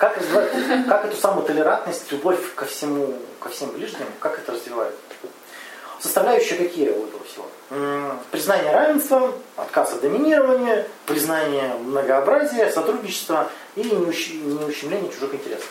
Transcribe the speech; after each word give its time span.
Как, 0.00 0.18
как 0.88 1.04
эту 1.04 1.14
самую 1.14 1.44
толерантность, 1.44 2.10
любовь 2.10 2.54
ко 2.54 2.64
всему, 2.64 3.18
ко 3.38 3.50
всем 3.50 3.68
ближним, 3.72 4.06
как 4.18 4.38
это 4.38 4.52
развивает? 4.52 4.94
Составляющие 6.00 6.56
какие 6.56 6.88
у 6.88 7.06
этого 7.06 7.22
всего? 7.24 8.16
Признание 8.30 8.72
равенства, 8.72 9.34
отказ 9.56 9.92
от 9.92 10.00
доминирования, 10.00 10.88
признание 11.04 11.74
многообразия, 11.74 12.72
сотрудничества 12.72 13.50
и 13.76 13.82
неущемление 13.82 15.12
чужих 15.12 15.34
интересов. 15.34 15.68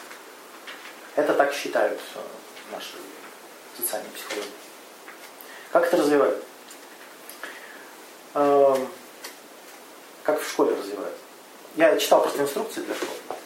Это 1.15 1.33
так 1.33 1.51
считают 1.51 1.99
наши 2.71 2.97
социальные 3.79 4.11
психологи. 4.11 4.47
Как 5.71 5.87
это 5.87 5.97
развивают? 5.97 6.43
Эм, 8.35 8.87
как 10.21 10.39
в 10.39 10.47
школе 10.47 10.75
развивают. 10.75 11.15
Я 11.75 11.97
читал 11.97 12.21
просто 12.21 12.43
инструкции 12.43 12.81
для 12.81 12.93
школы. 12.93 13.38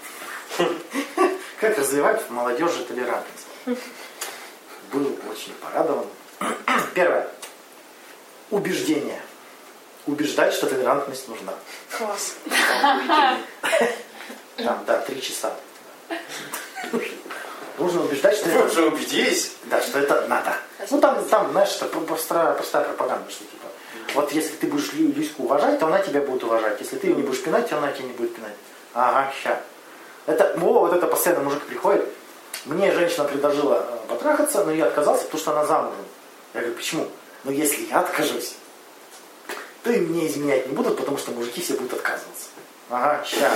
Как 1.60 1.78
развивать 1.78 2.22
в 2.22 2.32
молодежи 2.32 2.84
толерантность. 2.84 3.48
Был 4.92 5.18
очень 5.32 5.54
порадован. 5.54 6.06
Первое. 6.94 7.28
Убеждение. 8.52 9.22
Убеждать, 10.06 10.54
что 10.54 10.68
толерантность 10.68 11.28
нужна. 11.30 11.54
Класс. 11.98 12.36
Там, 14.58 14.84
да, 14.86 15.00
три 15.00 15.22
часа. 15.22 15.56
Нужно 17.78 18.04
убеждать, 18.04 18.36
что 18.38 18.50
Вы 18.50 18.66
уже 18.68 18.86
убедились? 18.86 19.54
Да, 19.64 19.82
что 19.82 20.00
это 20.00 20.28
надо. 20.28 20.56
Ну 20.92 21.00
там, 21.02 21.24
там, 21.26 21.52
знаешь, 21.52 21.76
это 21.82 21.86
простая, 21.88 22.54
простая 22.54 22.84
пропаганда, 22.84 23.32
что 23.32 23.40
типа, 23.46 23.68
вот 24.14 24.32
если 24.32 24.56
ты 24.56 24.68
будешь 24.68 24.94
Лю- 24.94 25.12
Люську 25.14 25.44
уважать, 25.44 25.80
то 25.80 25.88
она 25.88 26.00
тебя 26.00 26.22
будет 26.22 26.44
уважать. 26.44 26.80
Если 26.82 26.98
ты 26.98 27.08
ее 27.08 27.16
не 27.16 27.24
будешь 27.24 27.42
пинать, 27.42 27.68
то 27.70 27.78
она 27.78 27.92
тебя 27.92 28.06
не 28.06 28.14
будет 28.14 28.36
пинать. 28.36 28.54
Ага, 28.94 29.34
ща. 29.42 29.60
Это, 30.26 30.54
о, 30.62 30.80
вот 30.80 30.94
это 30.94 31.08
постоянно 31.08 31.44
мужик 31.44 31.64
приходит. 31.64 32.06
Мне 32.66 32.92
женщина 32.92 33.26
предложила 33.26 33.86
э, 33.90 34.08
потрахаться, 34.08 34.64
но 34.64 34.72
я 34.72 34.86
отказался, 34.86 35.26
потому 35.26 35.42
что 35.42 35.52
она 35.52 35.66
замужем. 35.66 36.06
Я 36.54 36.62
говорю, 36.62 36.76
почему? 36.76 37.08
Ну 37.44 37.52
если 37.52 37.84
я 37.86 38.00
откажусь, 38.00 38.56
то 39.84 39.92
и 39.92 40.00
мне 40.00 40.28
изменять 40.28 40.68
не 40.68 40.74
будут, 40.74 40.96
потому 40.98 41.18
что 41.18 41.32
мужики 41.32 41.62
все 41.62 41.74
будут 41.74 41.94
отказываться. 41.94 42.48
Ага, 42.90 43.24
ща. 43.26 43.52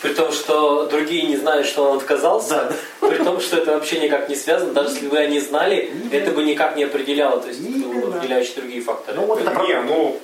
При 0.00 0.14
том, 0.14 0.32
что 0.32 0.86
другие 0.86 1.28
не 1.28 1.36
знают, 1.36 1.66
что 1.66 1.90
он 1.90 1.98
отказался, 1.98 2.72
Да. 3.00 3.08
при 3.08 3.22
том, 3.22 3.40
что 3.40 3.58
это 3.58 3.72
вообще 3.74 4.00
никак 4.00 4.28
не 4.28 4.34
связано, 4.34 4.72
даже 4.72 4.90
если 4.94 5.06
бы 5.08 5.16
они 5.16 5.38
знали, 5.40 5.92
это 6.10 6.32
бы 6.32 6.42
никак 6.42 6.76
не 6.76 6.84
определяло, 6.84 7.40
то 7.40 7.48
есть 7.48 7.60
определяющие 7.60 8.56
другие 8.56 8.82
факторы. 8.82 9.18
Ну 9.20 9.26
вот 9.26 9.40
это 9.40 9.50
Не, 9.62 9.80
ну... 9.82 10.20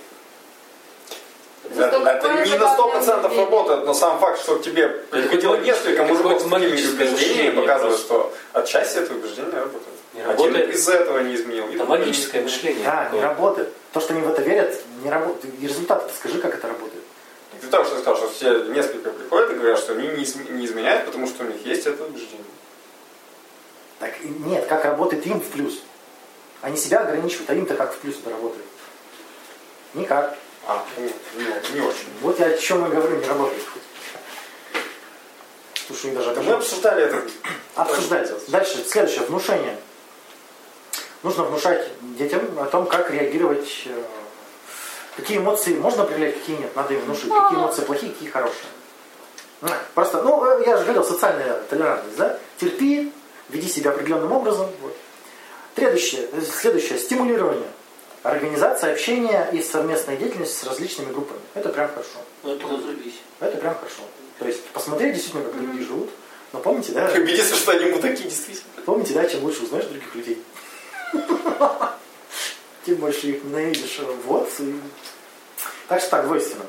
Это, 1.76 1.98
не 2.44 2.58
на 2.58 2.76
забавное 2.76 3.00
100% 3.02 3.24
явление. 3.24 3.44
работает, 3.44 3.84
но 3.86 3.94
сам 3.94 4.18
факт, 4.18 4.40
что 4.40 4.56
к 4.56 4.62
тебе 4.62 4.88
приходило 4.88 5.56
несколько 5.56 6.04
мужиков 6.04 6.40
с 6.40 6.44
какое-то 6.44 6.70
такими 6.76 6.94
убеждениями, 6.94 7.60
показывает, 7.60 7.96
просто. 7.96 8.06
что 8.06 8.34
отчасти 8.52 8.98
это 8.98 9.14
убеждение 9.14 9.52
работает. 9.52 9.96
Не 10.14 10.20
Один 10.22 10.36
работает. 10.36 10.74
из-за 10.74 10.92
этого 10.94 11.18
не 11.20 11.34
изменил. 11.34 11.64
Это 11.66 11.84
изменил. 12.10 12.42
мышление. 12.44 12.84
Да, 12.84 13.08
не 13.12 13.20
работает. 13.20 13.68
То, 13.92 14.00
что 14.00 14.14
они 14.14 14.22
в 14.22 14.30
это 14.30 14.42
верят, 14.42 14.74
не 15.02 15.10
работает. 15.10 15.54
И 15.60 15.66
результаты 15.66 16.12
скажи, 16.16 16.40
как 16.40 16.54
это 16.54 16.66
работает. 16.68 17.04
Ты 17.60 17.66
только 17.66 17.86
что 17.86 17.98
сказал, 17.98 18.16
что 18.16 18.30
все 18.30 18.64
несколько 18.64 19.10
приходят 19.10 19.50
и 19.50 19.54
говорят, 19.54 19.78
что 19.78 19.92
они 19.92 20.06
не, 20.08 20.22
изм- 20.24 20.50
не 20.52 20.64
изменяют, 20.64 21.06
потому 21.06 21.26
что 21.26 21.44
у 21.44 21.46
них 21.48 21.66
есть 21.66 21.86
это 21.86 22.04
убеждение. 22.04 22.44
Так 23.98 24.12
нет, 24.22 24.66
как 24.66 24.84
работает 24.84 25.26
им 25.26 25.40
в 25.40 25.46
плюс. 25.48 25.82
Они 26.62 26.76
себя 26.76 27.00
ограничивают, 27.00 27.50
а 27.50 27.54
им-то 27.54 27.74
как 27.74 27.94
в 27.94 27.98
плюс 27.98 28.16
это 28.20 28.30
работает. 28.30 28.64
Никак. 29.94 30.36
А, 30.68 30.84
ну, 30.98 31.10
не, 31.36 31.74
не 31.74 31.80
очень. 31.80 32.08
Вот 32.20 32.38
я 32.38 32.46
о 32.46 32.58
чем 32.58 32.86
и 32.86 32.94
говорю, 32.94 33.16
не 33.16 33.26
работает. 33.26 33.62
Слушай, 35.86 36.10
даже 36.10 36.34
Да 36.34 36.42
мы 36.42 36.52
обсуждали 36.52 37.04
это. 37.04 37.22
Обсуждать. 37.74 38.30
Дальше, 38.48 38.84
следующее, 38.86 39.24
внушение. 39.24 39.78
Нужно 41.22 41.44
внушать 41.44 41.88
детям 42.18 42.42
о 42.60 42.66
том, 42.66 42.84
как 42.84 43.10
реагировать, 43.10 43.66
э, 43.86 44.02
какие 45.16 45.38
эмоции 45.38 45.74
можно 45.74 46.04
проявлять, 46.04 46.34
какие 46.34 46.56
нет. 46.56 46.76
Надо 46.76 46.92
им 46.92 47.00
внушить, 47.00 47.32
какие 47.32 47.58
эмоции 47.58 47.82
плохие, 47.82 48.12
какие 48.12 48.28
хорошие. 48.28 48.68
Ну, 49.62 49.68
Просто, 49.94 50.22
ну, 50.22 50.44
э, 50.44 50.64
я 50.66 50.76
же 50.76 50.84
говорил, 50.84 51.02
социальная 51.02 51.62
толерантность, 51.62 52.18
да? 52.18 52.38
Терпи, 52.60 53.10
веди 53.48 53.68
себя 53.68 53.92
определенным 53.92 54.32
образом. 54.32 54.68
Вот. 54.82 54.94
Следующее, 55.74 56.28
э, 56.30 56.42
следующее, 56.42 56.98
стимулирование. 56.98 57.70
Организация 58.22 58.92
общения 58.92 59.48
и 59.52 59.62
совместная 59.62 60.16
деятельность 60.16 60.58
с 60.58 60.64
различными 60.64 61.12
группами. 61.12 61.40
Это 61.54 61.68
прям 61.68 61.88
хорошо. 61.88 62.18
Ну 62.42 62.54
это 62.54 62.66
разрубись. 62.66 63.14
Это 63.40 63.56
прям 63.58 63.74
хорошо. 63.76 64.02
То 64.38 64.46
есть 64.46 64.64
посмотреть 64.66 65.14
действительно, 65.14 65.44
как 65.44 65.54
люди 65.60 65.84
живут. 65.84 66.10
Но 66.52 66.60
помните, 66.60 66.92
да? 66.92 67.10
Убедиться, 67.14 67.54
что 67.54 67.72
они 67.72 67.86
мудаки 67.90 68.24
действительно. 68.24 68.82
Помните, 68.84 69.14
да, 69.14 69.24
чем 69.28 69.44
лучше 69.44 69.62
узнаешь 69.64 69.84
других 69.86 70.14
людей, 70.14 70.42
тем 72.86 72.96
больше 72.96 73.28
их 73.28 73.44
ненавидишь. 73.44 74.00
Вот. 74.24 74.48
и- 74.60 74.80
Так 75.88 76.00
что 76.00 76.10
так, 76.10 76.26
двойственно. 76.26 76.64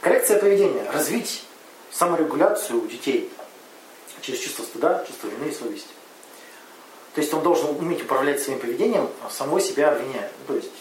Коррекция 0.00 0.38
поведения. 0.38 0.88
Развить 0.92 1.42
саморегуляцию 1.90 2.82
у 2.82 2.86
детей 2.86 3.30
через 4.20 4.40
чувство 4.40 4.62
стыда, 4.62 5.04
чувство 5.06 5.28
вины 5.28 5.50
и 5.50 5.54
совести. 5.54 5.88
То 7.14 7.20
есть 7.20 7.32
он 7.32 7.42
должен 7.42 7.70
уметь 7.70 8.02
управлять 8.02 8.42
своим 8.42 8.58
поведением, 8.58 9.08
а 9.24 9.30
самого 9.30 9.60
себя 9.60 9.92
обвиняя. 9.92 10.30
Ну, 10.40 10.54
то 10.54 10.54
есть 10.54 10.72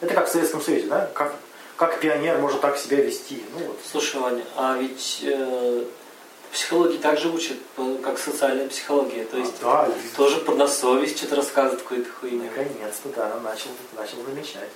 это 0.00 0.14
как 0.14 0.28
в 0.28 0.32
Советском 0.32 0.60
Союзе, 0.60 0.86
да? 0.86 1.10
Как, 1.14 1.34
как 1.76 2.00
пионер 2.00 2.38
может 2.38 2.60
так 2.60 2.78
себя 2.78 2.98
вести? 2.98 3.42
Ну 3.52 3.66
вот. 3.66 3.78
Слушай, 3.90 4.20
Ваня, 4.20 4.44
а 4.56 4.76
ведь 4.78 5.20
э, 5.22 5.84
психологи 6.54 6.96
также 6.96 7.28
учат, 7.28 7.58
как 8.02 8.18
социальная 8.18 8.68
психология. 8.68 9.24
То 9.24 9.36
есть 9.36 9.54
да, 9.60 9.90
тоже 10.16 10.38
про 10.38 10.54
на 10.54 10.66
совесть 10.66 11.18
что-то 11.18 11.36
рассказывают 11.36 11.82
какую-то 11.82 12.10
хуйню. 12.20 12.44
Наконец-то, 12.44 13.08
да, 13.14 13.40
начал, 13.42 13.70
начал 13.96 14.16
замечать. 14.24 14.70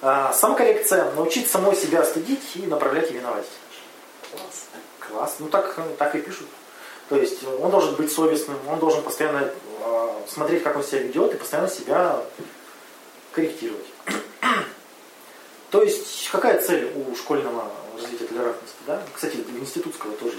А, 0.00 0.32
самокоррекция. 0.32 1.12
Научить 1.12 1.50
самой 1.50 1.76
себя 1.76 2.04
стыдить 2.04 2.56
и 2.56 2.66
направлять 2.66 3.10
и 3.10 3.14
виноватить. 3.14 3.50
Класс. 4.30 4.66
Класс. 4.98 5.36
Ну 5.38 5.48
так, 5.48 5.78
так 5.98 6.14
и 6.14 6.20
пишут. 6.20 6.48
То 7.08 7.16
есть 7.16 7.40
он 7.60 7.70
должен 7.70 7.94
быть 7.94 8.10
совестным, 8.10 8.56
он 8.68 8.78
должен 8.78 9.02
постоянно 9.02 9.38
э, 9.38 9.50
смотреть, 10.28 10.62
как 10.62 10.76
он 10.76 10.84
себя 10.84 11.02
ведет, 11.02 11.34
и 11.34 11.36
постоянно 11.36 11.68
себя 11.68 12.22
корректировать. 13.32 13.86
То 15.70 15.82
есть 15.82 16.28
какая 16.30 16.60
цель 16.60 16.92
у 16.94 17.14
школьного 17.16 17.70
развития 17.94 18.26
толерантности? 18.26 18.76
Да? 18.86 19.02
Кстати, 19.14 19.36
у 19.36 19.58
институтского 19.58 20.12
тоже. 20.16 20.36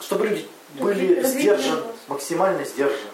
Чтобы 0.00 0.26
люди 0.26 0.46
были 0.74 1.20
Развить 1.20 1.40
сдержаны, 1.40 1.82
максимально 2.08 2.64
сдержаны 2.64 3.10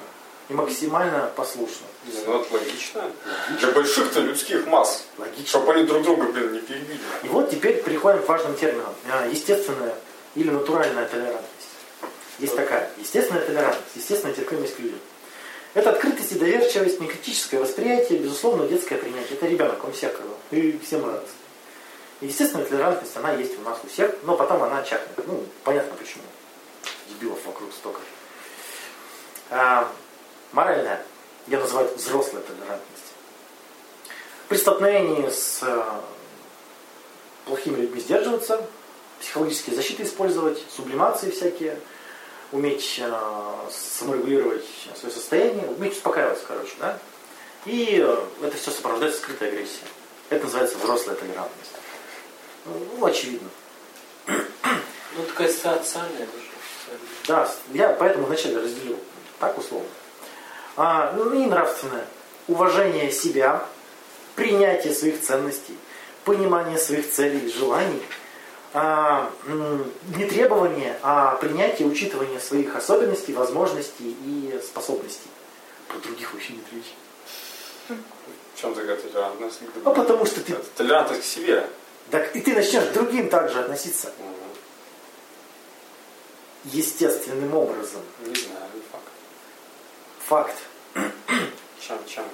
и 0.49 0.55
максимально 0.55 1.31
послушны. 1.37 1.87
Ну, 2.27 2.41
это 2.41 2.55
логично. 2.55 3.11
Для 3.59 3.71
больших-то 3.71 4.21
людских 4.21 4.67
масс. 4.67 5.05
Логично. 5.17 5.47
Чтобы 5.47 5.75
они 5.75 5.85
друг 5.85 6.03
друга, 6.03 6.25
блин, 6.25 6.53
не 6.53 6.61
перебили. 6.61 6.99
И 7.23 7.29
вот 7.29 7.51
теперь 7.51 7.83
переходим 7.83 8.23
к 8.23 8.29
важным 8.29 8.57
терминам. 8.57 8.93
А, 9.11 9.27
Естественная 9.27 9.95
или 10.35 10.51
натуральная 10.51 11.07
толерантность. 11.07 11.69
Есть 12.41 12.57
такая. 12.57 12.91
Естественная 12.97 13.45
толерантность, 13.45 13.95
естественная 13.95 14.35
терпимость 14.35 14.77
к 14.77 14.81
людям. 14.81 14.99
Это 15.75 15.91
открытость 15.91 16.33
и 16.33 16.39
доверчивость, 16.39 16.99
некритическое 16.99 17.61
восприятие, 17.61 18.19
безусловно, 18.19 18.67
детское 18.67 18.97
принятие. 18.97 19.37
Это 19.37 19.47
ребенок, 19.47 19.85
он 19.85 19.93
всякого. 19.93 20.35
И 20.51 20.79
всем 20.85 21.05
радостно. 21.05 21.35
И 22.21 22.27
естественная 22.27 22.65
толерантность, 22.65 23.17
она 23.17 23.33
есть 23.35 23.59
у 23.59 23.63
нас 23.63 23.79
у 23.85 23.89
всех, 23.89 24.15
но 24.25 24.37
потом 24.37 24.63
она 24.63 24.83
чахнет. 24.83 25.27
Ну, 25.27 25.45
понятно 25.65 25.95
почему. 25.97 26.23
Дебилов 27.09 27.39
вокруг 27.45 27.73
столько. 27.73 28.01
А, 29.51 29.91
моральная. 30.53 31.05
Я 31.47 31.61
называю 31.61 31.89
это 31.89 31.99
взрослая 31.99 32.43
толерантность. 32.43 32.87
При 34.49 34.57
столкновении 34.57 35.29
с 35.29 35.61
э, 35.63 35.83
плохими 37.45 37.77
людьми 37.77 38.01
сдерживаться, 38.01 38.67
психологические 39.21 39.77
защиты 39.77 40.03
использовать, 40.03 40.63
сублимации 40.75 41.31
всякие, 41.31 41.79
уметь 42.53 42.99
э, 42.99 43.13
саморегулировать 43.71 44.65
свое 44.99 45.15
состояние, 45.15 45.67
уметь 45.67 45.93
успокаиваться, 45.93 46.45
короче, 46.47 46.73
да? 46.79 46.99
И 47.67 48.03
э, 48.03 48.17
это 48.43 48.57
все 48.57 48.71
сопровождается 48.71 49.21
скрытой 49.21 49.49
агрессией. 49.49 49.87
Это 50.31 50.45
называется 50.45 50.79
взрослая 50.79 51.17
толерантность. 51.17 51.73
Ну, 52.65 53.05
очевидно. 53.05 53.49
Ну 54.27 55.25
такая 55.27 55.53
социальная 55.53 56.27
тоже. 56.27 56.51
Да, 57.27 57.51
я 57.73 57.89
поэтому 57.91 58.27
вначале 58.27 58.59
разделил 58.59 58.99
так 59.39 59.59
условно. 59.59 59.89
А, 60.77 61.13
ну 61.17 61.33
и 61.33 61.47
нравственное. 61.47 62.07
Уважение 62.49 63.11
себя, 63.13 63.65
принятие 64.35 64.95
своих 64.95 65.21
ценностей, 65.21 65.77
понимание 66.25 66.79
своих 66.79 67.11
целей 67.11 67.47
и 67.47 67.53
желаний, 67.53 68.03
а, 68.73 69.31
не 70.17 70.25
требование, 70.27 70.99
а 71.03 71.37
принятие, 71.37 71.89
учитывание 71.89 72.39
своих 72.41 72.77
особенностей, 72.77 73.33
возможностей 73.33 74.17
и 74.25 74.61
способностей. 74.65 75.29
Про 75.89 75.99
других 75.99 76.33
вообще 76.33 76.53
нет 76.53 76.65
речи. 76.73 76.93
В 77.89 78.61
чем 78.61 78.75
такая 78.75 78.97
толерантность? 78.97 79.61
А 79.85 79.91
потому 79.91 80.25
что 80.27 80.41
ты... 80.41 80.53
Это 80.53 80.65
толерантность 80.77 81.23
к 81.23 81.25
себе. 81.25 81.67
Так 82.11 82.35
и 82.37 82.41
ты 82.41 82.55
начнешь 82.55 82.85
к 82.85 82.93
другим 82.93 83.29
также 83.29 83.61
относиться 83.61 84.13
Мгм. 84.19 84.35
естественным 86.65 87.55
образом. 87.55 88.03
Не 88.21 88.35
знаю, 88.35 88.67
не 88.75 88.83
факт. 88.93 89.05
Факт. 90.27 90.57
Чем, 91.87 91.99
чем? 92.07 92.25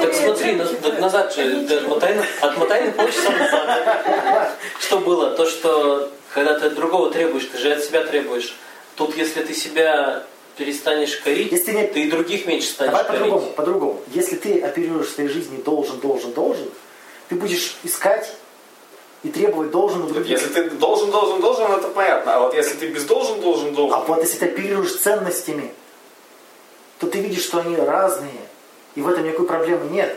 Так 0.00 0.14
смотри, 0.14 0.54
назад 0.98 1.34
же, 1.34 1.66
ты 1.66 1.74
отмотай, 1.76 2.14
на- 2.14 2.24
отмотай 2.40 2.84
на 2.86 2.92
полчаса 2.92 3.30
назад. 3.30 4.52
Что 4.80 4.98
было? 4.98 5.30
То, 5.32 5.46
что 5.46 6.10
когда 6.32 6.58
ты 6.58 6.66
от 6.66 6.74
другого 6.74 7.10
требуешь, 7.10 7.44
ты 7.52 7.58
же 7.58 7.72
от 7.72 7.84
себя 7.84 8.04
требуешь. 8.04 8.54
Тут, 8.96 9.16
если 9.16 9.42
ты 9.42 9.54
себя 9.54 10.24
перестанешь 10.56 11.16
корить, 11.16 11.52
Если 11.52 11.72
не- 11.72 11.86
ты 11.86 12.02
и 12.02 12.10
других 12.10 12.46
меньше 12.46 12.68
станешь 12.68 12.92
Давай 12.92 13.06
корить. 13.06 13.20
по-другому, 13.22 13.52
по-другому. 13.52 14.00
Если 14.08 14.36
ты 14.36 14.60
оперируешь 14.60 15.08
в 15.08 15.14
своей 15.14 15.28
жизни 15.30 15.60
должен, 15.62 16.00
должен, 16.00 16.32
должен, 16.32 16.68
ты 17.28 17.34
будешь 17.34 17.76
искать 17.82 18.30
и 19.22 19.28
требовать 19.28 19.70
должен 19.70 20.02
у 20.02 20.06
других. 20.08 20.30
Если 20.30 20.48
ты 20.48 20.70
должен, 20.70 21.10
должен, 21.10 21.40
должен, 21.40 21.70
это 21.72 21.88
понятно. 21.88 22.34
А 22.36 22.40
вот 22.40 22.54
если 22.54 22.74
ты 22.74 22.88
без 22.88 23.04
должен, 23.04 23.40
должен, 23.40 23.74
должен. 23.74 23.94
А 23.96 24.00
вот 24.04 24.20
если 24.20 24.38
ты 24.38 24.46
оперируешь 24.46 24.94
ценностями, 24.96 25.72
то 27.00 27.06
ты 27.06 27.20
видишь, 27.20 27.42
что 27.42 27.58
они 27.60 27.76
разные, 27.76 28.40
и 28.94 29.00
в 29.00 29.08
этом 29.08 29.24
никакой 29.24 29.46
проблемы 29.46 29.90
нет. 29.90 30.16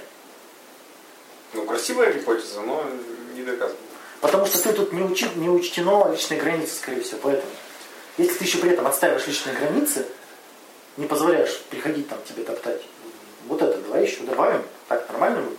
Ну, 1.53 1.65
красивая 1.65 2.11
гипотеза, 2.11 2.61
но 2.61 2.83
не 3.33 3.43
доказана. 3.43 3.79
Потому 4.19 4.45
что 4.45 4.61
ты 4.61 4.73
тут 4.73 4.91
не, 4.91 5.01
учи, 5.01 5.27
не 5.35 5.49
учтено 5.49 6.11
личные 6.11 6.39
границы, 6.39 6.75
скорее 6.75 7.01
всего, 7.01 7.19
поэтому. 7.23 7.51
Если 8.17 8.37
ты 8.37 8.43
еще 8.43 8.57
при 8.59 8.71
этом 8.71 8.85
отстаиваешь 8.85 9.25
личные 9.25 9.55
границы, 9.55 10.05
не 10.97 11.07
позволяешь 11.07 11.61
приходить 11.69 12.09
там 12.09 12.19
тебе 12.27 12.43
топтать, 12.43 12.81
вот 13.47 13.61
это 13.61 13.79
давай 13.79 14.05
еще 14.05 14.21
добавим, 14.23 14.61
так 14.87 15.09
нормально 15.09 15.41
будет. 15.41 15.57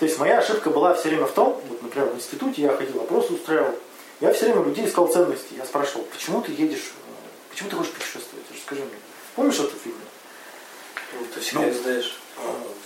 То 0.00 0.06
есть 0.06 0.18
моя 0.18 0.38
ошибка 0.38 0.70
была 0.70 0.92
все 0.94 1.08
время 1.08 1.26
в 1.26 1.32
том, 1.32 1.60
вот, 1.68 1.82
например, 1.82 2.08
в 2.08 2.16
институте 2.16 2.62
я 2.62 2.76
ходил, 2.76 3.00
опросы 3.00 3.32
устраивал, 3.32 3.74
я 4.20 4.32
все 4.32 4.46
время 4.46 4.64
людей 4.64 4.86
искал 4.86 5.06
ценности. 5.06 5.54
Я 5.56 5.64
спрашивал, 5.64 6.04
почему 6.12 6.42
ты 6.42 6.52
едешь, 6.52 6.92
э, 6.96 7.50
почему 7.50 7.70
ты 7.70 7.76
хочешь 7.76 7.92
путешествовать? 7.92 8.44
Расскажи 8.52 8.82
мне. 8.82 9.03
Помнишь 9.34 9.58
эту 9.58 9.76
фильм? 9.76 9.96
Ну, 11.12 11.26
ты 11.32 11.40
всегда 11.40 11.62
Ну. 11.62 11.74
знаешь. 11.74 12.20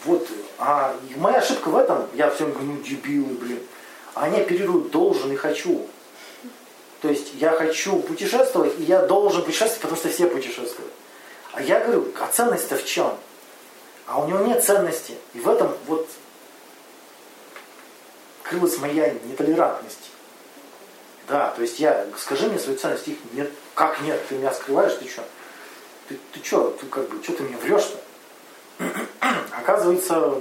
Вот, 0.05 0.29
а 0.59 0.95
и 1.11 1.19
моя 1.19 1.39
ошибка 1.39 1.69
в 1.69 1.77
этом, 1.77 2.09
я 2.15 2.31
всем 2.31 2.53
говорю, 2.53 2.73
ну 2.73 2.83
дебилы, 2.83 3.35
блин. 3.35 3.61
Они 4.15 4.41
оперируют 4.41 4.91
должен 4.91 5.33
и 5.33 5.37
хочу. 5.37 5.87
То 7.00 7.09
есть 7.09 7.35
я 7.35 7.53
хочу 7.53 8.00
путешествовать, 8.00 8.79
и 8.79 8.83
я 8.83 9.03
должен 9.03 9.45
путешествовать, 9.45 9.81
потому 9.81 9.97
что 9.97 10.09
все 10.09 10.27
путешествуют. 10.27 10.93
А 11.53 11.62
я 11.62 11.81
говорю, 11.81 12.12
а 12.21 12.27
ценность-то 12.27 12.77
в 12.77 12.85
чем? 12.85 13.15
А 14.06 14.21
у 14.21 14.29
него 14.29 14.41
нет 14.41 14.65
ценности. 14.65 15.15
И 15.35 15.41
в 15.41 15.49
этом 15.49 15.77
вот 15.87 16.09
крылась 18.43 18.79
моя 18.79 19.12
нетолерантность. 19.25 20.11
Да, 21.29 21.50
то 21.50 21.62
есть 21.62 21.79
я, 21.79 22.06
скажи 22.19 22.47
мне 22.49 22.59
свою 22.59 22.79
ценность, 22.79 23.06
их 23.06 23.19
нет. 23.33 23.50
Как 23.75 24.00
нет? 24.00 24.21
Ты 24.29 24.37
меня 24.37 24.53
скрываешь, 24.53 24.95
ты 24.95 25.09
что? 25.09 25.23
Ты, 26.09 26.19
ты 26.33 26.45
что, 26.45 26.71
ты 26.81 26.87
как 26.87 27.09
бы, 27.09 27.23
что 27.23 27.35
ты 27.35 27.43
мне 27.43 27.57
врешь-то? 27.59 27.99
Оказывается, 29.53 30.41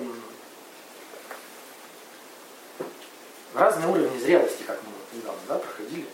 разные 3.53 3.89
уровни 3.89 4.17
зрелости, 4.19 4.63
как 4.65 4.79
мы 4.83 4.91
вот 4.91 5.13
недавно 5.13 5.41
да, 5.49 5.57
проходили. 5.57 6.05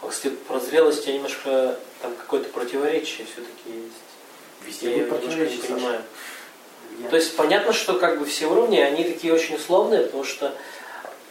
А, 0.00 0.08
кстати, 0.08 0.34
про 0.46 0.60
зрелость 0.60 1.06
я 1.06 1.14
немножко, 1.14 1.78
там 2.02 2.14
какое-то 2.14 2.50
противоречие 2.50 3.26
все-таки 3.26 3.80
есть. 3.84 3.96
Везде 4.64 4.90
Я 4.90 5.04
не 5.04 5.10
противоречие, 5.10 5.60
Саша. 5.60 5.72
понимаю. 5.74 6.02
Я- 7.00 7.08
То 7.08 7.16
есть 7.16 7.36
понятно, 7.36 7.72
что 7.72 7.94
как 7.98 8.18
бы 8.18 8.26
все 8.26 8.46
уровни, 8.46 8.78
они 8.78 9.04
такие 9.04 9.32
очень 9.32 9.56
условные, 9.56 10.04
потому 10.04 10.24
что 10.24 10.54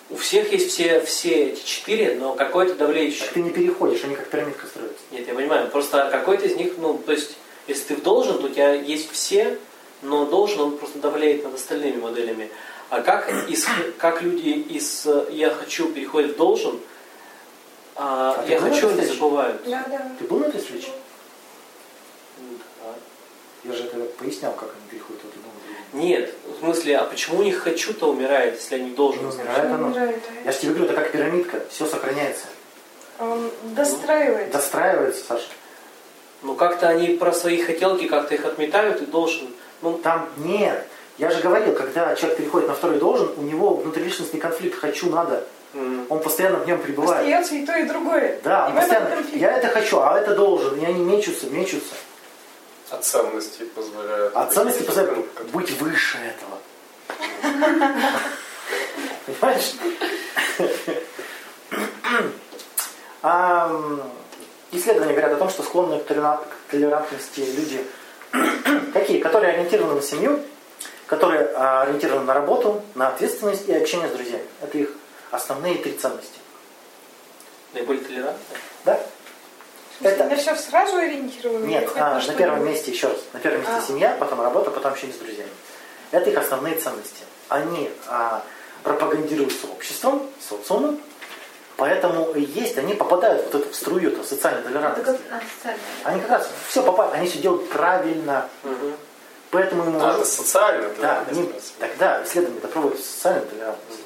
у 0.10 0.16
всех 0.16 0.52
есть 0.54 0.72
все, 0.72 1.02
все 1.02 1.50
эти 1.50 1.66
четыре, 1.66 2.16
но 2.16 2.34
какое-то 2.34 2.76
давлеющее. 2.76 3.26
Так 3.26 3.34
ты 3.34 3.42
не 3.42 3.50
переходишь, 3.50 4.04
они 4.04 4.16
как 4.16 4.28
пирамидка 4.28 4.66
строятся. 4.66 5.04
Нет, 5.12 5.28
я 5.28 5.34
понимаю. 5.34 5.70
Просто 5.70 6.10
какой-то 6.12 6.46
из 6.46 6.56
них, 6.56 6.74
ну, 6.78 6.98
то 6.98 7.12
есть, 7.12 7.38
если 7.68 7.84
ты 7.84 7.96
в 7.96 8.04
должен, 8.04 8.40
то 8.40 8.46
у 8.46 8.50
тебя 8.50 8.74
есть 8.74 9.12
все, 9.12 9.58
но 10.02 10.26
должен 10.26 10.62
он 10.62 10.78
просто 10.78 11.00
давляет 11.00 11.44
над 11.44 11.56
остальными 11.56 12.00
моделями. 12.00 12.50
А 12.90 13.02
как, 13.02 13.30
из, 13.50 13.68
как 13.98 14.22
люди 14.22 14.50
из 14.50 15.06
я 15.30 15.50
хочу 15.50 15.92
переходят 15.92 16.32
в 16.32 16.38
должен, 16.38 16.80
а, 18.00 18.36
А 18.40 18.46
я 18.48 18.60
хочу 18.60 18.90
встрече? 18.90 19.14
забывают. 19.14 19.62
Да, 19.66 19.84
да. 19.90 20.12
Ты 20.20 20.26
был 20.26 20.40
на 20.40 20.46
этой 20.46 20.62
встрече? 20.62 20.92
Ну, 22.40 22.58
да. 22.84 22.94
Я 23.64 23.76
же 23.76 23.86
это 23.86 23.98
пояснял, 24.20 24.54
как 24.54 24.70
они 24.70 24.90
переходят 24.90 25.24
другому. 25.24 25.47
Нет, 25.94 26.34
в 26.46 26.60
смысле, 26.60 26.98
а 26.98 27.06
почему 27.06 27.40
у 27.40 27.44
них 27.44 27.60
хочу-то 27.60 28.10
умирает, 28.10 28.56
если 28.56 28.76
они 28.76 28.92
должны? 28.92 29.22
Не 29.22 29.28
умирает 29.28 29.66
оно. 29.72 29.88
Умирает, 29.88 30.18
Я 30.46 30.52
же 30.52 30.58
тебе 30.60 30.72
говорю, 30.74 30.86
это 30.86 30.94
как 30.96 31.12
пирамидка, 31.12 31.60
все 31.70 31.86
сохраняется. 31.86 32.46
Он 33.20 33.50
достраивает. 33.64 34.52
Достраивается, 34.52 35.24
Саша. 35.26 35.48
Ну 36.44 36.56
как-то 36.56 36.88
они 36.90 37.16
про 37.16 37.32
свои 37.32 37.62
хотелки 37.62 38.08
как-то 38.08 38.36
их 38.36 38.46
отметают 38.46 39.02
и 39.02 39.06
должен. 39.06 39.48
Ну, 39.82 39.98
Там 39.98 40.30
нет. 40.38 40.86
Я 41.18 41.32
же 41.32 41.42
говорил, 41.42 41.74
когда 41.74 42.16
человек 42.16 42.38
переходит 42.38 42.68
на 42.68 42.76
второй 42.76 43.00
должен, 43.00 43.32
у 43.38 43.42
него 43.42 43.76
внутриличностный 43.76 44.40
конфликт 44.40 44.78
«хочу, 44.78 45.10
надо». 45.10 45.44
м, 45.74 46.06
Он 46.10 46.20
постоянно 46.20 46.60
в 46.60 46.68
нем 46.68 46.80
пребывает. 46.80 47.22
Остается 47.22 47.56
и 47.56 47.66
то, 47.66 47.76
и 47.76 47.84
другое. 47.84 48.40
Да, 48.44 48.70
и 48.72 48.76
постоянно. 48.76 49.10
Я 49.34 49.58
это 49.58 49.68
хочу, 49.70 50.00
а 50.00 50.20
это 50.20 50.36
должен. 50.36 50.80
И 50.80 50.86
они 50.86 51.04
мечутся, 51.04 51.48
мечутся. 51.48 51.96
А 52.90 52.98
ценности 52.98 53.64
позволяют. 53.64 54.32
А 54.36 54.46
ценности 54.46 54.84
позволяют 54.84 55.28
как- 55.36 55.48
быть 55.48 55.72
выше 55.72 56.18
этого. 56.20 56.58
Понимаешь? 59.26 59.74
А, 63.22 63.72
Исследования 64.72 65.14
говорят 65.14 65.32
о 65.34 65.36
том, 65.38 65.50
что 65.50 65.64
склонные 65.64 66.00
к 66.02 66.06
толера- 66.06 66.44
к 66.68 66.72
толерантности 66.72 67.40
люди 67.40 67.86
какие? 68.94 69.20
Которые 69.22 69.54
ориентированы 69.54 69.96
на 69.96 70.02
семью, 70.02 70.42
которые 71.08 71.50
а, 71.56 71.84
ориентированы 71.84 72.26
на 72.26 72.34
работу, 72.34 72.84
на 72.96 73.08
ответственность 73.10 73.68
и 73.68 73.74
общение 73.74 74.10
с 74.10 74.12
друзьями. 74.12 74.46
Это 74.62 74.78
их 74.78 74.90
основные 75.32 75.76
три 75.76 75.94
ценности. 75.94 76.40
наиболее 77.74 78.04
толерантные. 78.04 78.60
Да? 78.86 79.00
Это- 80.02 80.24
На 80.26 80.36
все 80.36 80.56
сразу 80.56 80.98
ориентированы? 80.98 81.66
или 81.66 81.72
Нет, 81.72 81.90
а, 81.96 82.20
на 82.26 82.34
первом 82.34 82.66
месте, 82.66 82.92
еще 82.92 83.08
раз, 83.08 83.18
на 83.34 83.40
первом 83.40 83.60
месте 83.62 83.74
А. 83.78 83.82
семья, 83.82 84.16
потом 84.20 84.42
работа, 84.42 84.70
потом 84.72 84.92
общение 84.92 85.16
с 85.16 85.20
друзьями. 85.20 85.50
Это 86.12 86.30
их 86.30 86.38
основные 86.38 86.76
ценности. 86.76 87.24
Они 87.50 87.90
а, 88.08 88.44
пропагандируются 88.84 89.68
обществом, 89.68 90.30
социумом, 90.40 91.02
поэтому 91.78 92.32
и 92.34 92.42
есть, 92.42 92.78
они 92.78 92.94
попадают 92.94 93.46
вот 93.46 93.56
эту 93.62 93.72
в 93.72 93.76
струю 93.76 94.12
-то, 94.12 94.24
социальной 94.24 94.62
толерантности. 94.64 95.20
как 95.30 95.42
а. 96.06 96.10
Они 96.10 96.22
как 96.22 96.30
раз 96.30 96.50
все 96.70 96.84
попадают, 96.84 97.16
они 97.16 97.28
все 97.28 97.40
делают 97.40 97.68
правильно, 97.70 98.48
Мгм. 98.64 98.94
поэтому 99.52 99.84
ему... 99.86 100.00
А, 100.02 100.14
это 100.14 100.26
социально. 100.26 100.90
да, 101.02 101.24
они, 101.30 101.52
тогда 101.80 102.24
исследования 102.24 102.60
это 102.60 102.68
проводят 102.68 103.00
социальную 103.00 103.48
толерантность. 103.48 104.02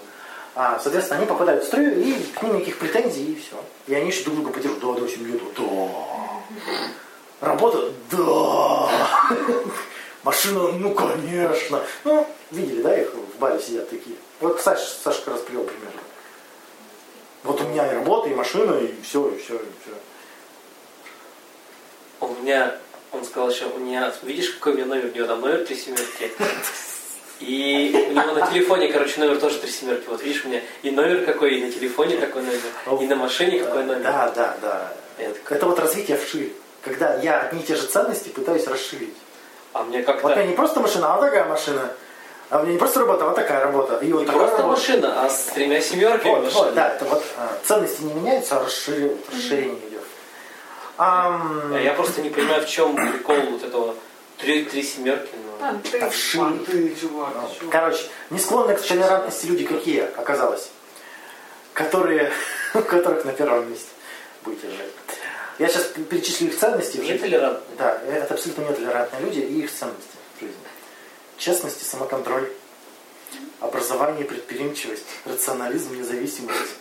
А, 0.54 0.80
соответственно, 0.80 1.20
они 1.20 1.30
попадают 1.30 1.64
в 1.64 1.68
струю, 1.68 2.02
и 2.02 2.14
к 2.24 2.42
ним 2.44 2.56
никаких 2.58 2.78
претензий, 2.78 3.32
и 3.32 3.40
все. 3.40 3.56
И 3.88 3.96
они 3.96 4.10
еще 4.10 4.24
друг 4.24 4.36
друга 4.36 4.52
поддерживают. 4.52 5.00
Да, 5.00 5.02
да, 5.02 5.08
семью, 5.08 5.40
да, 5.40 5.64
да. 5.64 7.48
Работа? 7.48 7.92
Да. 8.12 8.90
Машина? 10.24 10.74
Ну, 10.74 10.94
конечно. 10.94 11.82
Ну, 12.04 12.28
видели, 12.52 12.82
да, 12.82 13.00
их 13.00 13.14
в 13.14 13.40
баре 13.40 13.60
сидят 13.60 13.90
такие. 13.90 14.18
Вот 14.42 14.60
Саша, 14.62 14.86
Саша 15.04 15.22
как 15.24 15.36
раз 15.36 15.42
привел 15.44 15.64
пример. 15.64 15.92
Вот 17.44 17.60
у 17.62 17.64
меня 17.64 17.92
и 17.92 17.96
работа, 17.96 18.30
и 18.30 18.36
машина, 18.36 18.78
и 18.78 19.02
все, 19.02 19.30
и 19.30 19.38
все, 19.40 19.56
и 19.56 19.60
все. 19.60 19.96
У 22.20 22.28
меня, 22.36 22.78
он 23.12 23.24
сказал 23.26 23.50
еще, 23.50 23.66
у 23.66 23.80
меня, 23.80 24.14
видишь, 24.22 24.52
какой 24.52 24.74
у 24.74 24.76
меня 24.76 24.86
номер, 24.86 25.06
у 25.06 25.16
него 25.16 25.28
там 25.28 25.42
номер 25.42 25.66
три 25.66 25.76
семерки. 25.76 26.32
И 27.42 28.08
у 28.10 28.14
него 28.14 28.32
на 28.34 28.48
телефоне, 28.48 28.88
короче, 28.90 29.20
номер 29.20 29.38
тоже 29.40 29.58
три 29.60 29.72
семерки. 29.72 30.04
Вот 30.08 30.22
видишь, 30.24 30.46
у 30.46 30.50
меня 30.50 30.62
и 30.84 30.92
номер 30.92 31.26
какой, 31.26 31.56
и 31.56 31.66
на 31.66 31.72
телефоне 31.72 32.18
такой 32.18 32.44
номер, 32.44 33.02
и 33.02 33.08
на 33.08 33.16
машине 33.16 33.60
какой 33.64 33.84
номер. 33.84 34.04
Да, 34.04 34.32
да, 34.36 34.56
да. 34.62 34.92
Такой, 35.18 35.58
Это 35.58 35.66
вот 35.66 35.80
развитие 35.80 36.18
вширь. 36.18 36.54
Когда 36.84 37.16
я 37.18 37.42
одни 37.42 37.62
и 37.62 37.64
те 37.64 37.76
же 37.76 37.86
ценности 37.88 38.30
пытаюсь 38.30 38.66
расширить. 38.68 39.16
а 39.74 39.84
мне 39.84 39.98
Вот 40.00 40.06
как-то 40.08 40.28
у 40.28 40.30
меня 40.32 40.46
не 40.46 40.54
просто 40.56 40.80
машина, 40.80 41.14
а 41.14 41.16
вот 41.18 41.22
такая 41.26 41.46
машина. 41.46 41.92
А 42.50 42.60
у 42.60 42.64
меня 42.64 42.74
не 42.74 42.80
просто 42.80 43.00
работа, 43.00 43.24
а 43.24 43.28
вот 43.28 43.36
такая 43.36 43.64
работа. 43.64 43.98
И 44.04 44.12
вот 44.12 44.22
не 44.22 44.26
такая 44.26 44.42
просто 44.42 44.58
работа. 44.64 44.80
машина, 44.80 45.24
а 45.26 45.30
с 45.30 45.44
тремя 45.54 45.80
семерками 45.82 46.32
Вот, 46.34 46.44
машина. 46.44 46.64
вот, 46.66 46.74
да, 46.74 46.90
это 46.90 47.06
вот 47.06 47.24
а, 47.38 47.58
ценности 47.66 48.02
не 48.04 48.14
меняются, 48.14 48.58
а 48.60 48.66
расширение, 48.66 49.16
расширение 49.32 49.78
идет. 49.88 50.02
Ам, 50.98 51.72
А 51.74 51.80
Я 51.80 51.94
просто 51.94 52.22
не 52.22 52.30
понимаю, 52.30 52.62
в 52.64 52.68
чем 52.70 52.96
прикол 52.96 53.36
вот 53.52 53.64
этого 53.64 53.96
три, 54.42 54.66
три 54.66 54.84
семерки. 54.84 55.30
Ну. 55.34 55.66
А, 55.66 55.80
ты- 55.92 56.00
а 56.00 56.10
вширь. 56.10 56.42
Ты, 56.66 56.96
чувак, 57.00 57.34
Ну, 57.36 57.50
чувак. 57.60 57.72
Короче, 57.72 58.10
не 58.30 58.40
склонные 58.40 58.78
к 58.78 58.82
толерантности 58.82 59.46
люди 59.46 59.66
какие 59.66 60.02
оказалось? 60.02 60.70
Которые, 61.74 62.32
у 62.74 62.80
которых 62.82 63.26
на 63.26 63.32
первом 63.34 63.70
месте 63.70 63.88
будете 64.44 64.68
жить. 64.70 64.80
Я 65.60 65.68
сейчас 65.68 65.84
перечислю 66.10 66.48
их 66.48 66.58
ценности 66.60 66.98
в 66.98 67.02
жизни. 67.02 67.14
Нетолерантные. 67.14 67.78
Да, 67.78 68.02
это 68.08 68.34
абсолютно 68.34 68.62
нетолерантные 68.64 69.22
люди 69.22 69.40
и 69.40 69.60
их 69.62 69.72
ценности 69.72 70.18
в 70.38 70.42
жизни. 70.42 70.56
Честность 71.38 71.82
и 71.82 71.86
самоконтроль. 71.86 72.52
образование, 73.60 74.26
предприимчивость, 74.26 75.06
рационализм, 75.26 75.96
независимость 75.98 76.76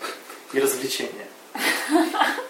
и 0.52 0.61
развлечение. 0.61 1.26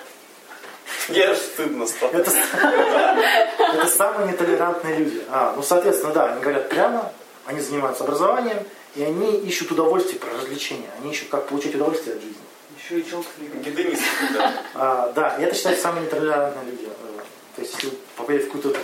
Мне 1.10 1.24
аж 1.24 1.38
стыдно 1.38 1.86
стало. 1.86 2.10
Это, 2.12 2.30
это 3.74 3.86
самые 3.86 4.32
нетолерантные 4.32 4.96
люди. 4.98 5.22
А, 5.28 5.54
ну, 5.56 5.62
соответственно, 5.62 6.12
да, 6.12 6.32
они 6.32 6.40
говорят 6.40 6.68
прямо, 6.68 7.12
они 7.46 7.60
занимаются 7.60 8.04
образованием, 8.04 8.58
и 8.94 9.02
они 9.02 9.38
ищут 9.40 9.72
удовольствие 9.72 10.18
про 10.18 10.30
развлечения. 10.30 10.90
Они 11.00 11.12
ищут, 11.12 11.28
как 11.28 11.48
получить 11.48 11.74
удовольствие 11.74 12.16
от 12.16 12.22
жизни. 12.22 12.36
Еще 12.76 13.00
и 13.00 13.08
челка 13.10 13.28
Гедонисты, 13.64 14.04
да. 14.34 14.52
А, 14.74 15.12
да, 15.14 15.36
и 15.36 15.42
это 15.42 15.54
считается 15.54 15.82
самые 15.82 16.06
нетолерантные 16.06 16.72
люди. 16.72 16.86
Э, 16.86 17.20
То 17.56 17.62
есть, 17.62 17.74
если 17.74 17.88
вы 17.88 17.96
попадете 18.16 18.44
в 18.46 18.52
какую-то 18.52 18.80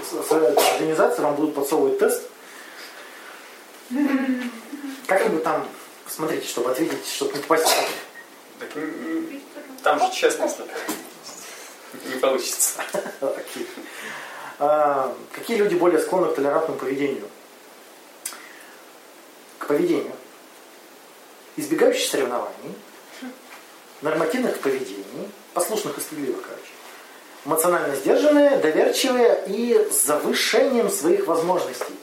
организацию, 0.74 1.24
вам 1.24 1.34
будут 1.34 1.54
подсовывать 1.54 1.98
тест. 1.98 2.22
Как-нибудь 5.06 5.44
там, 5.44 5.66
смотрите, 6.08 6.46
чтобы 6.46 6.72
ответить, 6.72 7.06
чтобы 7.06 7.34
не 7.34 7.40
попасть 7.40 7.66
в 7.66 8.60
Так, 8.60 8.70
Там 9.82 10.00
же 10.00 10.12
честность. 10.12 10.56
Не 12.04 12.18
получится. 12.20 12.82
Окей. 13.20 13.68
А, 14.58 15.14
Какие 15.32 15.56
люди 15.56 15.74
более 15.74 16.00
склонны 16.00 16.32
к 16.32 16.34
толерантному 16.34 16.78
поведению? 16.78 17.28
К 19.58 19.66
поведению. 19.66 20.12
Избегающие 21.56 22.08
соревнований, 22.08 22.74
нормативных 24.02 24.58
поведений, 24.60 25.30
послушных 25.54 25.96
и 25.98 26.00
стыдливых, 26.00 26.42
короче. 26.42 26.62
Эмоционально 27.46 27.94
сдержанные, 27.96 28.58
доверчивые 28.58 29.44
и 29.46 29.88
с 29.90 30.04
завышением 30.04 30.90
своих 30.90 31.26
возможностей. 31.26 31.94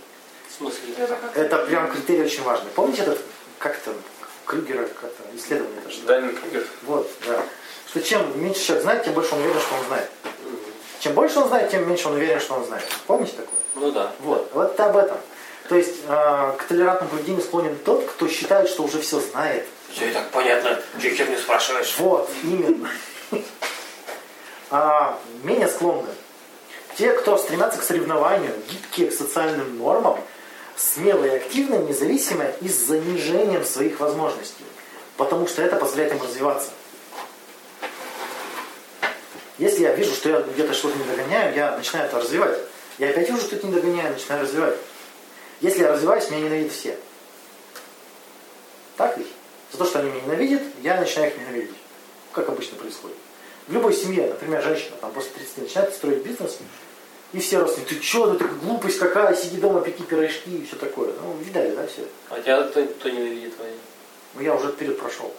В 0.49 0.57
смысле? 0.57 0.93
Это 0.97 1.15
как 1.15 1.37
Это 1.37 1.57
прям 1.65 1.91
критерий 1.91 2.23
очень 2.23 2.43
важный. 2.43 2.69
Помните 2.71 3.01
этот, 3.01 3.19
как 3.59 3.77
это, 3.77 3.93
Крюгера, 4.45 4.87
как 4.87 5.11
это, 5.11 5.35
исследование 5.35 5.81
что? 5.89 6.05
Данин 6.07 6.35
Крюгер. 6.35 6.65
Вот, 6.83 7.11
да. 7.27 7.43
Что 7.93 8.01
чем 8.01 8.43
меньше 8.43 8.65
человек 8.65 8.83
знает, 8.83 9.03
тем 9.03 9.13
больше 9.13 9.35
он 9.35 9.41
уверен, 9.41 9.61
что 9.61 9.75
он 9.75 9.85
знает. 9.85 10.09
Чем 10.99 11.13
больше 11.13 11.39
он 11.39 11.47
знает, 11.47 11.69
тем 11.69 11.87
меньше 11.87 12.07
он 12.07 12.15
уверен, 12.15 12.39
что 12.39 12.55
он 12.55 12.65
знает. 12.65 12.83
Помните 13.05 13.33
такое? 13.33 13.59
Ну 13.75 13.91
да. 13.91 14.11
Вот, 14.21 14.49
вот 14.51 14.73
это 14.73 14.85
об 14.87 14.97
этом. 14.97 15.17
То 15.69 15.75
есть 15.75 15.97
э, 16.07 16.53
к 16.57 16.63
толерантному 16.67 17.11
поведению 17.11 17.43
склонен 17.43 17.77
тот, 17.85 18.03
кто 18.05 18.27
считает, 18.27 18.67
что 18.67 18.81
уже 18.81 18.99
все 18.99 19.19
знает. 19.19 19.67
Все 19.91 20.09
и 20.09 20.11
так 20.11 20.27
понятно, 20.31 20.81
че 20.99 21.11
хер 21.11 21.29
не 21.29 21.37
спрашиваешь. 21.37 21.95
Вот, 21.99 22.27
именно. 22.41 22.89
А 24.71 25.19
менее 25.43 25.67
склонны 25.67 26.09
те, 26.97 27.11
кто 27.11 27.37
стремятся 27.37 27.79
к 27.79 27.83
соревнованию, 27.83 28.53
гибкие 28.71 29.11
к 29.11 29.13
социальным 29.13 29.77
нормам, 29.77 30.19
смелые, 30.75 31.35
активные, 31.35 31.81
независимые 31.81 32.55
и 32.59 32.69
с 32.69 32.87
занижением 32.87 33.63
своих 33.63 33.99
возможностей. 33.99 34.65
Потому 35.15 35.47
что 35.47 35.61
это 35.61 35.75
позволяет 35.75 36.13
им 36.13 36.21
развиваться. 36.23 36.71
Если 39.57 39.83
я 39.83 39.95
вижу, 39.95 40.13
что 40.13 40.29
я 40.29 40.41
где-то 40.41 40.73
что-то 40.73 40.97
не 40.97 41.03
догоняю, 41.03 41.55
я 41.55 41.77
начинаю 41.77 42.07
это 42.07 42.19
развивать. 42.19 42.57
Я 42.97 43.09
опять 43.09 43.29
вижу, 43.29 43.41
что 43.41 43.55
это 43.55 43.67
не 43.67 43.73
догоняю, 43.73 44.13
начинаю 44.13 44.41
развивать. 44.43 44.75
Если 45.61 45.81
я 45.81 45.91
развиваюсь, 45.91 46.29
меня 46.29 46.41
ненавидят 46.41 46.71
все. 46.73 46.97
Так 48.97 49.17
ведь? 49.17 49.27
За 49.71 49.77
то, 49.77 49.85
что 49.85 49.99
они 49.99 50.09
меня 50.09 50.21
ненавидят, 50.21 50.61
я 50.81 50.99
начинаю 50.99 51.31
их 51.31 51.37
ненавидеть. 51.37 51.75
Как 52.31 52.49
обычно 52.49 52.77
происходит. 52.77 53.17
В 53.67 53.73
любой 53.73 53.93
семье, 53.93 54.27
например, 54.27 54.61
женщина 54.61 54.95
там 54.99 55.11
после 55.11 55.31
30 55.31 55.57
начинает 55.59 55.93
строить 55.93 56.23
бизнес, 56.23 56.57
и 57.31 57.39
все 57.39 57.59
родственники, 57.59 57.95
ты 57.95 58.03
что, 58.03 58.31
ты 58.31 58.39
такая 58.39 58.55
глупость 58.57 58.99
какая, 58.99 59.35
сиди 59.35 59.57
дома, 59.57 59.81
пеки 59.81 60.03
пирожки 60.03 60.57
и 60.57 60.65
все 60.65 60.75
такое. 60.75 61.13
Ну, 61.19 61.35
видали, 61.37 61.75
да, 61.75 61.87
все? 61.87 62.05
А 62.29 62.39
тебя 62.39 62.63
кто, 62.63 62.85
кто 62.85 63.09
ненавидит 63.09 63.55
твои? 63.55 63.71
Ну, 64.35 64.41
я 64.41 64.53
уже 64.53 64.65
этот 64.65 64.77
период 64.77 64.99
прошел. 64.99 65.33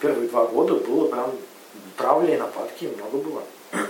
Первые 0.00 0.28
два 0.28 0.46
года 0.46 0.74
было 0.74 1.08
прям 1.08 1.32
травли 1.96 2.32
и 2.32 2.36
нападки, 2.36 2.84
много 2.96 3.18
было. 3.18 3.42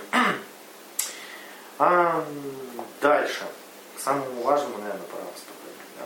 А 1.79 2.25
дальше. 3.03 3.45
К 3.97 4.01
самому 4.01 4.43
важному, 4.43 4.79
наверное, 4.79 5.07
пора 5.09 5.25
выступлять. 5.25 5.75
Да? 5.99 6.05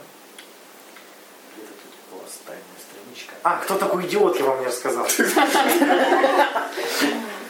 Где-то 1.54 1.72
тут 1.72 1.92
у 2.12 2.16
вас 2.22 2.40
тайная 2.44 2.64
страничка. 2.80 3.34
А, 3.44 3.56
кто 3.58 3.78
такой 3.78 4.04
идиот, 4.06 4.36
я 4.40 4.46
вам 4.46 4.60
не 4.60 4.66
рассказал. 4.66 5.06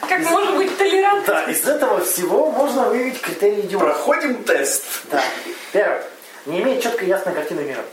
Как 0.07 0.19
может 0.19 0.55
быть 0.55 0.77
толерантно? 0.77 1.33
Да, 1.33 1.43
из 1.45 1.65
этого 1.65 1.99
всего 2.01 2.51
можно 2.51 2.89
выявить 2.89 3.19
критерии 3.21 3.61
идиота. 3.61 3.85
Проходим 3.85 4.43
тест. 4.43 4.83
Да. 5.09 5.23
Первое. 5.71 6.05
Не 6.45 6.61
имеет 6.61 6.83
четкой 6.83 7.07
и 7.07 7.09
ясной 7.09 7.33
картины 7.33 7.61
мира. 7.61 7.83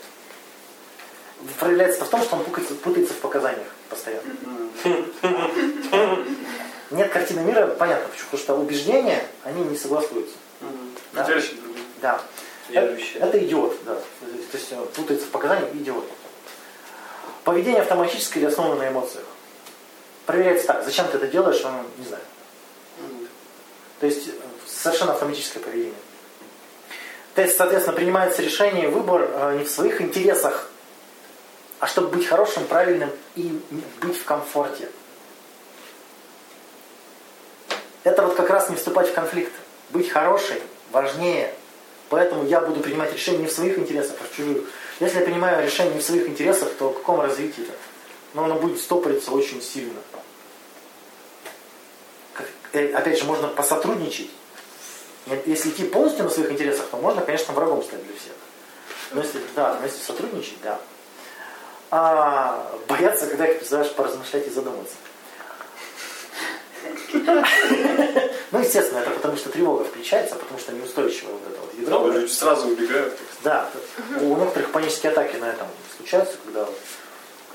Проявляется 1.58 2.04
в 2.04 2.08
том, 2.08 2.22
что 2.22 2.36
он 2.36 2.44
путается 2.44 3.14
в 3.14 3.18
показаниях 3.18 3.68
постоянно. 3.88 4.34
Нет 6.90 7.12
картины 7.12 7.40
мира, 7.40 7.66
понятно 7.66 8.08
почему. 8.08 8.26
Потому 8.30 8.42
что 8.42 8.54
убеждения, 8.56 9.24
они 9.44 9.62
не 9.64 9.76
согласуются. 9.76 10.36
Да. 11.12 11.24
Да. 12.00 12.20
Это, 12.70 12.98
это 13.20 13.44
идиот, 13.44 13.76
да. 13.84 13.94
То 13.94 14.58
есть 14.58 14.72
э, 14.72 14.86
путается 14.94 15.26
в 15.26 15.30
показаниях 15.30 15.74
идиот. 15.74 16.04
Поведение 17.44 17.80
автоматическое 17.80 18.42
или 18.42 18.50
основано 18.50 18.76
на 18.76 18.88
эмоциях. 18.88 19.24
Проверяется 20.26 20.66
так. 20.66 20.84
Зачем 20.84 21.08
ты 21.08 21.16
это 21.16 21.26
делаешь, 21.28 21.64
он 21.64 21.72
не 21.96 22.04
знает. 22.04 22.24
То 24.00 24.06
есть 24.06 24.28
э, 24.28 24.32
совершенно 24.66 25.12
автоматическое 25.12 25.62
поведение. 25.62 25.94
То 27.34 27.42
есть, 27.42 27.56
соответственно, 27.56 27.96
принимается 27.96 28.42
решение 28.42 28.88
выбор 28.88 29.30
э, 29.32 29.58
не 29.58 29.64
в 29.64 29.70
своих 29.70 30.00
интересах, 30.00 30.67
а 31.80 31.86
чтобы 31.86 32.08
быть 32.08 32.26
хорошим, 32.26 32.64
правильным 32.66 33.10
и 33.36 33.60
быть 34.00 34.18
в 34.18 34.24
комфорте. 34.24 34.88
Это 38.04 38.22
вот 38.22 38.34
как 38.34 38.50
раз 38.50 38.70
не 38.70 38.76
вступать 38.76 39.08
в 39.08 39.14
конфликт. 39.14 39.52
Быть 39.90 40.10
хорошей 40.10 40.62
важнее. 40.90 41.54
Поэтому 42.08 42.44
я 42.46 42.60
буду 42.60 42.80
принимать 42.80 43.12
решения 43.12 43.38
не 43.38 43.46
в 43.46 43.52
своих 43.52 43.78
интересах, 43.78 44.16
а 44.20 44.24
в 44.24 44.34
чужих. 44.34 44.62
Если 44.98 45.18
я 45.18 45.24
принимаю 45.24 45.64
решение 45.64 45.94
не 45.94 46.00
в 46.00 46.04
своих 46.04 46.26
интересах, 46.26 46.72
то 46.78 46.88
о 46.88 46.92
каком 46.92 47.20
развитии-то? 47.20 47.72
Но 48.34 48.44
оно 48.44 48.54
будет 48.56 48.80
стопориться 48.80 49.30
очень 49.30 49.62
сильно. 49.62 50.00
Как- 52.32 52.46
э, 52.72 52.92
опять 52.92 53.18
же, 53.18 53.24
можно 53.24 53.48
посотрудничать. 53.48 54.30
Если 55.44 55.70
идти 55.70 55.84
полностью 55.84 56.24
на 56.24 56.30
своих 56.30 56.50
интересах, 56.50 56.86
то 56.90 56.96
можно, 56.96 57.20
конечно, 57.20 57.52
врагом 57.52 57.82
стать 57.82 58.02
для 58.06 58.16
всех. 58.16 58.32
Но 59.12 59.20
если, 59.22 59.40
да, 59.54 59.74
но 59.78 59.84
если 59.84 60.00
сотрудничать, 60.00 60.60
да. 60.62 60.80
А 61.90 62.70
бояться, 62.86 63.26
когда 63.26 63.46
их 63.46 63.60
призываешь 63.60 63.92
поразмышлять 63.92 64.46
и 64.46 64.50
задуматься. 64.50 64.94
Ну, 68.50 68.60
естественно, 68.60 69.00
это 69.00 69.10
потому 69.10 69.36
что 69.36 69.50
тревога 69.50 69.84
включается, 69.84 70.34
потому 70.36 70.58
что 70.58 70.72
неустойчиво 70.72 71.32
вот 71.32 71.42
это 71.50 71.60
вот 71.60 71.74
ядро. 71.74 71.98
Много 71.98 72.18
люди 72.18 72.32
сразу 72.32 72.68
убегают. 72.68 73.14
Да, 73.44 73.68
у 74.22 74.36
некоторых 74.36 74.72
панические 74.72 75.12
атаки 75.12 75.36
на 75.36 75.50
этом 75.50 75.66
случаются, 75.98 76.38
когда 76.42 76.66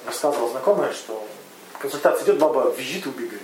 рассказывал 0.06 0.52
знакомая, 0.52 0.94
что 0.94 1.28
консультация 1.80 2.26
идет, 2.26 2.38
баба 2.38 2.72
визжит 2.78 3.08
и 3.08 3.10
убегает. 3.10 3.42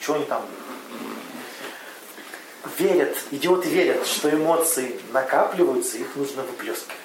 Что 0.00 0.14
они 0.14 0.24
там? 0.24 0.44
Верят, 2.78 3.16
идиоты 3.30 3.68
верят, 3.68 4.06
что 4.06 4.30
эмоции 4.30 5.00
накапливаются, 5.12 5.98
их 5.98 6.16
нужно 6.16 6.42
выплескивать. 6.42 6.96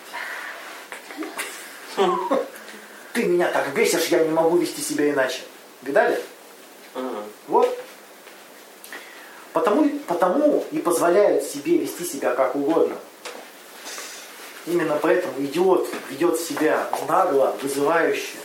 Ты 3.14 3.24
меня 3.26 3.48
так 3.50 3.74
бесишь, 3.74 4.08
я 4.08 4.24
не 4.24 4.32
могу 4.32 4.58
вести 4.58 4.82
себя 4.82 5.10
иначе. 5.10 5.42
Видали? 5.84 6.20
Ага. 6.96 7.24
Вот. 7.48 7.80
Потому, 9.54 9.88
потому 10.08 10.66
и 10.72 10.80
позволяют 10.80 11.44
себе 11.44 11.78
вести 11.78 12.06
себя 12.06 12.34
как 12.34 12.56
угодно. 12.56 12.98
Именно 14.66 14.98
поэтому 15.02 15.34
идиот 15.40 15.88
ведет 16.10 16.40
себя 16.40 16.88
нагло, 17.08 17.56
вызывающе. 17.62 18.38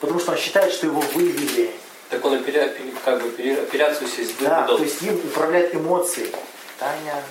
Потому 0.00 0.20
что 0.20 0.32
он 0.32 0.38
считает, 0.38 0.72
что 0.72 0.86
его 0.86 1.00
вывели. 1.00 1.70
Так 2.08 2.24
он 2.24 2.34
опера- 2.34 2.64
опе- 2.64 2.94
как 3.04 3.20
бы 3.22 3.28
опера- 3.28 3.62
операцию 3.62 4.08
себе 4.08 4.24
сделал. 4.24 4.50
Да, 4.50 4.66
то 4.66 4.78
есть 4.82 5.02
им 5.02 5.14
управляют 5.16 5.74
эмоции. 5.74 6.30
Таня. 6.78 7.22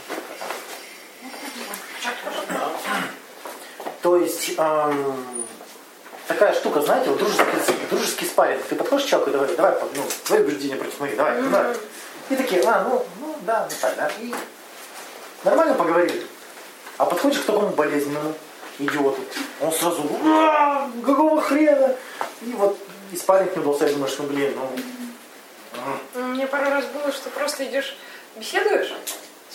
То 4.02 4.18
есть 4.18 4.54
эм, 4.58 5.26
такая 6.28 6.54
штука, 6.54 6.82
знаете, 6.82 7.10
вот 7.10 7.20
дружеский, 7.20 7.46
дружеский 7.90 8.26
спарринг. 8.26 8.64
Ты 8.64 8.76
подходишь 8.76 9.06
к 9.06 9.10
человеку 9.10 9.30
и 9.30 9.34
давай, 9.34 9.56
давай, 9.56 9.74
ну, 9.96 10.04
твои 10.26 10.42
убеждения 10.42 10.76
против 10.76 11.00
моих, 11.00 11.16
давай, 11.16 11.42
давай. 11.42 11.76
И 12.30 12.36
такие, 12.36 12.62
а, 12.64 12.84
ну, 12.84 13.06
ну 13.20 13.36
да, 13.42 13.68
ну 13.70 13.76
так, 13.80 13.96
да. 13.96 14.12
И 14.20 14.34
нормально 15.44 15.76
поговорили. 15.76 16.26
А 16.98 17.06
подходишь 17.06 17.40
к 17.40 17.46
такому 17.46 17.70
болезненному 17.70 18.34
идиоту, 18.80 19.22
он 19.60 19.72
сразу, 19.72 20.04
«А, 20.26 20.90
какого 21.06 21.42
хрена? 21.42 21.96
И 22.42 22.54
вот 22.54 22.78
и 23.12 23.16
спарринг 23.18 23.56
не 23.56 23.62
удался, 23.62 23.86
я 23.86 23.94
думаю, 23.94 24.10
что, 24.10 24.24
блин, 24.24 24.54
ну, 26.16 26.22
Мне 26.28 26.48
пару 26.48 26.70
раз 26.70 26.86
было, 26.86 27.12
что 27.12 27.30
просто 27.30 27.66
идешь, 27.66 27.96
беседуешь 28.36 28.94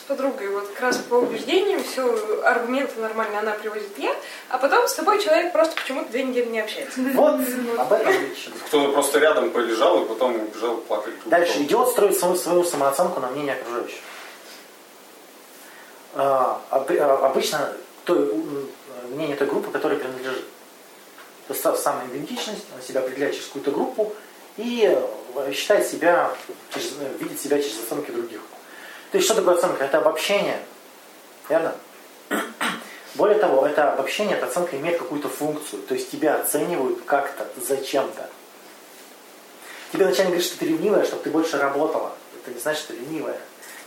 подругой, 0.07 0.49
вот 0.49 0.69
как 0.69 0.81
раз 0.81 0.97
по 0.99 1.15
убеждениям, 1.17 1.83
все 1.83 2.43
аргументы 2.45 3.01
нормально 3.01 3.41
она 3.41 3.53
приводит 3.53 3.99
я, 3.99 4.15
а 4.49 4.59
потом 4.59 4.87
с 4.89 4.95
тобой 4.95 5.23
человек 5.23 5.53
просто 5.53 5.75
почему-то 5.81 6.11
две 6.11 6.23
недели 6.25 6.47
не 6.49 6.61
общается. 6.61 7.01
Вот, 7.15 7.41
об 7.79 7.93
этом 7.93 8.13
речь. 8.13 8.49
Кто-то 8.67 8.93
просто 8.93 9.19
рядом 9.19 9.51
полежал 9.51 10.05
и 10.05 10.09
потом 10.09 10.37
убежал 10.41 10.77
плакать. 10.79 11.15
друг 11.19 11.29
Дальше. 11.29 11.63
Идиот 11.63 11.91
строит 11.91 12.17
свою, 12.19 12.37
свою 12.37 12.65
самооценку 12.65 13.21
на 13.21 13.29
мнение 13.29 13.55
окружающих. 13.55 13.99
А, 16.15 16.61
а, 16.71 17.27
обычно 17.27 17.73
той, 18.05 18.19
м, 18.31 18.69
мнение 19.11 19.37
той 19.37 19.47
группы, 19.47 19.71
которой 19.71 19.99
принадлежит. 19.99 20.45
То 21.49 21.55
есть 21.55 21.65
са- 21.65 21.77
самоидентичность, 21.77 22.65
он 22.75 22.83
себя 22.83 23.01
определяет 23.01 23.35
через 23.35 23.47
какую-то 23.47 23.71
группу 23.71 24.13
и 24.57 24.85
э, 25.37 25.53
считает 25.53 25.87
себя, 25.87 26.33
через- 26.73 26.93
э, 27.01 27.13
видит 27.21 27.39
себя 27.41 27.61
через 27.61 27.79
оценки 27.85 28.11
других. 28.11 28.41
То 29.17 29.19
есть 29.19 29.31
что 29.31 29.37
такое 29.37 29.55
оценка? 29.55 29.83
Это 29.83 29.97
обобщение. 29.97 30.59
Верно? 31.49 31.75
Более 33.15 33.39
того, 33.39 33.67
это 33.67 33.91
обобщение, 33.91 34.37
эта 34.37 34.45
оценка 34.45 34.77
имеет 34.77 34.99
какую-то 34.99 35.31
функцию. 35.31 35.81
То 35.85 35.95
есть 35.95 36.11
тебя 36.11 36.39
оценивают 36.39 36.99
как-то, 37.07 37.47
зачем-то. 37.57 38.29
Тебе 39.91 40.05
начальник 40.05 40.33
говорит, 40.33 40.47
что 40.47 40.59
ты 40.59 40.67
ревнивая, 40.67 41.07
чтобы 41.07 41.23
ты 41.23 41.31
больше 41.31 41.57
работала. 41.57 42.13
Это 42.43 42.53
не 42.53 42.61
значит, 42.61 42.83
что 42.83 42.93
ты 42.93 42.99
ленивая. 42.99 43.39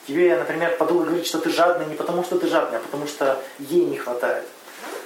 Тебе, 0.08 0.36
например, 0.36 0.76
подруга 0.78 1.06
говорит, 1.06 1.28
что 1.28 1.38
ты 1.38 1.52
жадная 1.52 1.86
не 1.86 1.94
потому, 1.94 2.24
что 2.24 2.40
ты 2.40 2.48
жадная, 2.48 2.80
а 2.80 2.82
потому 2.82 3.06
что 3.06 3.40
ей 3.60 3.86
не 3.86 3.98
хватает. 3.98 4.48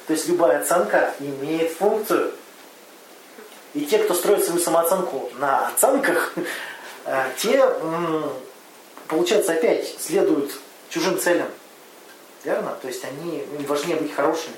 То 0.08 0.14
есть 0.14 0.30
любая 0.30 0.62
оценка 0.62 1.14
имеет 1.20 1.74
функцию. 1.74 2.32
И 3.74 3.82
те, 3.82 3.98
кто 3.98 4.14
строит 4.14 4.46
свою 4.46 4.62
самооценку 4.62 5.30
на 5.38 5.68
оценках, 5.68 6.34
э, 7.08 7.26
те, 7.40 7.70
получается, 9.08 9.54
опять 9.54 9.96
следуют 10.00 10.52
чужим 10.90 11.20
целям. 11.20 11.50
Верно? 12.44 12.78
То 12.82 12.88
есть 12.88 13.04
они, 13.06 13.40
им 13.40 13.66
важнее 13.66 13.98
быть 13.98 14.14
хорошими. 14.14 14.56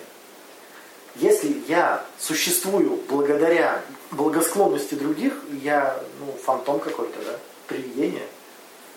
Если 1.16 1.64
я 1.68 2.04
существую 2.20 3.00
благодаря 3.08 3.82
благосклонности 4.12 4.96
других, 4.96 5.34
я 5.62 5.98
ну, 6.20 6.34
фантом 6.44 6.80
какой-то, 6.80 7.18
да, 7.24 7.40
привидение. 7.68 8.26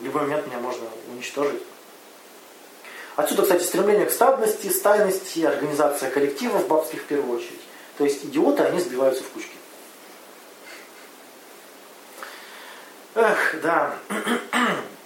В 0.00 0.04
любой 0.04 0.22
момент 0.22 0.46
меня 0.46 0.58
можно 0.58 0.86
уничтожить. 1.12 1.62
Отсюда, 3.14 3.42
кстати, 3.42 3.62
стремление 3.62 4.06
к 4.06 4.12
стабности, 4.12 4.68
стайности, 4.68 5.40
организация 5.40 6.10
коллективов 6.10 6.66
бабских 6.68 7.02
в 7.02 7.04
первую 7.04 7.38
очередь. 7.38 7.60
То 7.98 8.04
есть 8.04 8.24
идиоты, 8.24 8.62
они 8.62 8.80
сбиваются 8.80 9.24
в 9.24 9.28
кучки. 9.28 9.56
Эх, 13.14 13.56
да. 13.62 13.96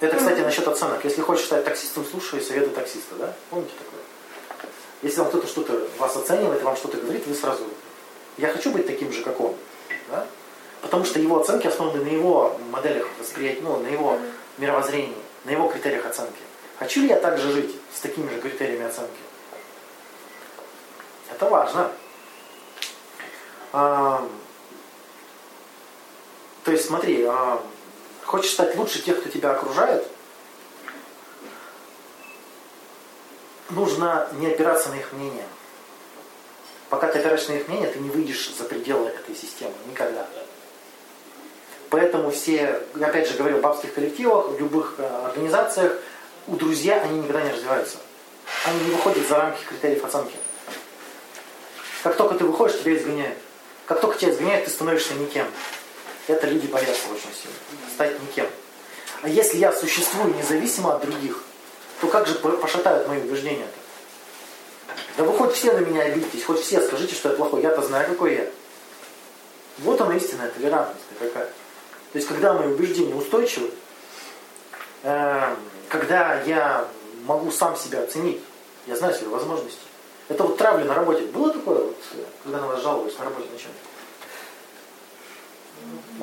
Это, 0.00 0.16
кстати, 0.16 0.40
насчет 0.40 0.66
оценок. 0.66 1.04
Если 1.04 1.20
хочешь 1.20 1.44
стать 1.44 1.64
таксистом, 1.64 2.06
слушай 2.10 2.40
советы 2.40 2.70
таксиста, 2.70 3.14
да? 3.16 3.34
Помните 3.50 3.72
такое? 3.78 4.00
Если 5.02 5.20
вам 5.20 5.28
кто-то 5.28 5.46
что-то 5.46 5.88
вас 5.98 6.16
оценивает, 6.16 6.62
вам 6.62 6.76
что-то 6.76 6.96
говорит, 6.96 7.26
вы 7.26 7.34
сразу, 7.34 7.64
я 8.38 8.48
хочу 8.48 8.70
быть 8.70 8.86
таким 8.86 9.12
же, 9.12 9.22
как 9.22 9.38
он. 9.40 9.54
Да? 10.10 10.26
Потому 10.80 11.04
что 11.04 11.20
его 11.20 11.40
оценки 11.40 11.66
основаны 11.66 12.02
на 12.02 12.08
его 12.08 12.58
моделях 12.70 13.06
восприятия, 13.18 13.60
ну, 13.62 13.78
на 13.78 13.88
его 13.88 14.18
мировоззрении, 14.58 15.16
на 15.44 15.50
его 15.50 15.68
критериях 15.68 16.06
оценки. 16.06 16.40
Хочу 16.78 17.02
ли 17.02 17.08
я 17.08 17.16
так 17.16 17.38
же 17.38 17.50
жить 17.52 17.74
с 17.94 18.00
такими 18.00 18.28
же 18.30 18.40
критериями 18.40 18.86
оценки? 18.86 19.10
Это 21.30 21.46
важно. 21.48 21.92
А, 23.72 24.26
то 26.64 26.72
есть 26.72 26.86
смотри, 26.86 27.24
а, 27.24 27.62
хочешь 28.24 28.52
стать 28.52 28.76
лучше 28.76 29.02
тех, 29.02 29.20
кто 29.20 29.28
тебя 29.28 29.52
окружает, 29.52 30.06
нужно 33.70 34.28
не 34.32 34.48
опираться 34.48 34.90
на 34.90 34.94
их 34.94 35.12
мнение. 35.12 35.46
Пока 36.88 37.06
ты 37.08 37.20
опираешься 37.20 37.52
на 37.52 37.56
их 37.56 37.68
мнение, 37.68 37.88
ты 37.88 38.00
не 38.00 38.10
выйдешь 38.10 38.52
за 38.56 38.64
пределы 38.64 39.08
этой 39.08 39.34
системы. 39.34 39.74
Никогда. 39.88 40.26
Поэтому 41.88 42.30
все, 42.30 42.80
опять 43.00 43.28
же 43.28 43.36
говорю, 43.36 43.58
в 43.58 43.60
бабских 43.60 43.94
коллективах, 43.94 44.50
в 44.50 44.58
любых 44.58 44.94
э, 44.98 45.24
организациях, 45.26 45.96
у 46.46 46.56
друзья 46.56 47.00
они 47.00 47.18
никогда 47.20 47.42
не 47.42 47.50
развиваются. 47.50 47.98
Они 48.64 48.80
не 48.84 48.90
выходят 48.90 49.26
за 49.26 49.36
рамки 49.36 49.64
критериев 49.68 50.04
оценки. 50.04 50.36
Как 52.02 52.16
только 52.16 52.34
ты 52.36 52.44
выходишь, 52.44 52.78
тебя 52.80 52.96
изгоняют. 52.96 53.38
Как 53.86 54.00
только 54.00 54.18
тебя 54.18 54.30
изгоняют, 54.30 54.64
ты 54.64 54.70
становишься 54.70 55.14
никем. 55.14 55.46
Это 56.26 56.46
люди 56.46 56.66
боятся 56.66 57.08
очень 57.10 57.34
сильно. 57.34 57.56
Стать 57.94 58.20
никем. 58.20 58.46
А 59.22 59.28
если 59.28 59.58
я 59.58 59.72
существую 59.72 60.34
независимо 60.34 60.94
от 60.94 61.02
других, 61.02 61.42
то 62.00 62.06
как 62.08 62.26
же 62.26 62.34
по- 62.36 62.50
пошатают 62.50 63.08
мои 63.08 63.20
убеждения-то? 63.20 64.94
Да 65.16 65.24
вы 65.24 65.36
хоть 65.36 65.54
все 65.54 65.72
на 65.72 65.80
меня 65.80 66.02
обидитесь, 66.02 66.44
хоть 66.44 66.60
все 66.60 66.80
скажите, 66.80 67.14
что 67.14 67.30
я 67.30 67.34
плохой. 67.34 67.62
Я-то 67.62 67.82
знаю, 67.82 68.08
какой 68.08 68.34
я. 68.34 68.46
Вот 69.78 70.00
она 70.00 70.16
истинная 70.16 70.50
толерантность 70.50 71.04
какая. 71.18 71.46
То 71.46 72.16
есть, 72.16 72.28
когда 72.28 72.54
мои 72.54 72.68
убеждения 72.68 73.14
устойчивы, 73.14 73.70
э, 75.02 75.56
когда 75.88 76.40
я 76.42 76.88
могу 77.24 77.50
сам 77.50 77.76
себя 77.76 78.02
оценить, 78.02 78.40
я 78.86 78.96
знаю 78.96 79.14
свои 79.14 79.28
возможности. 79.28 79.80
Это 80.28 80.44
вот 80.44 80.56
травля 80.56 80.84
на 80.84 80.94
работе. 80.94 81.22
Было 81.26 81.52
такое, 81.52 81.78
вот, 81.78 81.96
э, 82.14 82.24
когда 82.42 82.60
на 82.60 82.66
вас 82.68 82.82
жаловались 82.82 83.18
на 83.18 83.24
работе 83.24 83.48
на 83.52 83.58
чем 83.58 83.70
Вот 83.70 83.89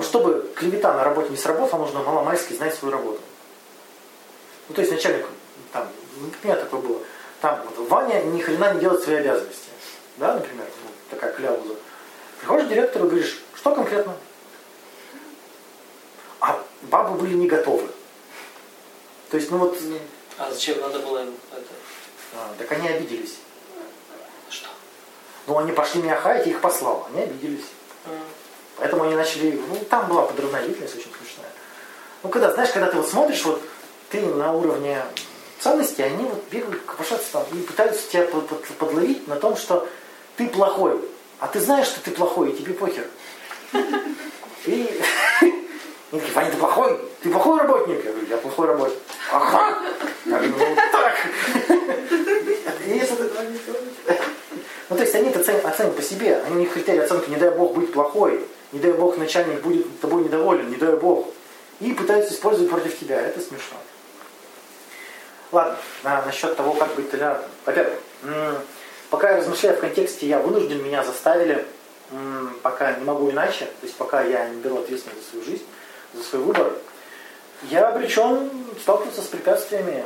чтобы 0.01 0.51
клевета 0.55 0.93
на 0.93 1.03
работе 1.03 1.29
не 1.29 1.37
сработала, 1.37 1.81
нужно 1.81 2.01
маломальски 2.01 2.53
знать 2.53 2.75
свою 2.75 2.93
работу. 2.93 3.19
Ну, 4.69 4.75
то 4.75 4.81
есть 4.81 4.91
начальник, 4.91 5.25
там, 5.71 5.87
у 6.19 6.45
меня 6.45 6.55
такое 6.55 6.81
было, 6.81 6.99
там, 7.41 7.61
вот, 7.63 7.89
Ваня 7.89 8.21
ни 8.23 8.41
хрена 8.41 8.73
не 8.73 8.79
делает 8.81 9.01
свои 9.03 9.17
обязанности. 9.17 9.69
Да, 10.17 10.33
например, 10.33 10.65
ну, 10.83 10.89
такая 11.09 11.31
кляуза. 11.33 11.75
Приходишь 12.39 12.65
к 12.65 12.69
директору 12.69 13.05
и 13.05 13.09
говоришь, 13.09 13.39
что 13.55 13.75
конкретно? 13.75 14.15
А 16.39 16.63
бабы 16.83 17.17
были 17.17 17.33
не 17.35 17.47
готовы. 17.47 17.87
То 19.29 19.37
есть, 19.37 19.51
ну 19.51 19.57
вот, 19.57 19.77
А 20.37 20.51
зачем 20.51 20.79
надо 20.79 20.99
было 20.99 21.23
им 21.23 21.33
это? 21.51 21.67
а, 22.35 22.53
так 22.57 22.71
они 22.71 22.87
обиделись. 22.87 23.37
Что? 24.49 24.67
Ну, 25.47 25.57
они 25.57 25.71
пошли 25.71 26.01
меня 26.01 26.15
хаять, 26.15 26.45
я 26.45 26.53
их 26.53 26.61
послал. 26.61 27.07
Они 27.11 27.23
обиделись. 27.23 27.65
Поэтому 28.79 29.03
они 29.03 29.15
начали, 29.15 29.59
ну, 29.69 29.75
там 29.89 30.07
была 30.07 30.23
подрывная 30.23 30.63
деятельность 30.63 30.95
очень 30.95 31.11
смешная. 31.19 31.49
Ну, 32.23 32.29
когда, 32.29 32.51
знаешь, 32.53 32.69
когда 32.71 32.89
ты 32.91 32.97
вот 32.97 33.09
смотришь, 33.09 33.43
вот 33.45 33.61
ты 34.09 34.21
на 34.21 34.51
уровне 34.53 35.01
ценностей, 35.59 36.03
они 36.03 36.23
вот 36.25 36.43
бегают, 36.51 36.83
копошатся 36.83 37.25
там 37.33 37.43
и 37.53 37.61
пытаются 37.61 38.07
тебя 38.09 38.23
под- 38.23 38.47
под- 38.47 38.65
подловить 38.77 39.27
на 39.27 39.35
том, 39.35 39.57
что 39.57 39.87
ты 40.35 40.47
плохой. 40.47 40.99
А 41.39 41.47
ты 41.47 41.59
знаешь, 41.59 41.87
что 41.87 41.99
ты 42.01 42.11
плохой, 42.11 42.51
и 42.51 42.55
тебе 42.57 42.73
похер. 42.73 43.05
И 44.65 45.01
они 45.41 46.19
такие, 46.21 46.33
Ваня, 46.33 46.51
ты 46.51 46.57
плохой? 46.57 46.99
Ты 47.21 47.29
плохой 47.29 47.59
работник? 47.59 48.03
Я 48.05 48.11
говорю, 48.11 48.27
я 48.29 48.37
плохой 48.37 48.67
работник. 48.67 48.99
Ага. 49.31 49.77
Я 50.25 50.37
говорю, 50.37 50.53
ну 50.57 50.75
так. 50.91 51.15
Ну, 54.89 54.95
то 54.95 55.01
есть 55.03 55.15
они 55.15 55.29
это 55.29 55.39
оценят, 55.39 55.95
по 55.95 56.01
себе. 56.01 56.41
Они 56.45 56.57
них 56.61 56.73
критерии 56.73 56.99
оценки, 56.99 57.29
не 57.29 57.35
дай 57.35 57.49
бог 57.51 57.73
быть 57.73 57.91
плохой, 57.91 58.45
не 58.71 58.80
дай 58.80 58.91
бог 58.91 59.17
начальник 59.17 59.62
будет 59.62 59.99
тобой 59.99 60.23
недоволен, 60.23 60.69
не 60.69 60.75
дай 60.75 60.95
бог. 60.95 61.27
И 61.80 61.93
пытаются 61.93 62.34
использовать 62.34 62.69
против 62.69 62.99
тебя. 62.99 63.21
Это 63.21 63.39
смешно. 63.39 63.77
Ладно, 65.51 65.77
а, 66.03 66.23
насчет 66.25 66.56
того, 66.56 66.73
как 66.73 66.93
быть 66.95 67.10
толерантным. 67.10 67.49
Во-первых, 67.65 67.99
пока 69.10 69.32
я 69.32 69.38
размышляю 69.38 69.77
в 69.77 69.80
контексте, 69.80 70.27
я 70.27 70.39
вынужден, 70.39 70.84
меня 70.84 71.03
заставили, 71.03 71.65
пока 72.62 72.93
не 72.93 73.06
могу 73.06 73.30
иначе, 73.32 73.65
то 73.65 73.86
есть 73.86 73.95
пока 73.95 74.23
я 74.23 74.49
не 74.49 74.62
беру 74.62 74.80
ответственность 74.80 75.23
за 75.23 75.30
свою 75.30 75.45
жизнь, 75.45 75.65
за 76.13 76.23
свой 76.23 76.41
выбор, 76.41 76.73
я 77.63 77.88
обречен 77.88 78.49
сталкиваться 78.82 79.21
с 79.21 79.25
препятствиями, 79.25 80.03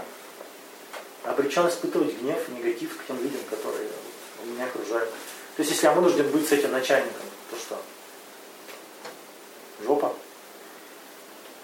обречен 1.23 1.67
испытывать 1.67 2.19
гнев, 2.19 2.37
негатив 2.49 2.97
к 2.97 3.05
тем 3.07 3.17
людям, 3.17 3.41
которые 3.49 3.89
меня 4.45 4.65
окружают. 4.65 5.09
То 5.55 5.61
есть 5.61 5.71
если 5.71 5.85
я 5.85 5.93
вынужден 5.93 6.29
быть 6.29 6.47
с 6.47 6.51
этим 6.51 6.71
начальником, 6.71 7.25
то 7.49 7.57
что? 7.57 7.81
Жопа. 9.85 10.13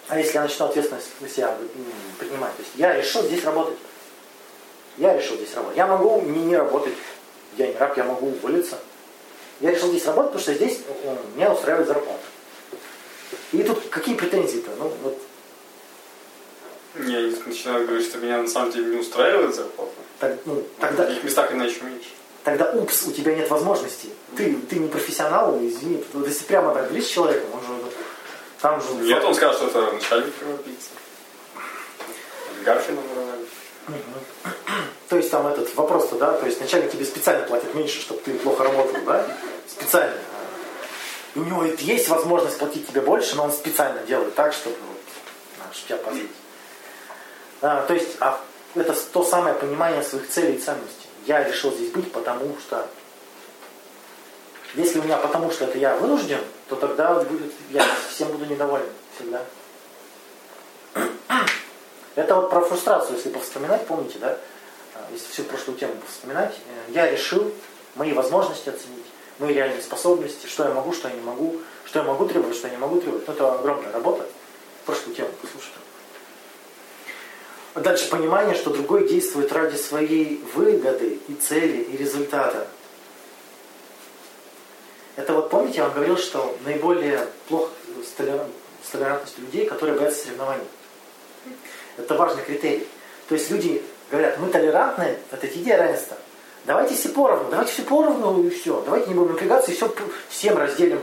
А 0.08 0.18
если 0.18 0.36
я 0.36 0.42
начну 0.44 0.66
ответственность 0.68 1.10
на 1.20 1.28
себя 1.30 1.56
принимать? 2.20 2.56
То 2.56 2.62
есть 2.62 2.74
я 2.76 2.96
решил 2.96 3.24
здесь 3.24 3.44
работать. 3.44 3.78
Я 4.98 5.16
решил 5.18 5.36
здесь 5.36 5.54
работать. 5.54 5.78
Я 5.78 5.86
могу 5.88 6.22
не, 6.22 6.40
не 6.46 6.56
работать. 6.56 6.94
Я 7.58 7.68
не 7.68 7.78
раб, 7.78 7.96
я 7.98 8.04
могу 8.06 8.28
уволиться. 8.28 8.78
Я 9.60 9.72
решил 9.72 9.90
здесь 9.90 10.06
работать, 10.06 10.32
потому 10.34 10.42
что 10.44 10.54
здесь 10.54 10.80
э, 11.04 11.18
меня 11.36 11.52
устраивает 11.52 11.88
зарплата. 11.88 12.20
И 13.52 13.64
тут 13.64 13.88
какие 13.90 14.16
претензии-то? 14.16 14.70
Ну, 14.80 14.92
вот 15.04 15.20
Я 17.06 17.20
начинаю 17.46 17.86
говорить, 17.86 18.08
что 18.08 18.18
меня 18.20 18.42
на 18.42 18.48
самом 18.48 18.72
деле 18.72 18.86
не 18.96 18.98
устраивает 18.98 19.54
зарплата. 19.56 19.92
так- 20.20 20.38
ну, 20.46 20.56
В 20.78 20.82
тогда, 20.82 21.06
других 21.06 21.24
местах 21.24 21.52
иначе 21.52 21.82
меньше. 21.82 22.10
тогда 22.44 22.72
упс, 22.72 23.06
у 23.08 23.12
тебя 23.12 23.36
нет 23.36 23.50
возможности. 23.50 24.10
Ты, 24.36 24.56
ты 24.70 24.78
не 24.80 24.88
профессионал, 24.88 25.58
извини. 25.62 26.04
Вот 26.14 26.28
если 26.28 26.44
прямо 26.46 26.74
так 26.74 26.86
говоришь 26.88 27.06
с 27.06 27.10
человеком, 27.10 27.50
он 27.54 27.62
же 27.62 27.84
там 28.62 28.82
же... 28.82 28.94
Нет, 28.96 29.24
он 29.24 29.36
скажет, 29.36 29.58
что 29.58 29.68
это 29.68 29.92
начальник 29.94 30.38
кровопийца. 30.38 30.90
Олигархи 32.56 32.92
наворовали. 32.92 33.46
То 35.10 35.16
есть 35.16 35.32
там 35.32 35.48
этот 35.48 35.74
вопрос-то, 35.76 36.18
да, 36.18 36.34
то 36.34 36.46
есть 36.46 36.60
начальник 36.60 36.92
тебе 36.92 37.06
специально 37.06 37.46
платит 37.46 37.74
меньше, 37.74 38.02
чтобы 38.02 38.20
ты 38.22 38.34
плохо 38.34 38.64
работал, 38.66 39.00
да? 39.06 39.26
Специально. 39.68 40.18
И 41.36 41.40
у 41.40 41.46
него 41.46 41.64
есть 41.64 42.10
возможность 42.10 42.58
платить 42.58 42.88
тебе 42.88 43.02
больше, 43.02 43.36
но 43.36 43.46
он 43.46 43.52
специально 43.52 44.02
делает 44.02 44.36
так, 44.36 44.54
чтобы, 44.54 44.76
вот, 44.76 45.74
чтобы 45.74 45.88
тебя 45.88 46.10
позлить. 46.10 46.32
А, 47.62 47.86
то 47.86 47.94
есть 47.94 48.18
а, 48.20 48.42
это 48.76 48.94
то 49.14 49.24
самое 49.24 49.56
понимание 49.56 50.04
своих 50.04 50.28
целей 50.30 50.56
и 50.56 50.60
ценностей. 50.60 51.08
Я 51.26 51.44
решил 51.44 51.72
здесь 51.72 51.92
быть, 51.92 52.12
потому 52.12 52.58
что 52.60 52.88
если 54.76 55.00
у 55.00 55.04
меня 55.04 55.18
потому 55.18 55.52
что 55.52 55.66
это 55.66 55.78
я 55.78 55.96
вынужден, 55.96 56.40
то 56.70 56.76
тогда 56.76 57.16
будет, 57.22 57.52
я 57.72 57.86
всем 58.10 58.30
буду 58.30 58.46
недоволен 58.46 58.88
всегда. 59.16 59.42
Это 62.16 62.36
вот 62.36 62.50
про 62.50 62.62
фрустрацию, 62.62 63.16
если 63.16 63.30
повспоминать, 63.30 63.86
помните, 63.88 64.18
да? 64.20 64.38
А, 64.96 65.08
если 65.12 65.32
всю 65.32 65.44
прошлую 65.44 65.78
тему 65.78 65.94
повспоминать, 65.96 66.56
э, 66.56 66.92
я 66.92 67.10
решил 67.10 67.52
мои 67.96 68.14
возможности 68.14 68.70
оценить, 68.70 69.06
мои 69.40 69.54
реальные 69.54 69.82
способности, 69.82 70.48
что 70.48 70.64
я 70.64 70.74
могу, 70.74 70.94
что 70.94 71.08
я 71.08 71.16
не 71.16 71.22
могу, 71.22 71.58
что 71.86 72.00
я 72.00 72.06
могу 72.06 72.26
требовать, 72.28 72.56
что 72.56 72.68
я 72.68 72.74
не 72.74 72.80
могу 72.80 73.00
требовать. 73.00 73.28
Ну, 73.28 73.34
это 73.34 73.54
огромная 73.54 73.92
работа. 73.92 74.26
Прошлую 74.86 75.16
тему 75.16 75.30
послушайте. 75.42 75.78
Дальше 77.76 78.10
понимание, 78.10 78.56
что 78.56 78.72
другой 78.72 79.08
действует 79.08 79.52
ради 79.52 79.76
своей 79.76 80.44
выгоды 80.56 81.20
и 81.28 81.34
цели, 81.36 81.84
и 81.84 81.98
результата. 81.98 82.68
Это 85.18 85.34
вот 85.34 85.50
помните, 85.50 85.80
я 85.80 85.86
вам 85.86 85.94
говорил, 85.94 86.16
что 86.16 86.56
наиболее 86.64 87.28
плохо 87.48 87.72
с 88.06 88.12
толерантностью 88.92 89.44
людей, 89.44 89.66
которые 89.66 89.98
боятся 89.98 90.26
соревнований. 90.26 90.64
Это 91.98 92.14
важный 92.14 92.44
критерий. 92.44 92.88
То 93.28 93.34
есть 93.34 93.50
люди 93.50 93.84
говорят, 94.12 94.38
мы 94.38 94.50
толерантны, 94.50 95.18
это 95.32 95.48
идея 95.48 95.80
равенства. 95.80 96.18
Давайте 96.66 96.94
все 96.94 97.10
поровну, 97.10 97.50
давайте 97.50 97.74
все 97.74 97.82
поровну 97.82 98.44
и 98.44 98.50
все. 98.52 98.80
Давайте 98.82 99.10
не 99.10 99.16
будем 99.16 99.32
напрягаться 99.32 99.72
и 99.72 99.76
все 99.76 99.92
всем 100.30 100.56
разделим 100.56 101.02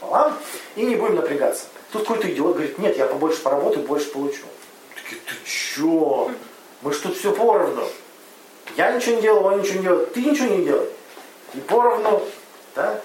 пополам 0.00 0.36
и 0.74 0.82
не 0.84 0.96
будем 0.96 1.14
напрягаться. 1.14 1.66
Тут 1.92 2.02
какой-то 2.02 2.28
идиот 2.28 2.54
говорит, 2.54 2.78
нет, 2.78 2.98
я 2.98 3.06
побольше 3.06 3.40
поработаю, 3.40 3.86
больше 3.86 4.10
получу. 4.10 4.44
Такие, 4.96 5.20
ты 5.20 5.34
чё? 5.44 6.32
Мы 6.82 6.92
ж 6.92 6.96
тут 6.96 7.16
все 7.16 7.32
поровну. 7.32 7.86
Я 8.76 8.90
ничего 8.92 9.14
не 9.14 9.22
делал, 9.22 9.44
он 9.46 9.60
ничего 9.60 9.76
не 9.76 9.82
делает, 9.82 10.12
ты 10.12 10.24
ничего 10.24 10.48
не 10.48 10.64
делай. 10.64 10.88
И 11.54 11.60
поровну. 11.60 12.22
Да? 12.74 13.00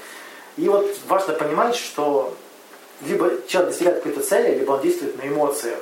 И 0.57 0.69
вот 0.69 0.85
важно 1.07 1.33
понимать, 1.33 1.75
что 1.75 2.35
либо 3.01 3.31
человек 3.47 3.71
достигает 3.71 3.97
какой-то 3.97 4.21
цели, 4.21 4.59
либо 4.59 4.73
он 4.73 4.81
действует 4.81 5.17
на 5.17 5.27
эмоциях. 5.27 5.79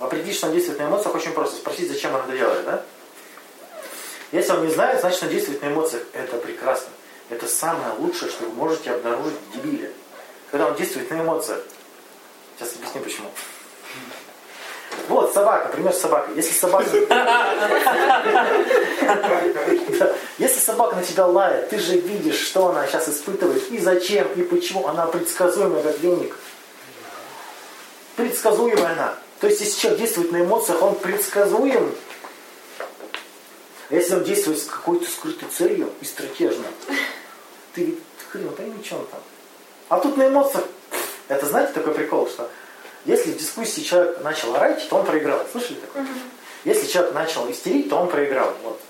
Определить, 0.00 0.36
что 0.36 0.46
он 0.46 0.52
действует 0.52 0.78
на 0.78 0.84
эмоциях, 0.84 1.14
очень 1.14 1.32
просто. 1.32 1.56
Спросить, 1.56 1.88
зачем 1.88 2.14
он 2.14 2.22
это 2.22 2.32
делает, 2.32 2.64
да? 2.64 2.82
Если 4.32 4.52
он 4.52 4.66
не 4.66 4.72
знает, 4.72 5.00
значит 5.00 5.22
он 5.22 5.28
действует 5.28 5.62
на 5.62 5.68
эмоциях. 5.68 6.02
Это 6.12 6.36
прекрасно. 6.36 6.88
Это 7.30 7.46
самое 7.46 7.92
лучшее, 7.98 8.30
что 8.30 8.44
вы 8.44 8.52
можете 8.52 8.92
обнаружить 8.92 9.34
в 9.34 9.52
дебиле. 9.54 9.92
Когда 10.50 10.66
он 10.66 10.74
действует 10.76 11.10
на 11.10 11.20
эмоциях. 11.22 11.60
Сейчас 12.58 12.74
объясню 12.76 13.02
почему. 13.02 13.30
Вот, 15.08 15.32
собака, 15.32 15.68
пример 15.68 15.92
с 15.92 16.00
собакой. 16.00 16.34
Если 16.36 16.52
собака... 16.52 16.88
Если 20.38 20.60
собака 20.60 20.96
на 20.96 21.02
тебя 21.02 21.26
лает, 21.26 21.68
ты 21.68 21.78
же 21.78 21.98
видишь, 21.98 22.40
что 22.40 22.68
она 22.68 22.86
сейчас 22.86 23.08
испытывает, 23.08 23.70
и 23.70 23.78
зачем, 23.78 24.26
и 24.34 24.42
почему. 24.42 24.86
Она 24.86 25.06
предсказуемая, 25.06 25.82
как 25.82 25.98
веник. 26.00 26.36
Предсказуемая 28.16 28.92
она. 28.92 29.14
То 29.40 29.46
есть, 29.46 29.60
если 29.60 29.80
человек 29.80 30.00
действует 30.00 30.32
на 30.32 30.42
эмоциях, 30.42 30.82
он 30.82 30.94
предсказуем. 30.96 31.94
А 33.88 33.94
если 33.94 34.14
он 34.16 34.24
действует 34.24 34.58
с 34.58 34.64
какой-то 34.64 35.08
скрытой 35.08 35.48
целью 35.48 35.90
и 36.00 36.04
стратежно, 36.04 36.66
ты 37.74 37.96
хрен 38.30 38.48
пойми, 38.50 38.82
что 38.84 38.96
он 38.96 39.06
там. 39.06 39.20
А 39.88 40.00
тут 40.00 40.16
на 40.16 40.26
эмоциях, 40.26 40.64
это 41.28 41.46
знаете 41.46 41.72
такой 41.72 41.94
прикол, 41.94 42.28
что 42.28 42.50
если 43.06 43.32
в 43.32 43.38
дискуссии 43.38 43.82
человек 43.82 44.22
начал 44.22 44.54
орать, 44.56 44.88
то 44.88 44.96
он 44.96 45.06
проиграл. 45.06 45.40
Слышали 45.52 45.76
такое? 45.76 46.02
Угу. 46.02 46.10
Если 46.64 46.86
человек 46.86 47.14
начал 47.14 47.50
истерить, 47.50 47.88
то 47.88 47.96
он 47.96 48.08
проиграл. 48.08 48.52
Вот. 48.62 48.80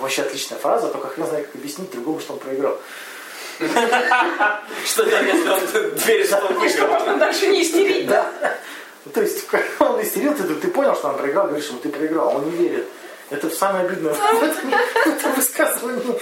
Вообще 0.00 0.22
отличная 0.22 0.58
фраза, 0.58 0.88
только 0.88 1.08
хрен 1.08 1.26
знает, 1.26 1.46
как 1.46 1.56
объяснить 1.56 1.90
другому, 1.92 2.18
что 2.20 2.32
он 2.32 2.38
проиграл. 2.38 2.78
Что 3.58 5.04
там, 5.04 5.26
если 5.26 5.48
он 5.48 5.96
дверь 5.96 6.24
что 6.24 6.36
он 6.46 6.54
выиграл? 6.58 7.18
дальше 7.18 7.48
не 7.48 7.62
истерить, 7.62 8.06
да? 8.06 8.32
То 9.12 9.20
есть, 9.20 9.46
когда 9.48 9.90
он 9.90 10.00
истерил, 10.00 10.32
ты, 10.34 10.44
ты 10.44 10.68
понял, 10.68 10.94
что 10.94 11.08
он 11.08 11.16
проиграл, 11.16 11.48
говоришь 11.48 11.68
ему, 11.68 11.80
ты 11.80 11.88
проиграл, 11.88 12.36
он 12.36 12.44
не 12.44 12.56
верит. 12.56 12.86
Это 13.30 13.50
самое 13.50 13.86
обидное 13.86 14.14
в 14.14 15.36
высказывании. 15.36 16.20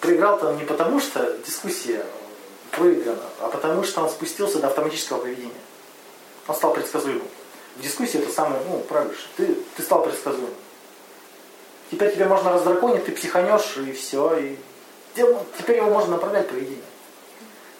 Проиграл-то 0.00 0.48
он 0.48 0.58
не 0.58 0.64
потому, 0.64 1.00
что 1.00 1.36
дискуссия 1.46 2.04
проиграна, 2.72 3.22
а 3.40 3.48
потому, 3.48 3.82
что 3.82 4.02
он 4.02 4.10
спустился 4.10 4.58
до 4.58 4.66
автоматического 4.66 5.18
поведения. 5.18 5.50
Он 6.48 6.54
стал 6.54 6.72
предсказуемым. 6.72 7.26
В 7.76 7.82
дискуссии 7.82 8.18
это 8.20 8.32
самое, 8.32 8.60
ну, 8.68 8.80
правильно, 8.80 9.14
ты, 9.36 9.56
ты 9.76 9.82
стал 9.82 10.02
предсказуемым. 10.02 10.54
Теперь 11.90 12.14
тебе 12.14 12.26
можно 12.26 12.52
раздраконить, 12.52 13.04
ты 13.04 13.12
психанешь, 13.12 13.76
и 13.76 13.92
все, 13.92 14.36
и 14.38 14.56
теперь 15.14 15.76
его 15.76 15.90
можно 15.90 16.12
направлять 16.12 16.48
поведение. 16.48 16.82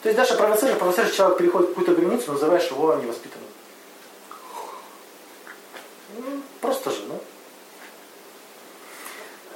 То 0.02 0.08
есть 0.08 0.16
даже 0.16 0.36
провоцируешь, 0.36 0.78
провоцируешь, 0.78 1.14
человек 1.14 1.38
переходит 1.38 1.70
какую-то 1.70 1.94
границу, 1.94 2.32
называешь 2.32 2.70
его 2.70 2.94
невоспитанным. 2.94 3.48
Ну, 6.16 6.42
просто 6.60 6.90
же, 6.90 7.02
ну. 7.08 7.20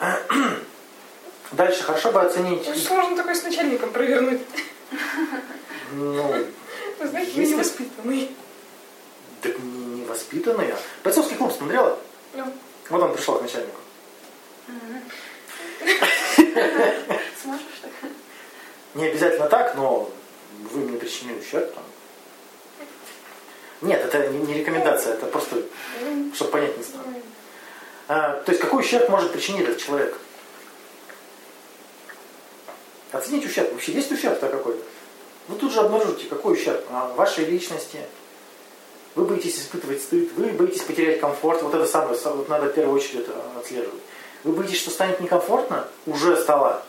Дальше 1.53 1.83
хорошо 1.83 2.11
бы 2.11 2.21
оценить. 2.23 2.67
Ну, 2.67 2.75
что 2.75 2.95
можно 2.95 3.17
такое 3.17 3.35
с 3.35 3.43
начальником 3.43 3.93
провернуть? 3.93 4.41
Ну, 5.93 6.35
знаете, 7.01 7.47
невоспитанный. 7.47 8.35
Так 9.41 9.59
не 9.59 10.03
невоспитанный, 10.03 10.73
а. 10.73 10.79
Бойцовский 11.03 11.37
клуб 11.37 11.53
смотрела? 11.53 11.99
Ну. 12.35 12.53
Вот 12.91 13.03
он 13.03 13.15
пришел 13.15 13.37
к 13.39 13.43
начальнику. 13.43 13.81
Сможешь 17.43 17.67
так? 17.83 17.91
Не 18.95 19.07
обязательно 19.07 19.49
так, 19.49 19.75
но 19.77 20.11
вы 20.73 20.81
мне 20.81 20.99
причинили 20.99 21.39
ущерб 21.39 21.73
там. 21.75 21.85
Нет, 23.83 24.05
это 24.05 24.29
не 24.29 24.55
рекомендация, 24.55 25.15
это 25.15 25.27
просто, 25.27 25.63
чтобы 26.35 26.51
понять 26.51 26.77
не 26.77 26.85
стало. 26.85 27.05
А, 28.09 28.43
то 28.43 28.53
есть 28.53 28.61
какой 28.61 28.83
ущерб 28.83 29.09
может 29.09 29.33
причинить 29.33 29.63
этот 29.63 29.79
человек? 29.79 30.19
Оценить 33.13 33.47
ущерб. 33.47 33.73
Вообще 33.73 33.93
есть 33.93 34.13
ущерб-то 34.13 34.49
какой-то? 34.49 34.83
Вы 35.49 35.57
тут 35.57 35.73
же 35.73 35.81
обнаружите, 35.81 36.27
какой 36.27 36.55
ущерб 36.55 36.85
а, 36.91 37.09
вашей 37.15 37.45
личности. 37.45 38.01
Вы 39.15 39.25
боитесь 39.25 39.59
испытывать 39.59 40.03
стыд, 40.03 40.33
вы 40.37 40.51
боитесь 40.51 40.83
потерять 40.83 41.21
комфорт. 41.21 41.63
Вот 41.63 41.75
это 41.75 41.87
самое, 41.87 42.17
вот 42.25 42.49
надо 42.49 42.67
в 42.67 42.73
первую 42.75 42.97
очередь 42.97 43.27
это 43.27 43.33
отслеживать. 43.59 44.01
Вы 44.45 44.53
боитесь, 44.53 44.79
что 44.79 44.91
станет 44.91 45.21
некомфортно? 45.21 45.89
Уже 46.07 46.37
стало. 46.37 46.83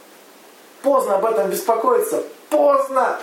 Поздно 0.84 1.16
об 1.16 1.26
этом 1.26 1.50
беспокоиться. 1.50 2.24
Поздно! 2.50 3.20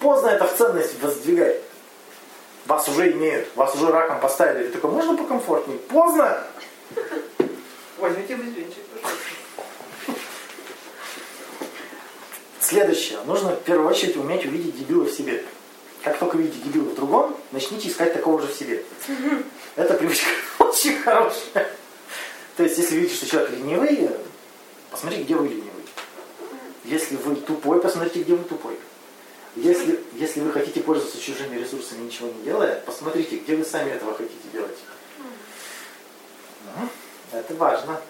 Поздно 0.00 0.28
это 0.28 0.46
в 0.46 0.54
ценность 0.54 1.00
воздвигать. 1.00 1.60
Вас 2.66 2.88
уже 2.88 3.12
имеют, 3.12 3.48
вас 3.56 3.74
уже 3.74 3.90
раком 3.90 4.20
поставили. 4.20 4.66
Ты 4.66 4.72
такой, 4.72 4.90
можно 4.90 5.16
покомфортнее? 5.16 5.78
Поздно! 5.78 6.44
Возьмите 7.98 8.34
бензинчик, 8.34 8.82
Следующее. 12.60 13.18
Нужно 13.26 13.50
в 13.50 13.62
первую 13.62 13.88
очередь 13.88 14.16
уметь 14.16 14.44
увидеть 14.46 14.78
дебила 14.78 15.04
в 15.04 15.10
себе. 15.10 15.44
Как 16.04 16.18
только 16.18 16.36
видите 16.36 16.58
дебила 16.62 16.90
в 16.90 16.94
другом, 16.94 17.34
начните 17.50 17.88
искать 17.88 18.12
такого 18.12 18.40
же 18.40 18.48
в 18.48 18.54
себе. 18.54 18.84
Это 19.74 19.94
привычка 19.94 20.28
очень 20.58 20.98
хорошая. 20.98 21.70
То 22.56 22.62
есть, 22.62 22.76
если 22.76 22.96
видите, 22.96 23.16
что 23.16 23.26
человек 23.26 23.50
ленивый, 23.52 24.10
посмотрите, 24.90 25.24
где 25.24 25.34
вы 25.34 25.48
ленивый. 25.48 25.70
Если 26.84 27.16
вы 27.16 27.36
тупой, 27.36 27.80
посмотрите, 27.80 28.22
где 28.22 28.34
вы 28.34 28.44
тупой. 28.44 28.78
Если, 29.56 29.98
если 30.12 30.40
вы 30.40 30.52
хотите 30.52 30.80
пользоваться 30.80 31.18
чужими 31.18 31.56
ресурсами, 31.56 32.04
ничего 32.04 32.28
не 32.28 32.42
делая, 32.42 32.80
посмотрите, 32.80 33.36
где 33.36 33.56
вы 33.56 33.64
сами 33.64 33.90
этого 33.90 34.14
хотите 34.14 34.34
делать. 34.52 34.76
Ну, 36.76 36.88
это 37.32 37.54
важно. 37.54 38.00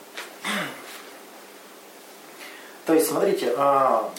То 2.86 2.94
есть, 2.94 3.06
смотрите, 3.06 3.54
а, 3.56 4.12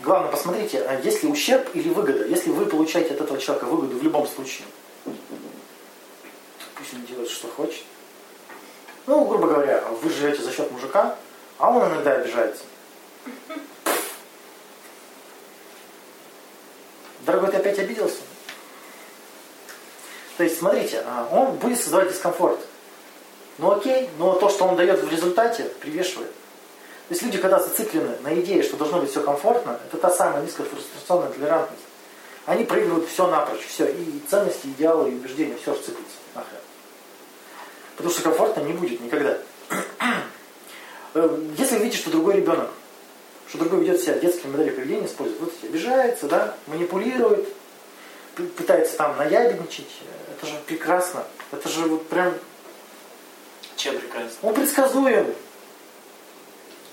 главное, 0.00 0.30
посмотрите, 0.30 0.82
а 0.82 1.00
есть 1.00 1.22
ли 1.22 1.28
ущерб 1.28 1.68
или 1.74 1.88
выгода. 1.88 2.26
Если 2.26 2.50
вы 2.50 2.66
получаете 2.66 3.14
от 3.14 3.20
этого 3.20 3.38
человека 3.40 3.64
выгоду 3.64 3.98
в 3.98 4.02
любом 4.02 4.26
случае, 4.26 4.66
то 5.04 5.10
пусть 6.74 6.94
он 6.94 7.04
делает, 7.06 7.30
что 7.30 7.48
хочет. 7.48 7.84
Ну, 9.06 9.24
грубо 9.24 9.46
говоря, 9.46 9.84
вы 10.02 10.10
живете 10.10 10.42
за 10.42 10.52
счет 10.52 10.70
мужика, 10.70 11.16
а 11.58 11.70
он 11.70 11.88
иногда 11.88 12.12
обижается. 12.12 12.62
Дорогой, 17.24 17.50
ты 17.50 17.56
опять 17.56 17.78
обиделся? 17.78 18.20
То 20.36 20.44
есть, 20.44 20.58
смотрите, 20.58 21.02
а, 21.06 21.28
он 21.32 21.56
будет 21.56 21.80
создавать 21.80 22.12
дискомфорт. 22.12 22.60
Ну 23.58 23.72
окей, 23.72 24.10
но 24.18 24.34
то, 24.34 24.50
что 24.50 24.64
он 24.66 24.76
дает 24.76 25.02
в 25.02 25.10
результате, 25.10 25.64
привешивает. 25.80 26.30
То 27.08 27.14
есть 27.14 27.22
люди, 27.22 27.38
когда 27.38 27.60
зациклены 27.60 28.16
на 28.22 28.34
идее, 28.40 28.62
что 28.64 28.76
должно 28.76 29.00
быть 29.00 29.10
все 29.10 29.22
комфортно, 29.22 29.78
это 29.86 29.96
та 29.96 30.10
самая 30.10 30.42
низкая 30.42 30.66
фрустрационная 30.66 31.30
толерантность. 31.30 31.82
Они 32.46 32.64
проигрывают 32.64 33.08
все 33.08 33.28
напрочь, 33.28 33.64
все, 33.66 33.86
и 33.86 34.20
ценности, 34.28 34.66
идеалы, 34.66 35.10
и 35.10 35.14
убеждения, 35.14 35.56
все 35.60 35.74
сыплется 35.74 36.16
нахрен. 36.34 36.58
Потому 37.96 38.12
что 38.12 38.22
комфортно 38.22 38.60
не 38.60 38.72
будет 38.72 39.00
никогда. 39.00 39.38
Э, 41.14 41.38
Если 41.56 41.76
вы 41.76 41.84
видите, 41.84 41.98
что 42.02 42.10
другой 42.10 42.34
ребенок, 42.36 42.70
что 43.48 43.58
другой 43.58 43.80
ведет 43.80 44.00
себя 44.00 44.18
детские 44.18 44.50
модели 44.50 44.70
поведения, 44.70 45.06
использует, 45.06 45.40
вот 45.40 45.52
эти, 45.56 45.66
обижается, 45.70 46.26
да, 46.26 46.54
манипулирует, 46.66 47.48
пытается 48.56 48.96
там 48.96 49.16
наябедничать, 49.16 49.86
э, 50.02 50.32
это 50.36 50.46
же 50.46 50.58
прекрасно. 50.66 51.24
Это 51.52 51.68
же 51.68 51.82
вот 51.82 52.06
прям 52.08 52.34
Чем 53.76 53.96
прекрасно? 53.98 54.36
он 54.42 54.54
предсказуем. 54.54 55.34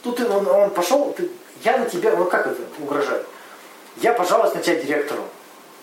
Тут 0.03 0.19
он, 0.19 0.47
он 0.47 0.69
пошел, 0.71 1.13
ты- 1.13 1.29
я 1.63 1.77
на 1.77 1.85
тебя, 1.89 2.15
ну 2.15 2.25
как 2.25 2.45
это 2.47 2.61
угрожает? 2.79 3.25
Я 3.97 4.13
пожалуюсь 4.13 4.53
на 4.53 4.61
тебя 4.61 4.75
директору. 4.75 5.23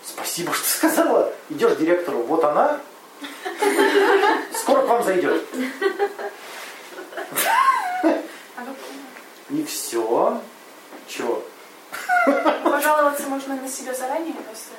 Спасибо, 0.05 0.53
что 0.53 0.67
сказала. 0.69 1.33
Идешь 1.49 1.75
директору, 1.77 2.19
вот 2.23 2.43
она. 2.43 2.79
Скоро 4.53 4.81
к 4.83 4.87
вам 4.87 5.03
зайдет. 5.03 5.43
И 9.49 9.63
все. 9.65 10.41
Чего? 11.07 11.43
Пожаловаться 12.63 13.23
можно 13.27 13.55
на 13.55 13.67
себя 13.67 13.93
заранее, 13.93 14.33
если... 14.49 14.73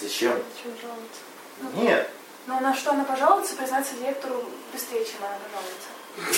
Зачем? 0.00 0.32
Чем 0.62 0.72
жаловаться? 0.80 1.80
Нет. 1.80 2.10
Но 2.46 2.60
на 2.60 2.74
что 2.74 2.90
она 2.92 3.04
пожалуется, 3.04 3.54
признаться 3.56 3.94
директору 3.94 4.44
быстрее, 4.72 5.04
чем 5.04 5.16
она 5.24 5.36
пожалуется. 5.44 5.88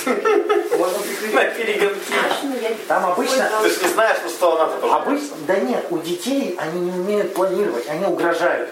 Можно 0.07 0.99
прикрыть. 0.99 1.35
На 1.35 1.45
перегонки. 1.45 2.77
Там 2.87 3.07
обычно... 3.07 3.51
Ты 3.63 3.71
же 3.71 3.83
не 3.83 3.89
знаешь, 3.89 4.19
ну 4.25 4.31
что 4.31 4.55
она-то 4.55 4.77
пожалуйста. 4.79 5.11
Обычно, 5.11 5.37
да 5.47 5.57
нет, 5.61 5.87
у 5.91 5.99
детей 5.99 6.57
они 6.59 6.81
не 6.81 6.91
умеют 6.91 7.35
планировать, 7.35 7.89
они 7.89 8.07
угрожают. 8.07 8.71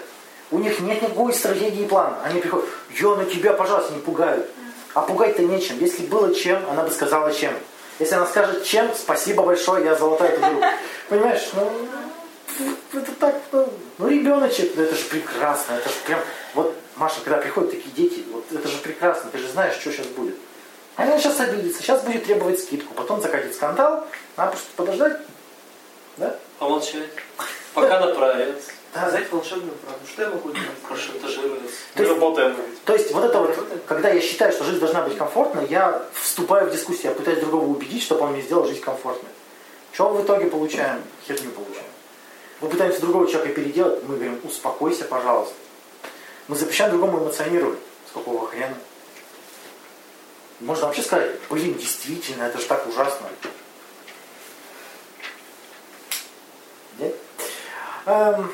У 0.51 0.59
них 0.59 0.79
нет 0.79 1.01
никакой 1.01 1.33
стратегии 1.33 1.83
и 1.83 1.87
плана. 1.87 2.17
Они 2.23 2.39
приходят, 2.39 2.65
я 2.89 3.15
на 3.15 3.25
тебя, 3.25 3.53
пожалуйста, 3.53 3.93
не 3.93 3.99
пугают. 3.99 4.47
А 4.93 5.01
пугать-то 5.01 5.43
нечем. 5.43 5.77
Если 5.79 6.05
было 6.05 6.33
чем, 6.33 6.61
она 6.69 6.83
бы 6.83 6.91
сказала 6.91 7.33
чем. 7.33 7.53
Если 7.99 8.15
она 8.15 8.25
скажет 8.25 8.63
чем, 8.63 8.89
спасибо 8.95 9.43
большое, 9.43 9.83
я 9.83 9.95
золотая 9.95 10.37
подруга. 10.37 10.71
Понимаешь, 11.09 11.49
ну, 11.53 11.71
это 12.93 13.11
так, 13.19 13.35
ну, 13.51 13.67
ну, 13.97 14.07
ребеночек, 14.07 14.73
ну, 14.75 14.83
это 14.83 14.95
же 14.95 15.03
прекрасно, 15.05 15.73
это 15.73 15.89
же 15.89 15.95
прям, 16.05 16.19
вот, 16.53 16.75
Маша, 16.95 17.21
когда 17.23 17.37
приходят 17.37 17.71
такие 17.71 17.91
дети, 17.95 18.23
вот 18.31 18.45
это 18.51 18.67
же 18.67 18.77
прекрасно, 18.77 19.29
ты 19.31 19.37
же 19.37 19.47
знаешь, 19.47 19.75
что 19.75 19.91
сейчас 19.91 20.07
будет. 20.07 20.35
Она 20.97 21.17
сейчас 21.19 21.39
обидится, 21.39 21.81
сейчас 21.81 22.01
будет 22.03 22.25
требовать 22.25 22.59
скидку, 22.59 22.93
потом 22.95 23.21
закатит 23.21 23.53
скандал, 23.53 24.05
надо 24.35 24.51
просто 24.51 24.67
подождать, 24.75 25.17
да? 26.17 26.35
Помолчать. 26.59 27.09
Пока 27.73 27.99
направится. 27.99 28.71
Да, 28.95 29.07
Взять 29.09 29.31
волшебную 29.31 29.75
правду. 29.75 30.07
Что 30.11 30.23
я 30.23 30.29
могу 30.29 30.49
делать? 30.49 30.69
Прошантажироваться. 30.87 31.67
То 31.93 32.01
Мы 32.01 32.03
есть- 32.03 32.11
работаем. 32.15 32.55
То 32.85 32.93
есть 32.93 33.11
вот 33.11 33.25
это 33.25 33.37
вот, 33.39 33.55
когда 33.85 34.09
я 34.09 34.19
считаю, 34.21 34.51
что 34.51 34.63
жизнь 34.63 34.79
должна 34.79 35.03
быть 35.03 35.15
комфортной, 35.17 35.67
я 35.67 36.01
вступаю 36.13 36.67
в 36.67 36.71
дискуссию, 36.71 37.11
я 37.11 37.11
пытаюсь 37.11 37.39
другого 37.41 37.65
убедить, 37.65 38.01
чтобы 38.01 38.21
он 38.21 38.31
мне 38.31 38.41
сделал 38.41 38.65
жизнь 38.65 38.81
комфортной. 38.81 39.29
Что 39.93 40.09
в 40.09 40.23
итоге 40.23 40.47
получаем? 40.47 41.03
Херню 41.27 41.51
получаем. 41.51 41.85
Мы 42.61 42.69
пытаемся 42.69 43.01
другого 43.01 43.27
человека 43.27 43.53
переделать, 43.61 44.01
мы 44.03 44.15
говорим, 44.15 44.39
успокойся, 44.43 45.03
пожалуйста. 45.05 45.53
Мы 46.47 46.55
запрещаем 46.55 46.89
другому 46.91 47.19
эмоционировать. 47.19 47.77
С 48.09 48.13
какого 48.13 48.47
хрена? 48.47 48.75
Можно 50.59 50.87
вообще 50.87 51.03
сказать, 51.03 51.31
блин, 51.49 51.75
действительно, 51.75 52.43
это 52.43 52.57
же 52.57 52.65
так 52.65 52.87
ужасно. 52.87 53.27
Нет? 56.97 57.15
Эм, 58.07 58.51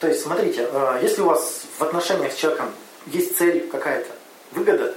то 0.00 0.08
есть, 0.08 0.22
смотрите, 0.22 0.68
э, 0.70 0.98
если 1.02 1.22
у 1.22 1.26
вас 1.26 1.62
в 1.78 1.82
отношениях 1.82 2.32
с 2.32 2.36
человеком 2.36 2.72
есть 3.06 3.38
цель 3.38 3.68
какая-то, 3.68 4.10
выгода, 4.50 4.94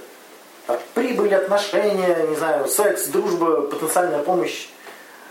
там, 0.66 0.80
прибыль, 0.94 1.34
отношения, 1.34 2.26
не 2.28 2.34
знаю, 2.36 2.66
секс, 2.66 3.06
дружба, 3.06 3.62
потенциальная 3.62 4.22
помощь, 4.22 4.68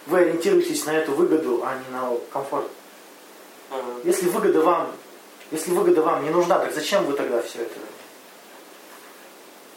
вы 0.05 0.19
ориентируетесь 0.19 0.85
на 0.85 0.91
эту 0.91 1.13
выгоду, 1.13 1.63
а 1.65 1.75
не 1.75 1.93
на 1.93 2.17
комфорт. 2.31 2.67
Если 4.03 4.29
выгода 4.29 4.61
вам, 4.61 4.91
если 5.51 5.71
выгода 5.71 6.01
вам 6.01 6.23
не 6.23 6.29
нужна, 6.29 6.57
так 6.57 6.73
зачем 6.73 7.05
вы 7.05 7.13
тогда 7.13 7.41
все 7.41 7.63
это? 7.63 7.75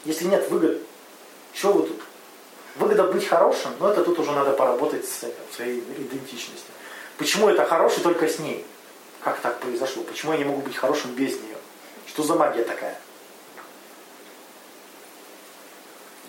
Если 0.05 0.25
нет 0.25 0.49
выгод, 0.49 0.81
что 1.53 1.71
вы 1.73 1.87
тут? 1.87 2.01
Выгода 2.75 3.03
быть 3.03 3.27
хорошим, 3.27 3.71
но 3.79 3.91
это 3.91 4.03
тут 4.03 4.19
уже 4.19 4.31
надо 4.31 4.51
поработать 4.53 5.05
с 5.05 5.25
своей 5.55 5.79
идентичностью. 5.79 6.73
Почему 7.17 7.47
это 7.49 7.65
хороший 7.65 8.01
только 8.01 8.27
с 8.27 8.39
ней? 8.39 8.65
Как 9.23 9.39
так 9.39 9.59
произошло? 9.59 10.03
Почему 10.03 10.33
я 10.33 10.39
не 10.39 10.45
могу 10.45 10.61
быть 10.61 10.75
хорошим 10.75 11.11
без 11.11 11.39
нее? 11.39 11.57
Что 12.07 12.23
за 12.23 12.35
магия 12.35 12.63
такая? 12.63 12.99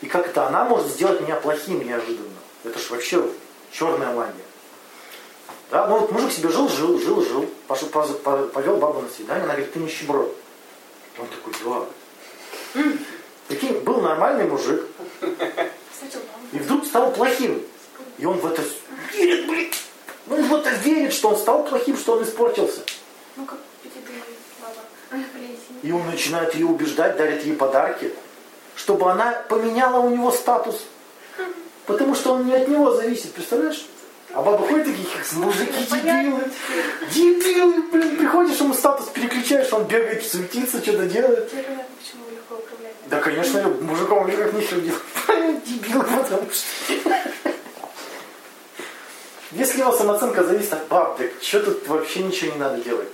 И 0.02 0.06
как 0.06 0.26
это 0.26 0.46
она 0.46 0.64
может 0.64 0.88
сделать 0.88 1.20
меня 1.22 1.37
плохим 1.37 1.84
неожиданно? 1.84 2.28
Это 2.62 2.78
ж 2.78 2.90
вообще 2.90 3.26
черная 3.72 4.12
магия. 4.14 4.44
Да, 5.70 5.87
ну 5.87 5.98
вот 5.98 6.12
мужик 6.12 6.30
себе 6.30 6.50
жил, 6.50 6.68
жил, 6.68 7.00
жил, 7.00 7.24
жил, 7.24 7.50
пошел, 7.66 7.88
повел 7.88 8.76
бабу 8.76 9.00
на 9.00 9.08
свидание, 9.08 9.44
она 9.44 9.54
говорит, 9.54 9.72
ты 9.72 9.78
нищеброд. 9.78 10.37
Он 11.18 11.26
такой, 11.26 11.54
да. 12.74 12.82
Прикинь, 13.48 13.80
был 13.80 14.00
нормальный 14.00 14.44
мужик, 14.44 14.83
и 16.52 16.59
вдруг 16.59 16.87
стал 16.87 17.12
плохим. 17.12 17.62
И 18.18 18.24
он 18.24 18.38
в 18.38 18.46
это 18.46 18.62
верит, 19.12 19.46
блин. 19.46 19.70
Ну, 20.26 20.37
он 20.37 20.44
в 20.44 20.54
это 20.54 20.70
верит, 20.70 21.12
что 21.12 21.28
он 21.30 21.37
стал 21.37 21.64
плохим, 21.64 21.96
что 21.96 22.14
он 22.14 22.22
испортился. 22.22 22.80
ну 23.37 23.44
как. 23.44 23.59
И 25.83 25.92
он 25.92 26.07
начинает 26.07 26.54
ее 26.54 26.66
убеждать, 26.66 27.16
дарит 27.16 27.44
ей 27.44 27.54
подарки, 27.54 28.12
чтобы 28.74 29.11
она 29.11 29.33
поменяла 29.48 30.00
у 30.00 30.11
него 30.11 30.30
статус. 30.30 30.83
Потому 31.87 32.14
что 32.14 32.33
он 32.33 32.46
не 32.46 32.54
от 32.54 32.68
него 32.68 32.92
зависит, 32.92 33.33
представляешь? 33.33 33.87
А 34.33 34.42
баба 34.42 34.66
ходит 34.66 34.87
такие, 34.87 35.07
мужики 35.35 35.85
дебилы. 35.90 36.50
Дебилы, 37.12 37.83
блин, 37.92 38.16
приходишь, 38.16 38.59
ему 38.59 38.74
статус 38.74 39.07
переключаешь, 39.09 39.72
он 39.72 39.85
бегает, 39.85 40.26
суетится, 40.26 40.83
что-то 40.83 41.07
делает. 41.07 41.50
Почему 41.50 42.24
легко 42.30 42.57
управляете. 42.57 42.84
Да, 43.06 43.20
конечно, 43.20 43.62
мужиком 43.80 44.26
никак 44.26 44.52
нехер 44.52 44.80
делать. 44.80 45.64
Дебил, 45.64 46.02
потому 46.02 46.48
что... 46.50 47.12
Если 49.52 49.80
его 49.80 49.92
самооценка 49.92 50.42
зависит 50.42 50.72
от 50.72 50.88
баб, 50.88 51.16
так 51.16 51.30
что 51.40 51.60
тут 51.60 51.86
вообще 51.86 52.24
ничего 52.24 52.52
не 52.52 52.58
надо 52.58 52.82
делать? 52.82 53.08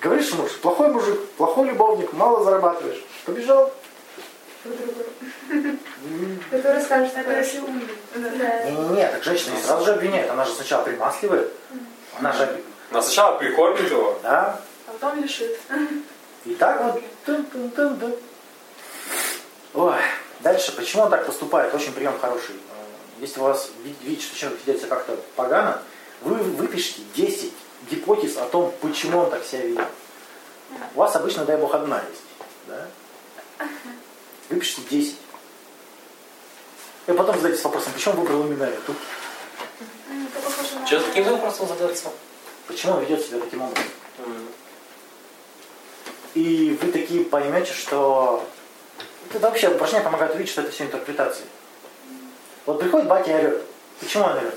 Говоришь 0.00 0.32
муж, 0.32 0.50
плохой 0.60 0.88
мужик, 0.88 1.20
плохой 1.36 1.68
любовник, 1.68 2.12
мало 2.12 2.42
зарабатываешь. 2.42 3.00
Побежал. 3.24 3.72
Который 6.50 6.82
скажет, 6.82 7.12
это 7.16 7.38
если 7.38 7.58
умный. 7.60 7.86
Не-не-не, 8.16 9.08
так 9.08 9.22
женщина 9.22 9.54
не 9.54 9.62
сразу 9.62 9.84
же 9.84 9.92
обвиняет. 9.92 10.30
Она 10.30 10.44
же 10.44 10.52
сначала 10.52 10.82
примасливает. 10.82 11.52
Она 12.18 12.32
же, 12.32 12.60
Она 12.90 13.02
сначала 13.02 13.38
прикормит 13.38 13.88
его. 13.88 14.18
да. 14.22 14.60
А 14.88 14.92
потом 14.92 15.22
лишит. 15.22 15.60
И 16.44 16.54
так 16.54 16.82
вот. 16.82 17.02
Ой, 19.74 19.96
дальше, 20.40 20.72
почему 20.72 21.04
он 21.04 21.10
так 21.10 21.24
поступает? 21.26 21.74
Очень 21.74 21.92
прием 21.92 22.18
хороший. 22.18 22.54
Э, 22.54 23.20
Если 23.20 23.40
у 23.40 23.44
вас 23.44 23.70
ви- 23.84 23.94
видите, 24.02 24.26
что 24.26 24.36
человек 24.36 24.60
ведет 24.66 24.80
себя 24.82 24.96
как-то 24.96 25.16
погано, 25.36 25.82
вы 26.22 26.34
выпишите 26.36 27.02
10 27.14 27.52
гипотез 27.90 28.36
о 28.36 28.46
том, 28.46 28.72
почему 28.80 29.18
он 29.20 29.30
так 29.30 29.44
себя 29.44 29.62
ведет. 29.62 29.88
У 30.94 30.98
вас 30.98 31.14
обычно, 31.16 31.44
дай 31.44 31.56
бог, 31.56 31.74
одна 31.74 32.02
есть. 32.08 32.22
Да? 32.66 33.66
Выпишите 34.48 34.82
10. 34.90 35.16
И 37.08 37.12
потом 37.12 37.36
задайтесь 37.36 37.62
вопросом, 37.64 37.92
почему 37.92 38.14
выбрал 38.16 38.46
именно 38.46 38.64
эту? 38.64 38.94
Что 40.86 41.00
таким 41.00 41.24
вопросом 41.24 41.66
задаться? 41.68 42.10
Почему 42.66 42.94
он 42.94 43.00
ведет 43.00 43.24
себя 43.24 43.40
таким 43.40 43.62
образом? 43.62 43.84
И 46.34 46.78
вы 46.80 46.92
такие 46.92 47.24
поймете, 47.24 47.72
что 47.72 48.46
это 49.34 49.48
вообще 49.48 49.68
упражнения 49.68 50.04
помогают 50.04 50.34
увидеть, 50.34 50.52
что 50.52 50.62
это 50.62 50.70
все 50.70 50.84
интерпретации. 50.84 51.44
Вот 52.66 52.78
приходит 52.80 53.08
батя 53.08 53.30
и 53.30 53.34
орет. 53.34 53.62
Почему 54.00 54.24
он 54.24 54.36
орет? 54.36 54.54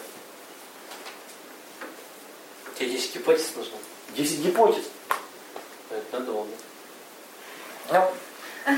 Тебе 2.77 2.89
10 2.89 3.15
гипотез 3.15 3.55
нужно? 3.55 3.77
10 4.15 4.39
гипотез. 4.39 4.83
Это 5.89 6.19
надолго. 6.19 6.49
Ну, 7.91 8.11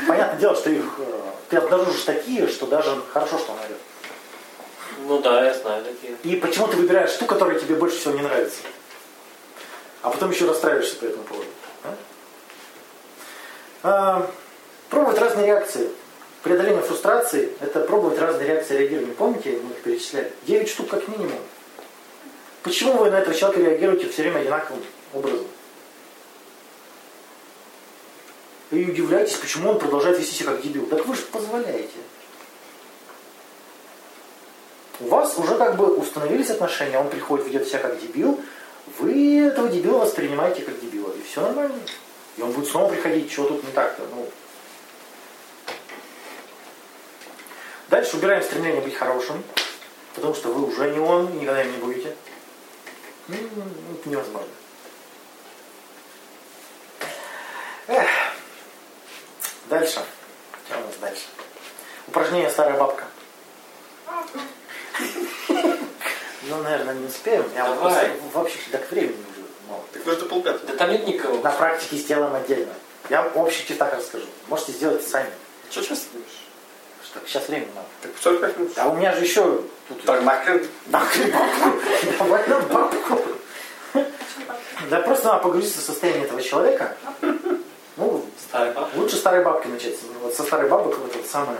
понятное 0.07 0.39
дело, 0.39 0.55
что 0.55 0.69
их 0.69 0.85
э, 0.99 1.21
ты 1.49 1.57
обнаружишь 1.57 2.03
такие, 2.03 2.47
что 2.47 2.67
даже 2.67 3.01
хорошо, 3.11 3.39
что 3.39 3.53
он 3.53 3.59
орет. 3.59 3.77
Ну 4.99 5.19
да, 5.21 5.45
я 5.45 5.53
знаю 5.53 5.83
такие. 5.83 6.15
И 6.23 6.39
почему 6.39 6.67
ты 6.67 6.77
выбираешь 6.77 7.13
ту, 7.13 7.25
которая 7.25 7.59
тебе 7.59 7.75
больше 7.75 7.97
всего 7.97 8.13
не 8.13 8.21
нравится? 8.21 8.59
А 10.01 10.09
потом 10.09 10.31
еще 10.31 10.45
расстраиваешься 10.47 10.95
по 10.97 11.05
этому 11.05 11.23
поводу. 11.23 11.49
а? 11.83 11.95
А, 13.83 14.31
пробовать 14.89 15.19
разные 15.19 15.47
реакции. 15.47 15.89
Преодоление 16.43 16.81
фрустрации– 16.81 17.49
это 17.59 17.81
пробовать 17.81 18.19
разные 18.19 18.47
реакции 18.47 18.77
реагирования. 18.77 19.13
Помните, 19.13 19.59
мы 19.63 19.71
их 19.71 19.81
перечисляли? 19.81 20.31
9 20.45 20.69
штук 20.69 20.89
как 20.89 21.07
минимум. 21.07 21.39
Почему 22.63 22.93
вы 22.93 23.09
на 23.09 23.19
этого 23.19 23.35
человека 23.35 23.69
реагируете 23.69 24.09
все 24.09 24.23
время 24.23 24.39
одинаковым 24.39 24.83
образом? 25.13 25.47
И 28.71 28.83
удивляетесь, 28.83 29.35
почему 29.35 29.71
он 29.71 29.79
продолжает 29.79 30.19
вести 30.19 30.35
себя 30.35 30.51
как 30.51 30.61
дебил. 30.61 30.85
Так 30.87 31.05
вы 31.05 31.15
же 31.15 31.21
позволяете. 31.23 31.97
У 34.99 35.07
вас 35.07 35.37
уже 35.37 35.55
как 35.55 35.77
бы 35.77 35.95
установились 35.95 36.49
отношения, 36.49 36.99
он 36.99 37.09
приходит, 37.09 37.47
ведет 37.47 37.67
себя 37.67 37.79
как 37.79 37.99
дебил, 37.99 38.39
вы 38.97 39.41
этого 39.41 39.69
дебила 39.69 39.99
воспринимаете 39.99 40.63
как 40.63 40.79
дебила, 40.79 41.11
и 41.11 41.21
все 41.21 41.41
нормально. 41.41 41.79
И 42.37 42.41
он 42.41 42.51
будет 42.51 42.69
снова 42.69 42.89
приходить, 42.89 43.31
что 43.31 43.47
тут 43.47 43.63
не 43.63 43.71
так-то. 43.71 44.03
Ну. 44.13 44.27
Дальше 47.97 48.17
убираем 48.17 48.43
стремление 48.43 48.81
быть 48.81 48.95
хорошим, 48.95 49.43
потому 50.13 50.35
что 50.35 50.49
вы 50.49 50.67
уже 50.67 50.91
не 50.91 50.99
он, 50.99 51.33
и 51.33 51.39
никогда 51.39 51.63
им 51.63 51.71
не 51.71 51.77
будете. 51.79 52.15
Ну, 53.27 53.35
это 53.35 54.07
невозможно. 54.07 54.51
Эх. 57.87 58.07
Дальше. 59.67 60.05
Что 60.67 60.77
у 60.77 60.81
нас 60.81 60.95
дальше? 61.01 61.23
Упражнение 62.05 62.51
«Старая 62.51 62.77
бабка». 62.77 63.05
Ну, 65.49 66.61
наверное, 66.61 66.93
не 66.93 67.07
успеем. 67.07 67.49
Я 67.55 67.65
Давай. 67.65 68.11
вообще 68.31 68.59
так 68.71 68.91
времени 68.91 69.25
уже 69.31 69.41
мало. 69.67 69.83
Так 69.91 70.03
ну 70.05 70.11
это 70.11 70.25
полпятого. 70.25 70.67
Да 70.67 70.75
там 70.75 70.91
нет 70.91 71.07
никого. 71.07 71.41
На 71.41 71.49
практике 71.49 71.95
сделаем 71.95 72.35
отдельно. 72.35 72.75
Я 73.09 73.23
вам 73.23 73.37
общий 73.37 73.73
так 73.73 73.95
расскажу. 73.95 74.27
Можете 74.49 74.73
сделать 74.73 75.03
сами. 75.03 75.31
Что 75.71 75.81
часто 75.81 76.05
Что 77.11 77.19
сейчас 77.25 77.47
времени 77.47 77.69
мало. 77.73 77.87
Так 78.01 78.11
45 78.21 78.57
минут. 78.57 78.71
А 78.77 78.89
у 78.89 78.95
меня 78.95 79.15
же 79.15 79.23
еще 79.23 79.61
тут... 79.87 80.03
Так, 80.03 80.21
нахрен. 80.23 80.67
Нахрен 80.87 81.31
бабку. 81.31 81.79
Давай 82.19 82.47
на 82.47 82.59
бабку. 82.59 83.19
Да 84.89 85.01
просто 85.01 85.27
надо 85.27 85.43
погрузиться 85.43 85.79
в 85.79 85.83
состояние 85.83 86.25
этого 86.25 86.41
человека. 86.41 86.95
Ну, 87.97 88.25
Старый 88.47 88.71
папа. 88.73 88.89
лучше 88.95 89.15
старой 89.15 89.43
бабки 89.43 89.67
начать. 89.67 89.95
Вот 90.21 90.35
со 90.35 90.43
старой 90.43 90.69
бабок 90.69 90.97
вот 90.99 91.15
это 91.15 91.27
самое, 91.27 91.57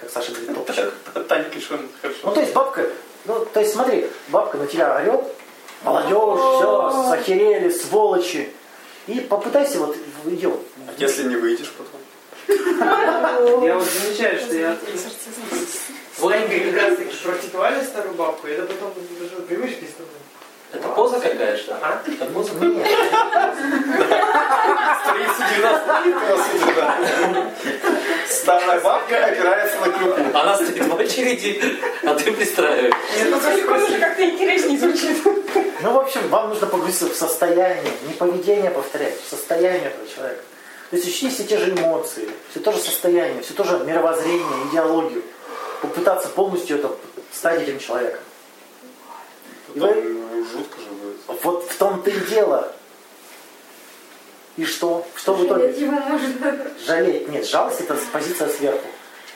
как 0.00 0.10
Саша 0.10 0.32
говорит, 0.32 0.54
топчик. 0.54 0.94
Таня 1.28 1.44
Кишин, 1.50 1.88
хорошо. 2.00 2.18
Ну, 2.24 2.32
то 2.32 2.40
есть 2.40 2.52
бабка, 2.54 2.86
ну, 3.26 3.44
то 3.44 3.60
есть 3.60 3.72
смотри, 3.74 4.08
бабка 4.28 4.56
на 4.56 4.66
тебя 4.66 4.96
орет, 4.96 5.24
молодежь, 5.82 6.40
все, 6.40 7.04
захерели, 7.10 7.70
сволочи. 7.70 8.50
И 9.06 9.20
попытайся 9.20 9.78
вот 9.78 9.96
ее. 10.24 10.56
А 10.88 10.92
если 10.96 11.28
не 11.28 11.36
выйдешь 11.36 11.70
потом? 11.72 11.95
Я 12.48 13.74
вот 13.74 13.88
замечаю, 13.88 14.38
что 14.38 14.54
я 14.54 14.76
с 14.76 16.20
Ванькой 16.20 16.60
как 16.60 16.82
раз 16.82 16.96
таки 16.96 17.16
практиковали 17.16 17.84
старую 17.84 18.14
бабку, 18.14 18.46
и 18.46 18.52
это 18.52 18.66
потом 18.66 18.94
даже 19.20 19.42
привычки 19.42 19.84
становится. 19.84 20.26
Это 20.72 20.88
поза 20.88 21.20
какая-то? 21.20 21.78
А? 21.80 22.02
Это 22.06 22.24
поза? 22.26 22.52
Нет, 22.54 22.86
Старая 28.28 28.80
бабка 28.80 29.24
опирается 29.24 29.78
на 29.80 29.92
клюку. 29.92 30.20
Она 30.34 30.56
стоит 30.56 30.84
в 30.84 30.94
очереди, 30.94 31.62
а 32.04 32.14
ты 32.14 32.32
пристраиваешь. 32.32 32.94
Ну, 33.30 33.38
прикольно 33.38 33.84
уже 33.84 33.98
как-то 33.98 34.24
интереснее 34.28 34.78
звучит. 34.78 35.16
ну, 35.82 35.92
в 35.92 35.98
общем, 35.98 36.28
вам 36.28 36.48
нужно 36.50 36.66
погрузиться 36.66 37.06
в 37.06 37.14
состояние, 37.14 37.92
не 38.06 38.14
поведение 38.14 38.70
повторять, 38.70 39.20
в 39.20 39.30
состояние 39.30 39.88
этого 39.88 40.08
человека. 40.08 40.42
То 40.90 40.96
есть 40.96 41.08
учти 41.08 41.28
все 41.30 41.44
те 41.44 41.58
же 41.58 41.70
эмоции, 41.72 42.28
все 42.50 42.60
то 42.60 42.72
же 42.72 42.78
состояние, 42.78 43.42
все 43.42 43.54
то 43.54 43.64
же 43.64 43.78
мировоззрение, 43.80 44.66
идеологию. 44.70 45.22
Попытаться 45.82 46.28
полностью 46.28 46.78
это 46.78 46.90
стать 47.32 47.62
этим 47.62 47.78
человеком. 47.78 48.20
И 49.74 49.80
вы- 49.80 49.88
Потом 49.88 50.46
жутко 50.52 50.80
же 50.80 50.86
будет. 50.90 51.42
Вот 51.42 51.68
в 51.70 51.76
том-то 51.76 52.10
и 52.10 52.20
дело. 52.26 52.72
И 54.56 54.64
что? 54.64 55.06
Что 55.16 55.34
в 55.34 55.44
итоге? 55.44 55.64
Жалеть 55.64 55.78
его 55.80 55.92
может. 55.92 56.30
Жалеть. 56.86 57.28
Нет, 57.28 57.46
жалость 57.46 57.80
это 57.80 57.96
позиция 58.12 58.48
сверху. 58.48 58.86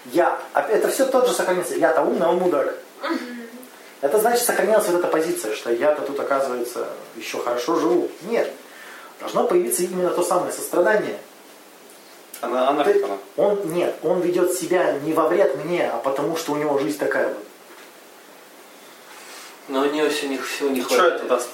Я. 0.06 0.40
а 0.54 0.62
Это 0.62 0.88
все 0.88 1.04
тот 1.04 1.26
же 1.28 1.34
сохранится. 1.34 1.74
Я-то 1.74 2.02
умный, 2.02 2.26
а 2.26 2.30
он 2.30 2.36
мудак. 2.36 2.74
Это 4.00 4.18
значит 4.18 4.44
сохранилась 4.44 4.86
вот 4.86 4.98
эта 5.00 5.08
позиция, 5.08 5.54
что 5.54 5.70
я-то 5.70 6.02
тут, 6.02 6.18
оказывается, 6.18 6.88
еще 7.16 7.38
хорошо 7.38 7.76
живу. 7.78 8.08
Нет. 8.22 8.50
Должно 9.20 9.46
появиться 9.46 9.82
именно 9.82 10.08
то 10.08 10.22
самое 10.22 10.52
сострадание. 10.52 11.18
Она, 12.40 12.68
она 12.68 12.84
Ты-? 12.84 13.04
Он 13.36 13.72
нет, 13.72 13.96
он 14.02 14.20
ведет 14.20 14.52
себя 14.54 14.92
не 15.04 15.12
во 15.12 15.28
вред 15.28 15.56
мне, 15.64 15.88
а 15.88 15.98
потому 15.98 16.36
что 16.36 16.52
у 16.52 16.56
него 16.56 16.78
жизнь 16.78 16.98
такая 16.98 17.28
вот. 17.28 17.38
Но 19.68 19.82
у 19.82 19.84
нее 19.84 20.08
все 20.10 20.28
не, 20.28 20.38
всего 20.38 20.70
не 20.70 20.80
Что 20.80 20.88
хватает. 20.94 21.14
это 21.16 21.24
даст? 21.26 21.48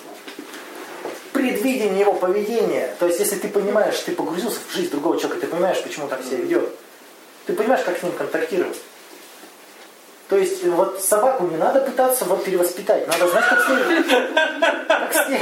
предвидение 1.36 2.00
его 2.00 2.14
поведения. 2.14 2.96
То 2.98 3.06
есть, 3.06 3.20
если 3.20 3.36
ты 3.36 3.48
понимаешь, 3.48 3.98
ты 3.98 4.12
погрузился 4.12 4.58
в 4.66 4.74
жизнь 4.74 4.90
другого 4.90 5.18
человека, 5.18 5.42
ты 5.42 5.46
понимаешь, 5.46 5.82
почему 5.82 6.08
так 6.08 6.24
себя 6.24 6.38
ведет. 6.38 6.68
Ты 7.46 7.52
понимаешь, 7.52 7.84
как 7.84 7.98
с 7.98 8.02
ним 8.02 8.12
контактировать. 8.12 8.76
То 10.28 10.36
есть, 10.36 10.64
вот 10.64 11.00
собаку 11.02 11.44
не 11.46 11.56
надо 11.56 11.80
пытаться 11.80 12.24
вот 12.24 12.44
перевоспитать. 12.44 13.06
Надо 13.06 13.28
знать, 13.28 13.44
как 13.48 13.60
с 13.64 13.68
ней. 13.68 14.02
Как 14.88 15.12
с 15.14 15.28
ней. 15.28 15.40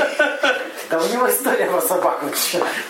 Да 0.90 0.98
у 1.00 1.06
него 1.08 1.30
история 1.30 1.66
про 1.66 1.80
собаку. 1.80 2.26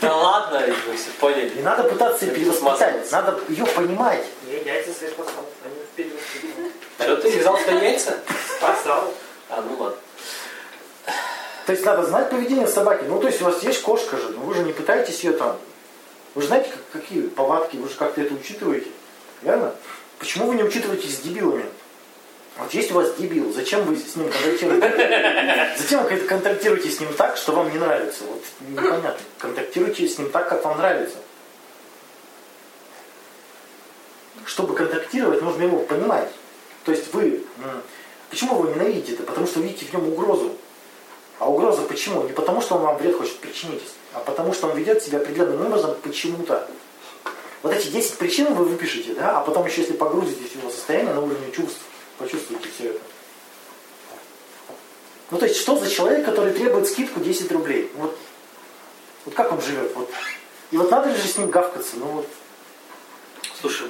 Да 0.00 0.16
ладно, 0.16 0.60
все 0.60 1.10
поняли. 1.20 1.52
Не 1.54 1.62
надо 1.62 1.84
пытаться 1.84 2.24
ее 2.24 2.32
перевоспитать. 2.32 3.12
Надо 3.12 3.38
ее 3.48 3.64
понимать. 3.66 4.24
Я 4.50 4.74
яйца 4.74 4.92
свои 4.92 5.10
спасал, 5.10 5.44
они 5.64 5.74
вперед 5.92 6.20
вперед. 6.20 6.72
Что 6.98 7.16
ты 7.16 7.38
взял 7.38 7.56
свои 7.58 7.76
яйца? 7.76 8.18
Спасал. 8.58 9.14
А, 9.50 9.62
ну 9.62 9.76
ладно. 9.80 9.96
То 11.66 11.72
есть 11.72 11.84
надо 11.84 12.02
знать 12.04 12.28
поведение 12.28 12.66
собаки. 12.66 13.04
Ну, 13.06 13.20
то 13.20 13.28
есть 13.28 13.40
у 13.40 13.44
вас 13.44 13.62
есть 13.62 13.82
кошка 13.82 14.16
же, 14.16 14.30
но 14.30 14.40
вы 14.40 14.54
же 14.54 14.64
не 14.64 14.72
пытаетесь 14.72 15.22
ее 15.22 15.32
там. 15.32 15.56
Вы 16.34 16.42
же 16.42 16.48
знаете, 16.48 16.70
как- 16.70 17.02
какие 17.02 17.22
повадки, 17.28 17.76
вы 17.76 17.88
же 17.88 17.94
как-то 17.94 18.20
это 18.20 18.34
учитываете. 18.34 18.88
Верно? 19.42 19.72
Почему 20.18 20.46
вы 20.48 20.56
не 20.56 20.62
учитываетесь 20.64 21.16
с 21.16 21.20
дебилами? 21.20 21.64
Вот 22.56 22.72
есть 22.72 22.92
у 22.92 22.94
вас 22.94 23.14
дебил, 23.14 23.52
зачем 23.52 23.82
вы 23.82 23.96
с 23.96 24.14
ним 24.14 24.30
контактируете? 24.30 25.74
Зачем 25.76 26.04
вы 26.04 26.16
контактируете 26.18 26.88
с 26.88 27.00
ним 27.00 27.12
так, 27.14 27.36
что 27.36 27.52
вам 27.52 27.72
не 27.72 27.78
нравится? 27.78 28.22
Вот 28.24 28.42
непонятно. 28.68 29.16
Контактируйте 29.38 30.06
с 30.06 30.18
ним 30.18 30.30
так, 30.30 30.48
как 30.48 30.64
вам 30.64 30.78
нравится. 30.78 31.16
Чтобы 34.46 34.74
контактировать, 34.74 35.42
нужно 35.42 35.64
его 35.64 35.78
понимать. 35.78 36.30
То 36.84 36.92
есть 36.92 37.12
вы... 37.12 37.42
Почему 38.30 38.54
вы 38.56 38.68
его 38.68 38.74
ненавидите? 38.76 39.14
Это 39.14 39.24
потому 39.24 39.46
что 39.46 39.60
видите 39.60 39.86
в 39.86 39.92
нем 39.92 40.08
угрозу. 40.08 40.56
А 41.40 41.50
угроза 41.50 41.82
почему? 41.82 42.22
Не 42.22 42.32
потому, 42.32 42.60
что 42.60 42.76
он 42.76 42.82
вам 42.82 42.96
вред 42.98 43.16
хочет 43.16 43.36
причинить, 43.38 43.82
а 44.12 44.20
потому, 44.20 44.52
что 44.52 44.68
он 44.68 44.76
ведет 44.76 45.02
себя 45.02 45.18
определенным 45.18 45.66
образом 45.66 45.96
почему-то. 46.02 46.68
Вот 47.62 47.72
эти 47.72 47.88
10 47.88 48.18
причин 48.18 48.54
вы 48.54 48.64
выпишете, 48.64 49.14
да, 49.14 49.38
а 49.38 49.40
потом 49.40 49.66
еще, 49.66 49.80
если 49.80 49.94
погрузитесь 49.94 50.52
в 50.52 50.56
его 50.56 50.70
состояние 50.70 51.14
на 51.14 51.20
уровне 51.20 51.50
чувств, 51.50 51.80
почувствуете 52.18 52.68
все 52.74 52.90
это. 52.90 53.00
Ну, 55.30 55.38
то 55.38 55.46
есть, 55.46 55.60
что 55.60 55.76
за 55.76 55.90
человек, 55.90 56.24
который 56.24 56.52
требует 56.52 56.86
скидку 56.86 57.20
10 57.20 57.50
рублей? 57.52 57.90
Вот, 57.96 58.16
вот 59.24 59.34
как 59.34 59.52
он 59.52 59.60
живет? 59.60 59.94
Вот. 59.94 60.10
И 60.70 60.76
вот 60.76 60.90
надо 60.90 61.14
же 61.14 61.26
с 61.26 61.38
ним 61.38 61.50
гавкаться? 61.50 61.96
Ну, 61.96 62.06
вот, 62.06 62.28
Слушай, 63.64 63.88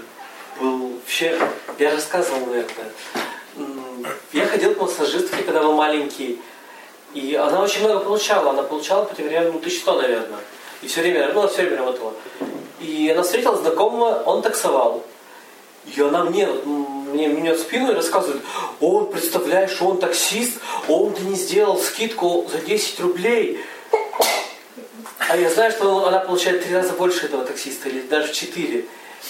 был 0.60 0.90
вообще, 0.90 1.36
я 1.80 1.90
рассказывал, 1.90 2.46
наверное, 2.46 2.92
я 4.32 4.46
ходил 4.46 4.72
к 4.72 4.80
массажистке, 4.80 5.42
когда 5.42 5.62
был 5.62 5.72
маленький, 5.72 6.40
и 7.12 7.34
она 7.34 7.60
очень 7.60 7.82
много 7.82 8.04
получала, 8.04 8.50
она 8.50 8.62
получала 8.62 9.04
по 9.04 9.14
время, 9.14 9.50
ну, 9.50 9.58
1100, 9.58 10.00
наверное, 10.00 10.38
и 10.80 10.86
все 10.86 11.00
время, 11.00 11.32
ну, 11.32 11.40
она 11.40 11.48
все 11.48 11.62
время 11.62 11.78
работала. 11.78 12.14
И 12.78 13.10
она 13.10 13.24
встретила 13.24 13.56
знакомого, 13.56 14.22
он 14.26 14.42
таксовал, 14.42 15.04
и 15.86 16.00
она 16.00 16.22
мне, 16.22 16.46
мне 17.14 17.28
минет 17.28 17.58
спину 17.58 17.92
и 17.92 17.94
рассказывает, 17.94 18.42
он, 18.80 19.10
представляешь, 19.10 19.80
он 19.80 19.98
таксист, 19.98 20.58
он-то 20.88 21.22
не 21.22 21.36
сделал 21.36 21.78
скидку 21.78 22.46
за 22.52 22.58
10 22.58 23.00
рублей. 23.00 23.60
А 25.28 25.36
я 25.36 25.48
знаю, 25.48 25.72
что 25.72 26.06
она 26.06 26.18
получает 26.18 26.64
три 26.64 26.74
раза 26.74 26.92
больше 26.92 27.26
этого 27.26 27.44
таксиста, 27.44 27.88
или 27.88 28.02
даже 28.02 28.28
в 28.28 28.32
четыре. 28.32 28.84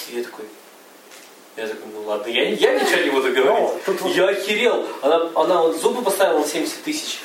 И 0.09 0.16
я 0.16 0.24
такой, 0.24 0.47
я 1.57 1.68
такой, 1.68 1.93
ну 1.93 2.03
ладно, 2.03 2.28
я, 2.30 2.49
я 2.49 2.80
ничего 2.80 3.01
не 3.01 3.11
буду 3.11 3.32
говорить. 3.32 3.70
Ну, 3.87 4.09
Я 4.09 4.28
охерел. 4.28 4.87
Она, 5.03 5.30
она 5.35 5.62
вот 5.62 5.80
зубы 5.80 6.03
поставила 6.03 6.41
на 6.41 6.47
70 6.47 6.82
тысяч. 6.82 7.20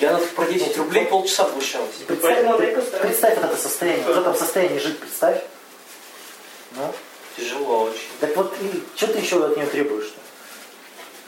Я 0.00 0.12
на 0.12 0.18
про 0.18 0.46
10 0.46 0.76
рублей 0.78 1.04
полчаса 1.06 1.44
возмущалась. 1.44 1.90
представь, 2.06 3.00
представь 3.00 3.36
вот 3.36 3.44
это 3.44 3.56
состояние. 3.56 4.04
В 4.04 4.10
этом 4.10 4.34
состоянии 4.34 4.78
жить, 4.78 4.98
представь. 4.98 5.42
Ну, 6.72 6.92
Тяжело 7.38 7.84
очень. 7.84 8.08
так 8.20 8.36
вот, 8.36 8.54
и 8.60 8.82
что 8.96 9.06
ты 9.08 9.18
еще 9.18 9.44
от 9.44 9.56
нее 9.56 9.66
требуешь-то? 9.66 10.18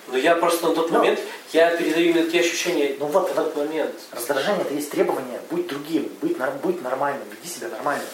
Но 0.09 0.19
я 0.19 0.35
просто 0.35 0.69
на 0.69 0.75
тот 0.75 0.91
Ну. 0.91 0.99
момент, 0.99 1.21
я 1.53 1.77
передаю 1.77 2.11
именно 2.11 2.31
те 2.31 2.41
ощущения 2.41 2.97
Ну 2.99 3.07
вот, 3.07 3.31
в 3.31 3.35
тот 3.35 3.57
момент. 3.57 3.95
Раздражение 4.11 4.63
это 4.63 4.75
есть 4.75 4.91
требование 4.91 5.41
быть 5.51 5.69
другим, 5.69 6.11
быть, 6.21 6.37
быть 6.63 6.83
нормальным, 6.83 7.23
веди 7.31 7.53
себя 7.53 7.69
нормально. 7.69 8.05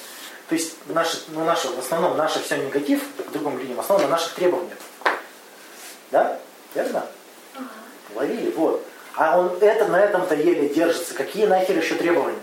То 0.49 0.55
есть 0.55 0.75
наше, 0.89 1.23
ну, 1.29 1.45
наше, 1.45 1.69
в 1.69 1.79
основном 1.79 2.17
наше 2.17 2.43
все 2.43 2.57
негатив 2.57 3.03
к 3.19 3.31
другим 3.33 3.59
людям 3.59 3.81
основано 3.81 4.07
на 4.07 4.13
наших 4.13 4.35
требованиях. 4.35 4.79
Да? 6.11 6.39
Верно? 6.75 7.07
Ловили, 8.15 8.51
вот. 8.53 8.85
А 9.15 9.39
он 9.39 9.57
это 9.61 9.87
на 9.87 9.99
этом-то 9.99 10.35
еле 10.35 10.69
держится. 10.69 11.15
Какие 11.15 11.47
нахер 11.47 11.79
еще 11.79 11.95
требования? 11.95 12.39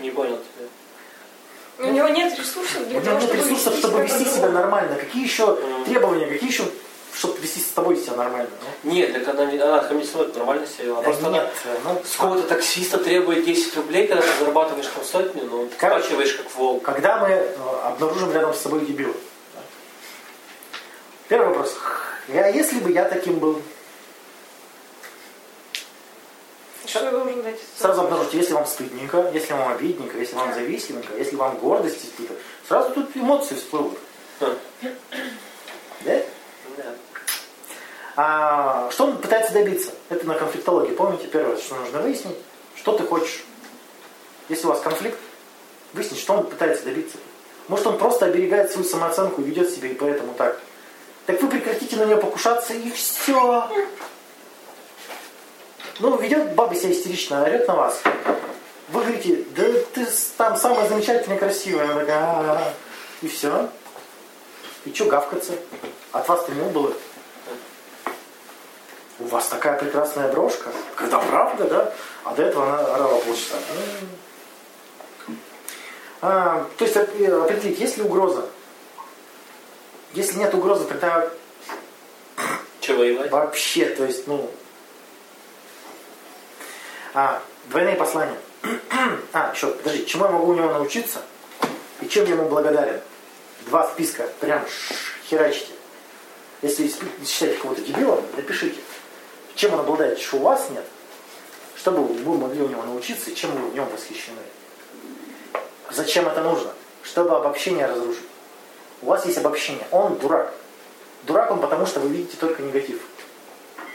Не 0.00 0.10
понял 0.10 0.38
тебя. 0.38 0.66
У 1.78 1.86
него 1.90 2.08
нет 2.08 2.38
ресурсов 2.38 2.86
для 2.88 2.98
У 2.98 3.02
него 3.02 3.04
того, 3.04 3.20
нет 3.20 3.28
чтобы 3.30 3.36
ресурсов, 3.42 3.76
чтобы 3.78 4.02
вести 4.02 4.24
себя 4.24 4.48
нормально. 4.50 4.96
Какие 4.96 5.24
еще 5.24 5.58
требования, 5.84 6.26
какие 6.26 6.48
еще, 6.50 6.64
чтобы 7.12 7.38
вести 7.38 7.60
с 7.60 7.64
тобой 7.74 7.96
себя 7.96 8.16
нормально? 8.16 8.48
Нет, 8.84 9.12
так 9.12 9.28
она, 9.34 9.46
не- 9.46 9.58
она 9.58 9.80
комиссионер 9.80 10.34
нормально 10.36 10.66
себя 10.66 10.84
вела. 10.84 11.02
Просто 11.02 11.26
она 11.26 11.38
нет, 11.38 11.52
ну, 11.84 12.02
с 12.04 12.16
какого-то 12.16 12.42
таксиста 12.48 12.98
требует 12.98 13.44
10 13.44 13.76
рублей, 13.76 14.06
когда 14.06 14.22
ты 14.22 14.28
зарабатываешь 14.38 14.86
там 14.86 15.04
сотню, 15.04 15.44
ну, 15.50 15.66
ты 15.66 15.74
Короче. 15.76 16.02
вкачиваешь 16.02 16.34
как 16.34 16.54
волк. 16.54 16.82
Когда 16.84 17.18
мы 17.18 17.28
э, 17.28 17.56
обнаружим 17.86 18.32
рядом 18.32 18.54
с 18.54 18.58
собой 18.58 18.80
дебила. 18.86 19.14
да? 19.54 19.60
Первый 21.28 21.48
вопрос. 21.48 21.76
А 22.28 22.48
если 22.50 22.78
бы 22.78 22.90
я 22.92 23.04
таким 23.04 23.38
был? 23.38 23.60
Что 26.94 27.06
я 27.06 27.10
должен 27.10 27.42
дать? 27.42 27.58
Сразу 27.76 28.02
обнаружите, 28.02 28.38
если 28.38 28.52
вам 28.52 28.66
стыдненько, 28.66 29.28
если 29.34 29.52
вам 29.52 29.72
обидненько, 29.72 30.16
если 30.16 30.36
вам 30.36 30.54
завистливенько, 30.54 31.16
если 31.16 31.34
вам 31.34 31.58
гордость 31.58 32.04
испытывает. 32.04 32.40
Сразу 32.68 32.90
тут 32.94 33.16
эмоции 33.16 33.56
всплывут. 33.56 33.98
Хм. 34.38 34.56
Да? 36.04 36.22
Да. 36.76 36.84
А 38.14 38.90
что 38.92 39.06
он 39.06 39.18
пытается 39.18 39.52
добиться? 39.52 39.90
Это 40.08 40.24
на 40.24 40.34
конфликтологии. 40.34 40.94
Помните, 40.94 41.26
первое, 41.26 41.56
что 41.56 41.74
нужно 41.74 42.00
выяснить, 42.00 42.36
что 42.76 42.96
ты 42.96 43.02
хочешь. 43.02 43.42
Если 44.48 44.64
у 44.66 44.68
вас 44.68 44.80
конфликт, 44.80 45.18
выяснить, 45.94 46.20
что 46.20 46.34
он 46.34 46.46
пытается 46.46 46.84
добиться. 46.84 47.16
Может, 47.66 47.88
он 47.88 47.98
просто 47.98 48.26
оберегает 48.26 48.70
свою 48.70 48.86
самооценку 48.86 49.40
и 49.40 49.46
ведет 49.46 49.68
себя 49.68 49.88
и 49.88 49.94
поэтому 49.94 50.32
так. 50.34 50.60
Так 51.26 51.42
вы 51.42 51.48
прекратите 51.48 51.96
на 51.96 52.04
нее 52.04 52.18
покушаться 52.18 52.72
и 52.72 52.92
все. 52.92 53.68
Ну, 56.00 56.16
ведет 56.18 56.54
баба 56.54 56.74
себя 56.74 56.92
истерично, 56.92 57.42
орет 57.44 57.68
на 57.68 57.74
вас. 57.76 58.02
Вы 58.88 59.00
говорите, 59.00 59.44
да 59.56 59.64
ты 59.92 60.06
там 60.36 60.56
самая 60.56 60.88
замечательная, 60.88 61.38
красивая. 61.38 61.84
Она 61.84 62.00
такая, 62.00 62.18
«А-а-а». 62.18 62.72
и 63.22 63.28
все. 63.28 63.68
И 64.84 64.92
что 64.92 65.06
гавкаться? 65.06 65.52
От 66.12 66.28
вас-то 66.28 66.52
не 66.52 66.68
было. 66.70 66.92
У 69.20 69.24
вас 69.26 69.46
такая 69.46 69.78
прекрасная 69.78 70.30
брошка. 70.32 70.70
Когда 70.96 71.20
правда, 71.20 71.64
да? 71.64 71.92
А 72.24 72.34
до 72.34 72.42
этого 72.42 72.66
она 72.66 72.94
орала 72.94 73.20
полчаса. 73.20 73.56
А, 76.20 76.66
то 76.76 76.84
есть 76.84 76.96
э, 76.96 77.42
определить, 77.42 77.78
есть 77.78 77.98
ли 77.98 78.02
угроза. 78.02 78.46
Если 80.14 80.38
нет 80.38 80.54
угрозы, 80.54 80.84
тогда 80.84 81.28
Че 82.80 82.94
воевать? 82.94 83.30
вообще, 83.30 83.86
то 83.86 84.04
есть, 84.04 84.26
ну... 84.26 84.50
А, 87.14 87.40
двойные 87.66 87.94
послания. 87.94 88.36
а, 89.32 89.52
еще, 89.54 89.68
подожди, 89.68 90.04
чему 90.04 90.24
я 90.24 90.32
могу 90.32 90.50
у 90.52 90.54
него 90.54 90.72
научиться? 90.72 91.22
И 92.00 92.08
чем 92.08 92.24
я 92.24 92.32
ему 92.32 92.48
благодарен? 92.48 93.00
Два 93.66 93.88
списка, 93.88 94.28
прям 94.40 94.64
херачите. 95.30 95.72
Если 96.60 96.92
считаете 97.24 97.60
кого-то 97.60 97.82
дебилом, 97.82 98.24
напишите. 98.36 98.80
Чем 99.54 99.74
он 99.74 99.80
обладает, 99.80 100.18
что 100.18 100.38
у 100.38 100.40
вас 100.40 100.68
нет, 100.70 100.84
чтобы 101.76 102.02
вы 102.02 102.36
могли 102.36 102.62
у 102.62 102.68
него 102.68 102.82
научиться, 102.82 103.30
и 103.30 103.34
чем 103.36 103.52
вы 103.52 103.70
в 103.70 103.74
нем 103.74 103.88
восхищены. 103.90 104.40
Зачем 105.92 106.26
это 106.26 106.42
нужно? 106.42 106.72
Чтобы 107.04 107.36
обобщение 107.36 107.86
разрушить. 107.86 108.24
У 109.02 109.06
вас 109.06 109.24
есть 109.24 109.38
обобщение. 109.38 109.86
Он 109.92 110.18
дурак. 110.18 110.52
Дурак 111.22 111.52
он 111.52 111.60
потому, 111.60 111.86
что 111.86 112.00
вы 112.00 112.08
видите 112.08 112.36
только 112.38 112.62
негатив. 112.62 113.00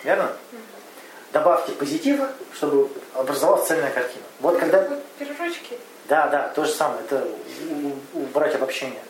Верно? 0.06 0.32
Добавьте 1.32 1.74
позитива, 1.74 2.30
чтобы 2.56 2.90
образовалась 3.14 3.68
цельная 3.68 3.92
картина. 3.92 4.24
Вот 4.40 4.58
когда... 4.58 4.82
Вот 4.82 5.04
Пирожочки. 5.20 5.78
Да, 6.08 6.28
да, 6.28 6.48
то 6.50 6.66
же 6.66 6.72
самое. 6.72 7.02
Это 7.02 7.28
убрать 8.14 8.56
обобщение. 8.56 9.02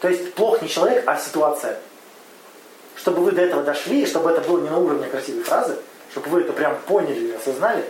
То 0.00 0.08
есть 0.08 0.34
плох 0.34 0.60
не 0.60 0.68
человек, 0.68 1.04
а 1.06 1.16
ситуация. 1.16 1.78
Чтобы 2.94 3.22
вы 3.22 3.32
до 3.32 3.40
этого 3.40 3.62
дошли, 3.62 4.04
чтобы 4.04 4.30
это 4.30 4.42
было 4.42 4.60
не 4.60 4.68
на 4.68 4.78
уровне 4.78 5.06
красивой 5.06 5.42
фразы, 5.44 5.78
чтобы 6.12 6.28
вы 6.28 6.40
это 6.42 6.52
прям 6.52 6.78
поняли 6.82 7.28
и 7.28 7.32
осознали, 7.32 7.84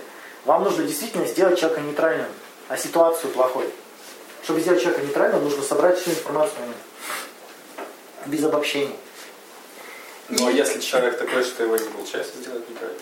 вам 0.44 0.62
нужно 0.62 0.84
действительно 0.84 1.26
сделать 1.26 1.58
человека 1.58 1.80
нейтральным, 1.80 2.28
а 2.68 2.76
ситуацию 2.76 3.32
плохой. 3.32 3.68
Чтобы 4.44 4.60
сделать 4.60 4.80
человека 4.80 5.04
нейтральным, 5.04 5.42
нужно 5.42 5.62
собрать 5.64 5.98
всю 5.98 6.10
информацию 6.10 6.62
о 6.62 6.66
нем. 6.66 7.86
Без 8.26 8.44
обобщений. 8.44 8.94
Ну 10.28 10.46
а 10.46 10.52
если 10.52 10.80
человек 10.80 11.18
такой, 11.18 11.42
что 11.42 11.64
его 11.64 11.76
не 11.76 11.88
получается 11.88 12.36
сделать 12.38 12.68
неправильно? 12.68 13.00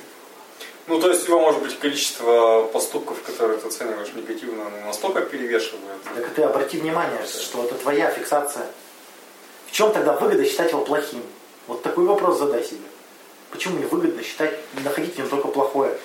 Ну, 0.87 1.01
то 1.01 1.11
есть 1.11 1.26
его, 1.26 1.41
может 1.41 1.62
быть, 1.62 1.78
количество 1.78 2.68
поступков, 2.72 3.22
которые 3.22 3.59
ты 3.59 3.68
оцениваешь 3.68 4.12
негативно, 4.14 4.68
настолько 4.85 5.22
перевешивает. 5.22 5.82
Так 6.14 6.28
ты 6.30 6.43
обрати 6.43 6.78
внимание, 6.78 7.24
что 7.26 7.64
это 7.64 7.74
твоя 7.76 8.11
фиксация. 8.11 8.66
В 9.66 9.72
чем 9.72 9.93
тогда 9.93 10.12
выгода 10.12 10.45
считать 10.45 10.70
его 10.72 10.85
плохим? 10.85 11.22
Вот 11.66 11.82
такой 11.82 12.05
вопрос 12.05 12.39
задай 12.39 12.62
себе. 12.62 12.87
Почему 13.51 13.76
мне 13.76 13.87
выгодно 13.87 14.22
считать, 14.22 14.59
находить 14.82 15.14
в 15.14 15.18
нем 15.18 15.28
только 15.28 15.49
плохое? 15.49 15.97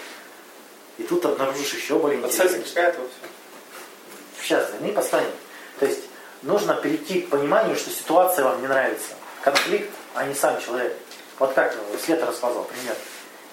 И 0.98 1.04
тут 1.04 1.26
обнаружишь 1.26 1.74
еще 1.74 2.00
более 2.00 2.20
интересное. 2.20 2.62
какая-то. 2.62 3.00
Сейчас, 4.42 4.72
займи 4.72 4.92
поставим. 4.92 5.32
То 5.80 5.86
есть 5.86 6.02
нужно 6.42 6.76
перейти 6.76 7.22
к 7.22 7.30
пониманию, 7.30 7.76
что 7.76 7.90
ситуация 7.90 8.46
вам 8.46 8.62
не 8.62 8.68
нравится. 8.68 9.16
Конфликт, 9.44 9.90
а 10.14 10.26
не 10.26 10.34
сам 10.34 10.60
человек. 10.62 10.96
Вот 11.38 11.54
как 11.54 11.74
э, 11.74 11.98
Света 12.04 12.26
рассказывал 12.26 12.66
пример. 12.66 12.96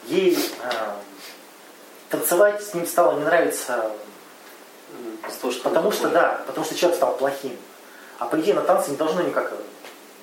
Ей 0.09 0.37
э, 0.37 0.93
танцевать 2.11 2.63
с 2.63 2.75
ним 2.75 2.87
стало 2.87 3.13
не 3.19 3.25
нравиться 3.25 3.91
Потому 5.63 5.91
что, 5.93 6.09
да, 6.09 6.41
потому 6.47 6.65
что 6.65 6.75
человек 6.77 6.97
стал 6.97 7.17
плохим. 7.17 7.57
А 8.19 8.27
по 8.27 8.37
идее 8.41 8.55
на 8.55 8.63
танцы 8.63 8.91
не 8.93 8.97
должно 8.97 9.23
никак 9.23 9.53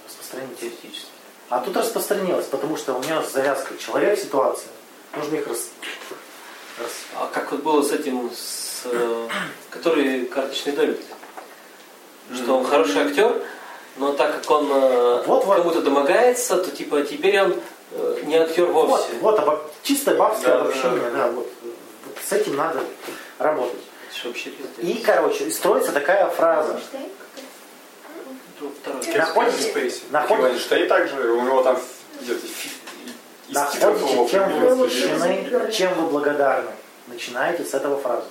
распространиться. 0.07 0.61
Теоретически. 0.61 1.07
А 1.49 1.59
тут 1.59 1.75
распространилось, 1.77 2.45
потому 2.45 2.77
что 2.77 2.93
у 2.93 3.03
него 3.03 3.21
завязка 3.21 3.77
человек, 3.77 4.17
ситуация. 4.17 4.69
Нужно 5.15 5.35
их 5.35 5.47
рас... 5.47 5.69
рас- 6.79 7.05
А 7.19 7.29
как 7.31 7.51
вот 7.51 7.61
было 7.61 7.81
с 7.83 7.91
этим, 7.91 8.31
с, 8.31 8.81
э, 8.85 9.27
который 9.69 10.25
карточный 10.25 10.71
домик? 10.71 10.99
Что 12.33 12.57
он 12.57 12.65
хороший 12.65 13.03
актер, 13.03 13.43
но 13.97 14.13
так 14.13 14.35
как 14.41 14.49
он 14.49 14.69
э, 14.71 15.23
Вот, 15.27 15.45
вот. 15.45 15.57
кому-то 15.57 15.81
домогается, 15.81 16.57
то 16.57 16.71
типа 16.71 17.01
теперь 17.03 17.39
он 17.41 17.59
э, 17.91 18.21
не 18.23 18.35
актер 18.37 18.65
Вот, 18.67 18.87
вовсе. 18.87 19.13
вот 19.21 19.37
обо- 19.37 19.61
чистое 19.83 20.15
бабское 20.15 20.47
Да, 20.47 20.55
да, 20.55 20.61
обобщение, 20.61 21.11
да, 21.11 21.27
вот. 21.27 21.47
С 22.27 22.31
этим 22.31 22.55
надо 22.55 22.83
работать. 23.39 23.79
И, 24.77 25.01
короче, 25.05 25.49
строится 25.51 25.91
такая 25.91 26.29
фраза. 26.29 26.79
Находите, 29.13 30.01
находите, 30.11 30.85
также, 30.85 31.31
у 31.33 31.41
него 31.41 31.63
там 31.63 31.79
его 32.21 32.39
находите, 33.49 34.29
чем 34.31 34.59
вы 34.59 34.75
восхищены, 34.75 35.71
чем 35.71 35.93
вы 35.95 36.09
благодарны. 36.09 36.71
Начинайте 37.07 37.65
с 37.65 37.73
этого 37.73 37.99
фразы. 37.99 38.27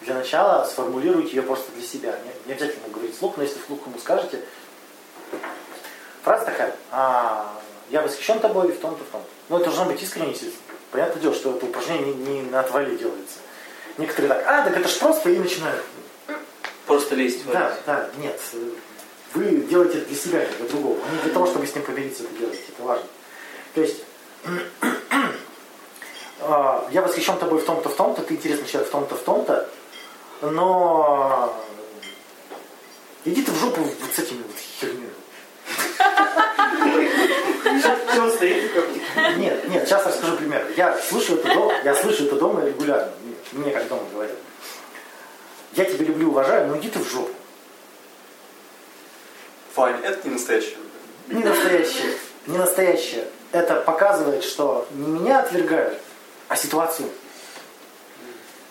Для 0.00 0.14
начала 0.14 0.64
сформулируйте 0.64 1.36
ее 1.36 1.42
просто 1.42 1.70
для 1.72 1.86
себя. 1.86 2.18
Не, 2.24 2.48
не 2.48 2.52
обязательно 2.52 2.88
говорить 2.88 3.14
вслух, 3.14 3.36
но 3.36 3.42
если 3.42 3.58
вслух 3.60 3.86
ему 3.86 3.98
скажете. 3.98 4.42
Фраза 6.22 6.46
такая. 6.46 6.74
«А, 6.90 7.60
я 7.90 8.00
восхищен 8.00 8.38
тобой 8.40 8.72
в 8.72 8.80
том-то, 8.80 9.04
в 9.04 9.08
том-то. 9.08 9.28
Ну, 9.48 9.56
это 9.56 9.66
должно 9.66 9.84
быть 9.84 10.02
искренне, 10.02 10.30
естественно. 10.30 10.63
Понятное 10.94 11.22
дело, 11.22 11.34
что 11.34 11.56
это 11.56 11.66
упражнение 11.66 12.14
не, 12.14 12.38
не 12.38 12.42
на 12.42 12.60
отвале 12.60 12.94
делается. 12.94 13.38
Некоторые 13.98 14.28
так, 14.28 14.44
а, 14.46 14.62
так 14.62 14.76
это 14.76 14.88
ж 14.88 14.96
просто, 14.98 15.28
и 15.28 15.38
начинают. 15.40 15.82
Просто 16.86 17.16
лезть 17.16 17.44
в 17.44 17.50
Да, 17.50 17.76
да, 17.84 18.10
нет. 18.18 18.40
Вы 19.32 19.56
делаете 19.68 19.98
это 19.98 20.06
для 20.06 20.16
себя, 20.16 20.46
не 20.46 20.52
для 20.52 20.68
другого. 20.68 20.96
Не 21.10 21.18
для 21.24 21.32
того, 21.32 21.46
чтобы 21.46 21.66
с 21.66 21.74
ним 21.74 21.82
помириться 21.82 22.22
это 22.22 22.38
делаете. 22.38 22.62
Это 22.68 22.82
важно. 22.84 23.06
То 23.74 23.80
есть, 23.80 24.04
а, 26.40 26.88
я 26.92 27.02
восхищен 27.02 27.38
тобой 27.38 27.58
в 27.58 27.64
том-то, 27.64 27.88
в 27.88 27.96
том-то, 27.96 28.22
ты 28.22 28.34
интересный 28.34 28.68
человек 28.68 28.88
в 28.88 28.92
том-то, 28.92 29.16
в 29.16 29.22
том-то, 29.24 29.68
но 30.42 31.60
иди 33.24 33.42
ты 33.42 33.50
в 33.50 33.58
жопу 33.58 33.80
вот 33.80 33.94
с 34.14 34.18
этими 34.20 34.42
вот 34.42 34.56
херней. 34.80 35.08
Стоит? 38.36 38.72
Нет, 39.36 39.68
нет, 39.68 39.86
сейчас 39.86 40.06
расскажу 40.06 40.36
пример. 40.36 40.66
Я 40.76 40.98
слышу 40.98 41.34
это 41.36 41.54
дома, 41.54 41.74
я 41.84 41.94
слышу 41.94 42.24
это 42.24 42.36
дома 42.36 42.64
регулярно. 42.64 43.12
Мне 43.52 43.70
как 43.70 43.86
дома 43.88 44.02
говорят. 44.12 44.36
Я 45.74 45.84
тебя 45.84 46.06
люблю, 46.06 46.30
уважаю, 46.30 46.68
но 46.68 46.78
иди 46.78 46.88
ты 46.88 46.98
в 46.98 47.08
жопу. 47.08 47.30
Вань, 49.74 50.00
это 50.02 50.26
не 50.26 50.34
настоящий 50.34 50.76
Не 51.28 51.42
настоящее. 51.42 52.16
Не 52.46 52.58
настоящее. 52.58 53.24
Это 53.52 53.80
показывает, 53.80 54.44
что 54.44 54.86
не 54.92 55.08
меня 55.08 55.40
отвергают, 55.40 55.98
а 56.48 56.56
ситуацию. 56.56 57.08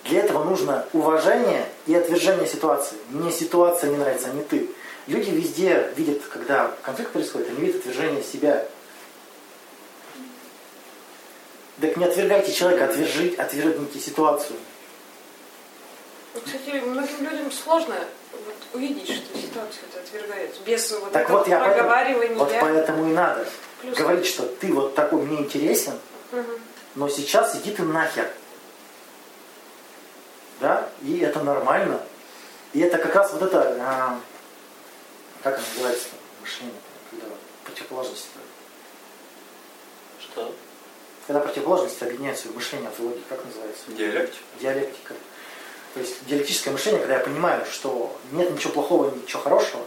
Для 0.06 0.20
этого 0.20 0.44
нужно 0.44 0.86
уважение 0.94 1.66
и 1.88 1.96
отвержение 1.96 2.48
ситуации. 2.48 2.98
Мне 3.10 3.32
ситуация 3.32 3.90
не 3.90 3.98
нравится, 3.98 4.30
а 4.30 4.34
не 4.34 4.44
ты. 4.44 4.70
Люди 5.08 5.32
везде 5.32 5.92
видят, 5.96 6.22
когда 6.32 6.72
конфликт 6.84 7.12
происходит, 7.12 7.50
они 7.50 7.60
видят 7.60 7.82
отвержение 7.82 8.24
себя. 8.24 8.66
Так 11.82 11.98
не 11.98 12.06
отвергайте 12.06 12.54
человека, 12.54 12.86
отвержите, 12.86 13.36
отвергните 13.42 14.00
ситуацию. 14.00 14.58
Кстати, 16.34 16.80
многим 16.86 17.30
людям 17.30 17.52
сложно 17.52 17.96
вот 18.32 18.56
увидеть, 18.74 19.08
что 19.08 19.38
ситуация 19.38 19.84
это 19.92 20.00
отвергается. 20.02 20.62
Без 20.66 20.92
вот 20.92 21.12
Так 21.12 21.24
этого 21.24 21.40
вот 21.40 21.48
я 21.48 21.60
поэтому, 21.60 22.36
вот 22.36 22.54
поэтому 22.60 23.10
и 23.10 23.14
надо 23.14 23.46
Плюс- 23.82 23.98
говорить, 23.98 24.26
что 24.26 24.44
ты 24.44 24.72
вот 24.74 24.96
такой 24.96 25.22
мне 25.24 25.40
интересен, 25.40 26.00
Мгм. 26.32 26.46
но 26.96 27.10
сейчас 27.10 27.56
иди 27.56 27.72
ты 27.72 27.84
нахер. 27.84 28.32
Да? 30.62 30.88
И 31.02 31.20
это 31.20 31.44
нормально. 31.44 32.00
И 32.72 32.80
это 32.80 32.98
как 32.98 33.14
раз 33.16 33.34
вот 33.34 33.42
это, 33.42 33.78
а, 33.82 34.20
как 35.44 35.58
оно 35.58 35.68
называется, 35.74 36.08
мышление, 36.42 36.76
когда 37.12 37.26
противоположности. 37.66 38.28
Что? 40.20 40.56
Когда 41.28 41.42
противоположности 41.42 42.04
объединяются 42.04 42.48
в 42.48 42.56
мышлении, 42.56 42.88
в 42.88 43.00
логике, 43.00 43.24
как 43.28 43.44
называется? 43.46 43.84
Диалектик. 43.90 44.42
Диалектика. 44.60 45.14
То 45.94 46.00
есть 46.00 46.26
диалектическое 46.26 46.74
мышление, 46.74 47.02
когда 47.02 47.16
я 47.16 47.20
понимаю, 47.20 47.66
что 47.66 48.18
нет 48.32 48.52
ничего 48.52 48.74
плохого, 48.74 49.14
ничего 49.14 49.42
хорошего, 49.42 49.84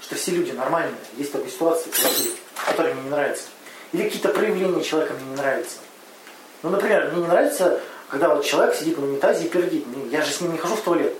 что 0.00 0.14
все 0.14 0.30
люди 0.30 0.52
нормальные, 0.52 0.96
есть 1.16 1.32
только 1.32 1.50
ситуации 1.50 1.90
плохие, 1.90 2.30
которые 2.66 2.94
мне 2.94 3.04
не 3.04 3.10
нравятся. 3.10 3.44
Или 3.92 4.04
какие-то 4.04 4.28
проявления 4.28 4.82
человека 4.82 5.14
мне 5.14 5.24
не 5.24 5.36
нравятся. 5.36 5.76
Ну, 6.62 6.70
например, 6.70 7.10
мне 7.10 7.22
не 7.22 7.28
нравится, 7.28 7.80
когда 8.08 8.34
вот 8.34 8.44
человек 8.44 8.74
сидит 8.74 8.96
на 8.96 9.04
унитазе 9.04 9.44
и 9.44 9.48
пердит. 9.48 9.84
Я 10.10 10.22
же 10.22 10.32
с 10.32 10.40
ним 10.40 10.52
не 10.52 10.58
хожу 10.58 10.76
в 10.76 10.80
туалет. 10.80 11.14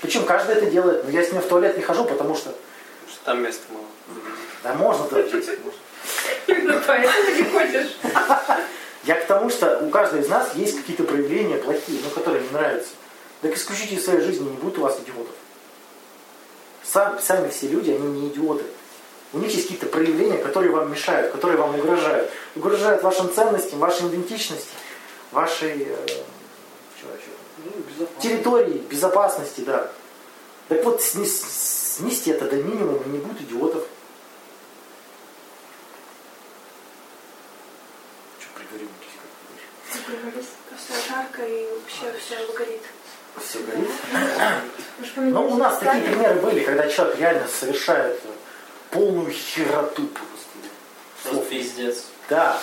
Причем 0.00 0.24
каждый 0.24 0.56
это 0.56 0.66
делает, 0.66 1.04
но 1.04 1.10
я 1.10 1.22
с 1.24 1.32
ним 1.32 1.42
в 1.42 1.46
туалет 1.46 1.76
не 1.76 1.82
хожу, 1.82 2.04
потому 2.04 2.34
что 2.36 2.50
Что 3.08 3.24
там 3.24 3.42
места 3.42 3.62
мало. 3.72 3.84
да 4.62 4.74
можно 4.74 5.06
здесь. 5.06 5.46
можно. 5.46 5.80
Именно 6.46 6.82
поэтому 6.86 7.24
ты 7.26 7.34
не 7.36 7.42
ходишь. 7.50 7.96
Я 9.04 9.14
к 9.16 9.26
тому, 9.26 9.50
что 9.50 9.78
у 9.80 9.90
каждого 9.90 10.20
из 10.20 10.28
нас 10.28 10.54
есть 10.54 10.76
какие-то 10.76 11.04
проявления 11.04 11.56
плохие, 11.56 12.00
но 12.04 12.10
которые 12.10 12.42
не 12.42 12.50
нравятся. 12.50 12.90
Так 13.42 13.54
исключите 13.56 13.94
из 13.96 14.04
своей 14.04 14.20
жизни, 14.20 14.48
не 14.48 14.56
будет 14.56 14.78
у 14.78 14.82
вас 14.82 14.98
идиотов. 15.00 15.34
Сам- 16.84 17.18
сами 17.20 17.48
все 17.50 17.68
люди, 17.68 17.90
они 17.90 18.06
не 18.20 18.28
идиоты. 18.28 18.64
У 19.32 19.38
них 19.38 19.50
есть 19.50 19.64
какие-то 19.64 19.86
проявления, 19.86 20.38
которые 20.38 20.72
вам 20.72 20.90
мешают, 20.90 21.32
которые 21.32 21.58
вам 21.58 21.74
угрожают. 21.78 22.30
Угрожают 22.56 23.02
вашим 23.02 23.32
ценностям, 23.32 23.78
вашей 23.78 24.08
идентичности, 24.08 24.68
вашей 25.32 25.86
э, 25.88 26.06
Ну, 27.64 27.70
безопасно. 27.88 28.20
территории, 28.22 28.78
безопасности, 28.78 29.60
да. 29.62 29.90
Так 30.68 30.84
вот, 30.84 31.00
снес- 31.00 31.44
снизьте 31.96 32.32
это 32.32 32.46
до 32.48 32.56
минимума, 32.56 33.02
и 33.04 33.08
не 33.08 33.18
будет 33.18 33.40
идиотов. 33.40 33.84
Что 38.38 38.48
пригорим? 38.54 38.88
Просто 40.68 41.08
жарко 41.08 41.44
и 41.44 41.66
вообще 41.72 42.18
все 42.20 42.52
горит. 42.52 42.82
Все 43.42 43.58
горит. 43.60 43.90
Ну, 45.16 45.48
у 45.48 45.56
нас 45.56 45.78
такие 45.78 46.04
примеры 46.04 46.40
были, 46.40 46.64
когда 46.64 46.88
человек 46.88 47.18
реально 47.18 47.48
совершает 47.48 48.20
полную 48.90 49.30
хероту 49.32 50.06
просто. 50.08 50.48
Просто 51.22 51.44
пиздец. 51.46 52.04
Да. 52.28 52.60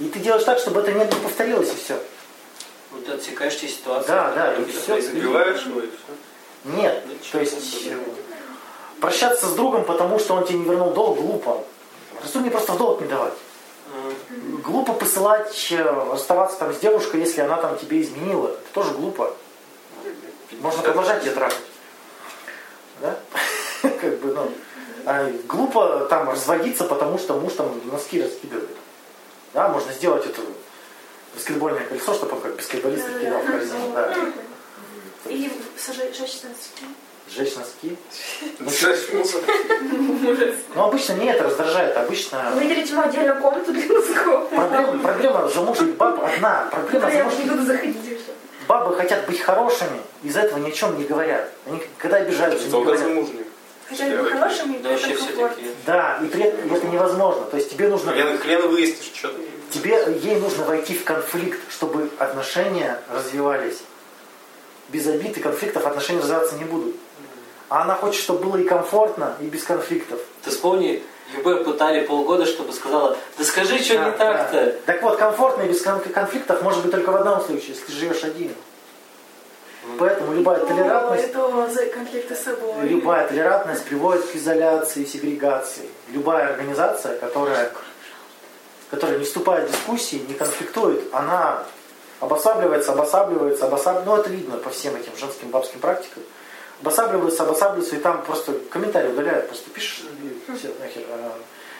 И 0.00 0.08
ты 0.08 0.18
делаешь 0.20 0.44
так, 0.44 0.58
чтобы 0.58 0.80
это 0.80 0.92
не 0.92 1.04
повторилось, 1.04 1.72
и 1.72 1.76
все. 1.76 2.00
Вот 2.92 3.06
ты 3.06 3.12
отсекаешь 3.12 3.58
те 3.58 3.68
ситуации. 3.68 4.08
Да, 4.08 4.32
да, 4.34 4.54
и 4.54 4.62
происходят. 4.62 5.04
Забиваешь 5.04 5.62
его 5.62 5.80
и 5.80 5.86
все. 5.86 6.76
Нет. 6.76 7.02
Ну, 7.06 7.14
То 7.32 7.40
есть 7.40 7.86
э, 7.86 7.98
прощаться 9.00 9.46
с 9.46 9.54
другом, 9.54 9.84
потому 9.84 10.18
что 10.18 10.34
он 10.34 10.46
тебе 10.46 10.58
не 10.58 10.64
вернул 10.64 10.92
долг, 10.92 11.18
глупо. 11.18 11.64
Мне 12.34 12.50
просто 12.50 12.72
в 12.72 12.78
долг 12.78 13.00
не 13.00 13.08
давать. 13.08 13.34
Глупо 14.62 14.92
посылать, 14.92 15.68
э, 15.72 15.82
расставаться 16.12 16.58
там 16.58 16.72
с 16.72 16.78
девушкой, 16.78 17.20
если 17.20 17.40
она 17.40 17.56
там 17.56 17.78
тебе 17.78 18.00
изменила. 18.02 18.48
Это 18.48 18.72
тоже 18.72 18.92
глупо. 18.92 19.34
Можно 20.60 20.82
продолжать 20.82 21.24
ее 21.24 21.32
трахать. 21.32 21.64
Да? 23.00 23.18
Как 23.82 24.18
бы, 24.20 24.32
ну. 24.32 24.52
а 25.06 25.30
глупо 25.48 26.06
там 26.08 26.28
разводиться, 26.28 26.84
потому 26.84 27.18
что 27.18 27.34
муж 27.34 27.54
там 27.54 27.80
носки 27.90 28.22
раскидывает. 28.22 28.76
Да, 29.52 29.68
можно 29.68 29.92
сделать 29.92 30.24
это 30.24 30.40
баскетбольное 31.34 31.84
колесо, 31.84 32.14
чтобы 32.14 32.36
он 32.36 32.40
как 32.40 32.56
баскетболист 32.56 33.04
кидал 33.20 33.40
в 33.40 33.46
корзину. 33.46 33.92
Да. 33.94 34.14
Или 35.26 35.52
сожечь 35.78 36.18
носки. 36.18 36.84
Сжечь 37.28 37.56
носки. 37.56 37.96
Но 40.74 40.84
обычно 40.88 41.12
не 41.14 41.26
это 41.26 41.44
раздражает, 41.44 41.96
обычно 41.96 42.50
Выделить 42.54 42.90
ему 42.90 43.02
отдельную 43.02 43.40
комнату 43.40 43.72
для 43.72 43.86
носков. 43.86 44.48
проблема, 44.50 44.98
проблема 44.98 45.48
замужних 45.48 45.96
баб 45.96 46.22
одна. 46.24 46.68
Проблема 46.70 47.10
Я 47.10 47.18
замужних 47.18 47.44
не 47.44 47.50
буду 47.50 47.62
заходить. 47.64 47.96
Бабы 48.68 48.96
хотят 48.96 49.26
быть 49.26 49.40
хорошими, 49.40 50.00
из-за 50.22 50.40
этого 50.40 50.58
ни 50.58 50.68
о 50.68 50.72
чем 50.72 50.96
не 50.98 51.04
говорят. 51.04 51.50
Они 51.66 51.82
когда 51.98 52.18
обижаются, 52.18 52.64
не 52.66 52.70
говорят. 52.70 53.00
замужних. 53.00 53.46
Хотя 53.88 54.06
бы 54.06 54.30
хорошими, 54.30 54.78
Да 54.78 54.90
вообще 54.90 55.14
все 55.14 55.48
такие. 55.48 55.70
Да, 55.84 56.18
и 56.22 56.26
при 56.26 56.44
этом 56.44 56.74
это 56.74 56.86
невозможно. 56.86 57.44
То 57.46 57.56
есть 57.56 57.70
тебе 57.70 57.88
нужно, 57.88 58.12
Хрен, 58.12 58.38
хрен 58.38 58.68
выяснишь, 58.68 59.10
что 59.14 59.28
ты. 59.28 59.40
Тебе, 59.72 60.18
ей 60.22 60.36
нужно 60.36 60.64
войти 60.64 60.94
в 60.94 61.04
конфликт, 61.04 61.58
чтобы 61.70 62.10
отношения 62.18 62.98
развивались. 63.12 63.82
Без 64.88 65.06
обид 65.06 65.36
и 65.36 65.40
конфликтов 65.40 65.86
отношения 65.86 66.20
развиваться 66.20 66.56
не 66.56 66.64
будут. 66.64 66.94
А 67.68 67.82
она 67.82 67.94
хочет, 67.94 68.22
чтобы 68.22 68.44
было 68.44 68.56
и 68.58 68.64
комфортно, 68.64 69.34
и 69.40 69.44
без 69.44 69.64
конфликтов. 69.64 70.20
Ты 70.44 70.50
вспомни, 70.50 71.02
ЮБ 71.36 71.64
пытали 71.64 72.04
полгода, 72.04 72.44
чтобы 72.44 72.72
сказала, 72.72 73.16
да 73.38 73.44
скажи, 73.44 73.78
что 73.78 73.94
Да, 73.96 74.04
не 74.10 74.16
так-то. 74.16 74.66
да. 74.66 74.72
Так 74.84 75.02
вот, 75.02 75.16
комфортно 75.16 75.62
и 75.62 75.68
без 75.68 75.80
кон- 75.80 76.00
конфликтов 76.00 76.60
может 76.62 76.82
быть 76.82 76.90
только 76.90 77.10
в 77.10 77.16
одном 77.16 77.40
случае, 77.40 77.68
если 77.70 77.84
ты 77.86 77.92
живешь 77.92 78.22
один. 78.24 78.54
Поэтому 79.98 80.32
любая 80.34 80.64
толерантность 80.64 81.28
Это 81.30 81.68
за 81.72 81.86
конфликты 81.86 82.36
с 82.36 82.42
собой. 82.42 82.74
Любая 82.86 83.26
толерантность 83.26 83.84
приводит 83.84 84.24
к 84.26 84.36
изоляции, 84.36 85.04
сегрегации. 85.04 85.88
Любая 86.10 86.50
организация, 86.50 87.18
которая, 87.18 87.72
которая 88.92 89.18
не 89.18 89.24
вступает 89.24 89.70
в 89.70 89.72
дискуссии, 89.72 90.22
не 90.28 90.34
конфликтует, 90.34 91.02
она 91.14 91.64
обосабливается, 92.20 92.92
обосабливается, 92.92 93.64
обосабливается. 93.64 94.10
Ну, 94.10 94.16
это 94.18 94.28
видно 94.28 94.58
по 94.58 94.68
всем 94.68 94.94
этим 94.94 95.16
женским 95.18 95.48
бабским 95.48 95.80
практикам. 95.80 96.22
Обосабливается, 96.82 97.44
обосабливается, 97.44 97.96
и 97.96 98.00
там 98.00 98.22
просто 98.22 98.52
комментарии 98.70 99.08
удаляют. 99.08 99.48
Просто 99.48 99.70
пишешь, 99.70 100.04
и 100.22 100.56
все, 100.58 100.68
нахер. 100.78 101.04
а, 101.08 101.38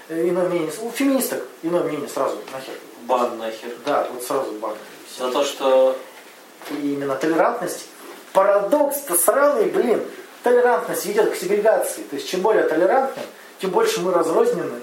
Иное 0.09 0.49
мнение. 0.49 0.73
У 0.81 0.91
феминисток 0.91 1.43
иное 1.63 1.83
мнение 1.83 2.09
сразу, 2.09 2.39
нахер. 2.51 2.75
Бан 3.03 3.37
нахер. 3.37 3.69
Да, 3.85 4.09
вот 4.11 4.23
сразу 4.23 4.51
бан. 4.53 4.75
За 5.19 5.31
то, 5.31 5.45
что 5.45 5.95
И 6.71 6.95
именно 6.95 7.15
толерантность, 7.17 7.89
парадокс-то 8.33 9.19
сраный, 9.19 9.67
блин, 9.67 10.03
толерантность 10.43 11.05
ведет 11.05 11.31
к 11.31 11.37
сегрегации. 11.37 12.05
То 12.05 12.17
есть 12.17 12.27
чем 12.27 12.41
более 12.41 12.63
толерантным, 12.63 13.27
тем 13.61 13.69
больше 13.69 14.01
мы 14.01 14.13
разрознены, 14.15 14.81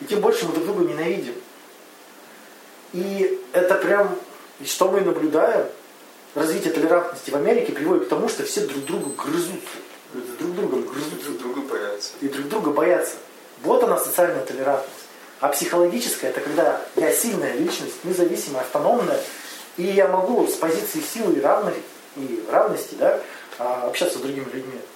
и 0.00 0.04
тем 0.04 0.20
больше 0.20 0.46
мы 0.46 0.52
друг 0.52 0.66
друга 0.66 0.84
ненавидим. 0.84 1.34
И 2.94 3.40
это 3.52 3.74
прям, 3.74 4.16
и 4.60 4.64
что 4.64 4.88
мы 4.88 5.00
наблюдаем, 5.00 5.66
развитие 6.34 6.72
толерантности 6.72 7.30
в 7.30 7.34
Америке 7.36 7.72
приводит 7.72 8.06
к 8.06 8.08
тому, 8.08 8.28
что 8.28 8.44
все 8.44 8.60
друг 8.66 8.84
друга 8.84 9.10
грызутся, 9.24 9.76
друг 10.38 10.54
другом 10.54 10.82
грызутся 10.82 11.30
Друг 11.30 11.54
другу 11.54 11.62
появится. 11.68 12.12
и 12.20 12.28
друг 12.28 12.48
друга 12.48 12.70
боятся. 12.70 13.16
Вот 13.62 13.82
она 13.82 13.98
социальная 13.98 14.44
толерантность. 14.44 14.92
А 15.40 15.48
психологическая 15.48 16.30
это 16.30 16.40
когда 16.40 16.80
я 16.94 17.12
сильная 17.12 17.54
личность, 17.54 17.96
независимая, 18.04 18.62
автономная, 18.62 19.20
и 19.76 19.82
я 19.82 20.06
могу 20.06 20.46
с 20.46 20.52
позиции 20.52 21.00
силы 21.00 21.34
и, 21.34 21.40
равных, 21.40 21.74
и 22.16 22.44
равности 22.48 22.94
да, 22.94 23.20
а, 23.58 23.88
общаться 23.88 24.18
с 24.18 24.20
другими 24.22 24.46
людьми. 24.52 24.80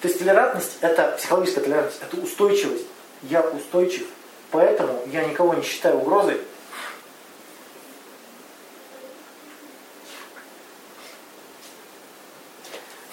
То 0.00 0.08
есть 0.08 0.18
толерантность 0.18 0.78
это 0.80 1.14
психологическая 1.18 1.62
толерантность, 1.64 2.00
это 2.00 2.16
устойчивость. 2.22 2.86
Я 3.24 3.42
устойчив, 3.42 4.06
поэтому 4.50 5.02
я 5.12 5.24
никого 5.26 5.52
не 5.52 5.62
считаю 5.62 5.98
угрозой. 5.98 6.40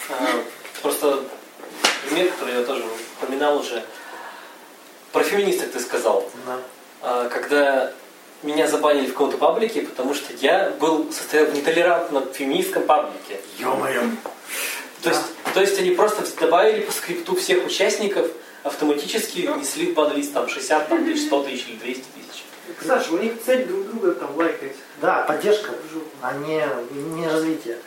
А, 0.10 0.44
Просто 0.82 1.24
пример, 2.08 2.32
который 2.32 2.60
я 2.60 2.64
тоже 2.64 2.84
упоминал 3.46 3.58
уже. 3.58 3.84
Про 5.12 5.24
феминисток 5.24 5.72
ты 5.72 5.80
сказал. 5.80 6.30
Да. 6.46 6.60
А, 7.02 7.30
Когда 7.30 7.94
меня 8.44 8.68
забанили 8.68 9.08
в 9.08 9.14
каком-то 9.14 9.38
паблике, 9.38 9.82
потому 9.82 10.14
что 10.14 10.34
я 10.34 10.72
был 10.80 11.12
состоял 11.12 11.48
в 11.48 11.56
нетолерантном 11.56 12.32
феминистском 12.34 12.84
паблике. 12.84 13.40
Ё-моё. 13.58 14.02
То 15.02 15.10
есть, 15.10 15.22
то 15.54 15.62
есть 15.62 15.80
они 15.80 15.92
просто 15.92 16.24
добавили 16.40 16.82
по 16.82 16.92
скрипту 16.92 17.36
всех 17.36 17.66
участников, 17.66 18.28
автоматически 18.64 19.50
несли 19.58 19.92
в 19.92 19.94
бан-лист 19.94 20.34
там 20.34 20.50
60 20.50 20.90
там, 20.90 21.06
тысяч, 21.06 21.28
100 21.28 21.44
тысяч 21.44 21.68
или 21.68 21.76
200 21.76 22.02
тысяч. 22.02 22.44
Саша, 22.86 23.14
у 23.14 23.18
них 23.18 23.34
цель 23.46 23.66
друг 23.66 23.88
друга 23.88 24.14
там 24.14 24.36
лайкать. 24.36 24.76
Да, 25.00 25.22
поддержка, 25.22 25.72
а 26.22 26.34
не, 26.34 26.68
не 27.16 27.28
развитие. 27.28 27.78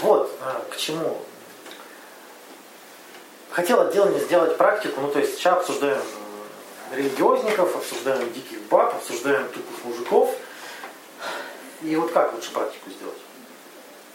Вот 0.00 0.36
а, 0.42 0.64
к 0.70 0.76
чему. 0.76 1.22
Хотел 3.54 3.80
отдельно 3.82 4.18
сделать 4.18 4.56
практику, 4.56 5.00
ну 5.00 5.08
то 5.12 5.20
есть 5.20 5.36
сейчас 5.36 5.58
обсуждаем 5.60 5.98
м, 5.98 6.96
религиозников, 6.98 7.76
обсуждаем 7.76 8.32
диких 8.32 8.60
баб, 8.62 8.96
обсуждаем 8.96 9.46
тупых 9.48 9.84
мужиков. 9.84 10.34
И 11.82 11.94
вот 11.94 12.10
как 12.10 12.34
лучше 12.34 12.50
практику 12.50 12.90
сделать? 12.90 13.16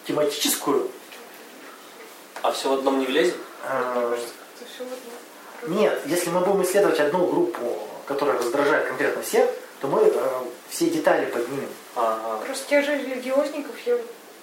Тематическую? 0.05 0.91
А 2.41 2.51
все 2.51 2.67
в 2.67 2.73
одном 2.73 2.99
не 2.99 3.05
влезет? 3.05 3.37
Э, 3.63 4.17
Нет, 5.67 6.01
если 6.05 6.31
мы 6.31 6.41
будем 6.41 6.63
исследовать 6.63 6.99
одну 6.99 7.25
группу, 7.25 7.79
которая 8.07 8.37
раздражает 8.37 8.87
конкретно 8.89 9.21
всех, 9.21 9.49
то 9.79 9.87
мы 9.87 10.01
э, 10.01 10.29
все 10.67 10.89
детали 10.89 11.25
поднимем. 11.27 11.69
А, 11.95 12.41
Просто 12.45 12.67
тех 12.67 12.83
же 12.83 12.97
религиозников 12.97 13.75
я 13.85 13.97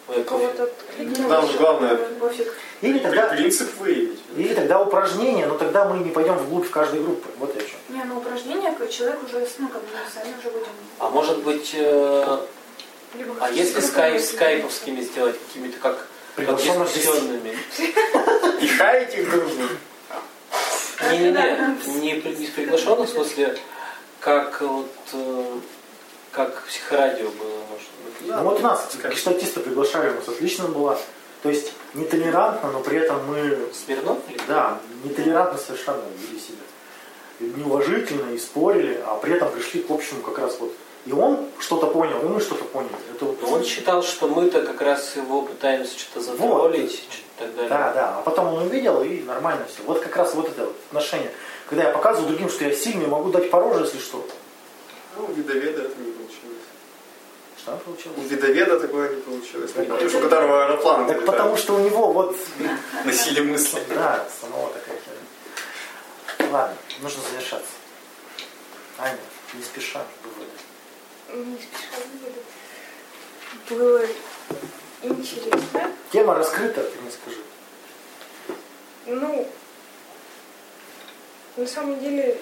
а. 0.09 0.63
Откликнула. 0.63 1.29
Там 1.29 1.51
же 1.51 1.59
главное 1.59 1.97
Пофиг. 1.97 2.55
Или 2.83 2.99
тогда, 2.99 3.29
принцип 3.29 3.75
выявить. 3.79 4.21
или 4.37 4.55
тогда 4.55 4.81
упражнения, 4.83 5.47
но 5.47 5.57
тогда 5.57 5.87
мы 5.87 6.05
не 6.05 6.11
пойдем 6.11 6.35
вглубь 6.35 6.69
каждой 6.71 7.01
группы. 7.03 7.29
Вот 7.39 7.55
я 7.57 7.63
о 7.63 7.65
чем. 7.65 7.79
Не, 7.89 8.05
ну 8.05 8.19
упражнение 8.19 8.75
человек 8.91 9.19
уже, 9.25 9.47
ну, 9.59 9.69
как 9.69 9.83
бы 9.83 9.89
мы 9.93 10.11
сами 10.13 10.35
уже 10.39 10.51
будем. 10.51 10.67
а 10.99 11.09
может 11.09 11.39
быть, 11.43 11.71
э, 11.75 12.39
Либо 13.15 13.35
а 13.41 13.51
если 13.51 13.81
с 13.81 13.89
скайп, 13.89 14.21
скайповскими 14.21 15.01
сделать 15.01 15.37
какими-то 15.47 15.79
как, 15.79 16.07
дискуссионными? 16.37 17.57
И 18.61 18.67
хаять 18.69 19.15
их 19.17 19.31
дружно. 19.31 19.69
Не-не-не, 21.11 22.01
не 22.01 22.21
при- 22.21 22.35
не 22.37 22.47
с 22.47 22.51
приглашенных, 22.51 23.09
в 23.09 23.13
смысле, 23.13 23.57
как 24.21 24.61
вот 24.61 24.93
э, 25.13 25.45
как 26.37 26.63
психорадио 26.65 27.31
было, 27.31 27.59
может 27.71 27.89
быть. 28.05 28.29
Ну 28.29 28.43
вот 28.43 28.63
нас, 28.63 28.89
гештальтисты 29.11 29.61
приглашали, 29.61 30.11
у 30.11 30.15
нас 30.15 30.29
отлично 30.29 30.69
была. 30.69 30.99
То 31.43 31.49
есть 31.49 31.73
нетолерантно, 31.95 32.71
но 32.71 32.81
при 32.81 32.99
этом 32.99 33.25
мы, 33.27 33.69
Смирнов? 33.73 34.19
или 34.29 34.41
да, 34.47 34.79
нетолерантно 35.03 35.59
совершенно 35.59 36.03
вели 36.19 36.39
себя. 36.39 36.59
Неуважительно 37.41 38.33
и 38.33 38.39
спорили, 38.39 39.01
а 39.07 39.17
при 39.17 39.35
этом 39.35 39.51
пришли 39.51 39.83
к 39.83 39.91
общему 39.91 40.23
как 40.23 40.39
раз 40.39 40.57
вот. 40.61 40.73
И 41.07 41.13
он 41.13 41.47
что-то 41.61 41.87
понял, 41.87 42.21
и 42.21 42.25
мы 42.25 42.41
что-то 42.41 42.65
поняли. 42.65 42.97
Это 43.15 43.27
вот 43.27 43.39
Он 43.45 43.65
считал, 43.65 44.03
что 44.03 44.29
мы-то 44.29 44.63
как 44.63 44.81
раз 44.81 45.15
его 45.17 45.43
пытаемся 45.43 45.99
что-то 45.99 46.21
затроллить, 46.21 46.93
что-то 46.93 47.27
так 47.39 47.55
далее. 47.55 47.71
Да, 47.71 47.93
да. 47.93 48.19
А 48.19 48.23
потом 48.23 48.49
он 48.49 48.67
увидел, 48.67 49.03
и 49.03 49.23
нормально 49.23 49.67
все. 49.73 49.83
Вот 49.85 50.01
как 50.01 50.17
раз 50.17 50.35
вот 50.35 50.49
это 50.49 50.67
вот 50.67 50.77
отношение. 50.89 51.31
Когда 51.69 51.85
я 51.85 51.91
показываю 51.91 52.29
другим, 52.29 52.49
что 52.49 52.65
я 52.65 52.75
сильный, 52.75 53.07
могу 53.07 53.31
дать 53.31 53.51
по 53.51 53.61
роже, 53.61 53.85
если 53.85 53.99
что. 53.99 54.27
Ну, 55.17 55.27
у 55.27 55.33
видоведа 55.33 55.83
это 55.83 55.99
не 55.99 56.13
получилось. 56.13 56.63
Что 57.59 57.77
получилось? 57.79 58.19
У 58.19 58.23
видоведа 58.23 58.81
такое 58.81 59.15
не 59.15 59.23
получилось. 59.23 59.73
Ну, 59.75 59.85
потому 59.85 60.09
что 60.09 60.19
у 60.19 60.23
которого 60.23 60.65
аэроплан 60.65 61.07
Так 61.07 61.25
потому 61.25 61.57
что 61.57 61.75
у 61.75 61.79
него 61.79 62.13
вот, 62.13 62.37
носили 63.05 63.41
мысли. 63.41 63.81
да, 63.89 64.27
самого 64.41 64.71
такая 64.73 64.99
херня. 64.99 66.53
Ладно, 66.53 66.77
нужно 67.01 67.23
завершаться. 67.31 67.71
Аня, 68.99 69.19
не 69.55 69.63
спеша, 69.63 70.05
выводы. 70.23 71.51
Не 71.51 71.57
спеша 71.57 72.03
выводы. 72.13 72.41
Было 73.71 74.03
интересно. 75.03 75.91
Тема 76.13 76.35
раскрыта, 76.35 76.83
ты 76.83 77.01
мне 77.01 77.11
скажи. 77.11 77.39
Ну, 79.07 79.49
на 81.57 81.67
самом 81.67 82.01
деле, 82.01 82.39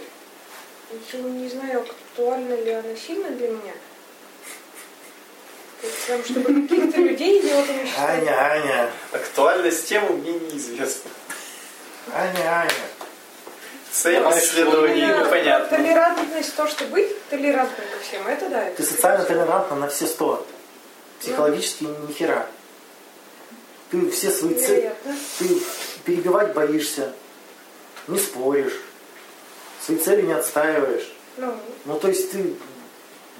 я 1.13 1.19
не 1.21 1.49
знаю, 1.49 1.87
актуальна 2.15 2.55
ли 2.55 2.71
она 2.71 2.95
сильно 2.95 3.31
для 3.31 3.49
меня. 3.49 3.73
Прям, 6.07 6.25
чтобы 6.25 6.67
каких-то 6.69 7.01
людей 7.01 7.41
идиотами 7.41 7.85
считать. 7.85 8.09
Аня, 8.09 8.41
Аня, 8.41 8.91
Актуальность 9.13 9.89
темы 9.89 10.17
мне 10.17 10.33
неизвестна. 10.33 11.11
Аня, 12.13 12.61
Аня. 12.61 12.71
Цель 13.91 14.17
Именно 14.17 15.25
непонятна. 15.27 15.77
Толерантность, 15.77 16.57
то, 16.57 16.67
что 16.67 16.85
быть 16.87 17.29
толерантным 17.29 17.87
ко 17.89 17.99
всем, 18.03 18.27
это 18.27 18.49
да. 18.49 18.65
это 18.65 18.77
Ты 18.77 18.83
социально 18.83 19.25
толерантна 19.25 19.77
на 19.77 19.89
все 19.89 20.07
сто. 20.07 20.47
Психологически 21.21 21.85
ни 21.85 22.13
хера. 22.13 22.47
Ты 23.91 24.11
все 24.11 24.31
свои 24.31 24.55
цели... 24.55 24.95
Ты 25.39 25.63
перебивать 26.05 26.55
боишься, 26.55 27.13
не 28.09 28.19
споришь, 28.19 28.81
свои 29.81 29.99
цели 29.99 30.23
не 30.23 30.33
отстаиваешь. 30.33 31.14
Ну, 31.37 31.57
Ну, 31.85 31.99
то 32.01 32.09
есть 32.09 32.31
ты... 32.33 32.55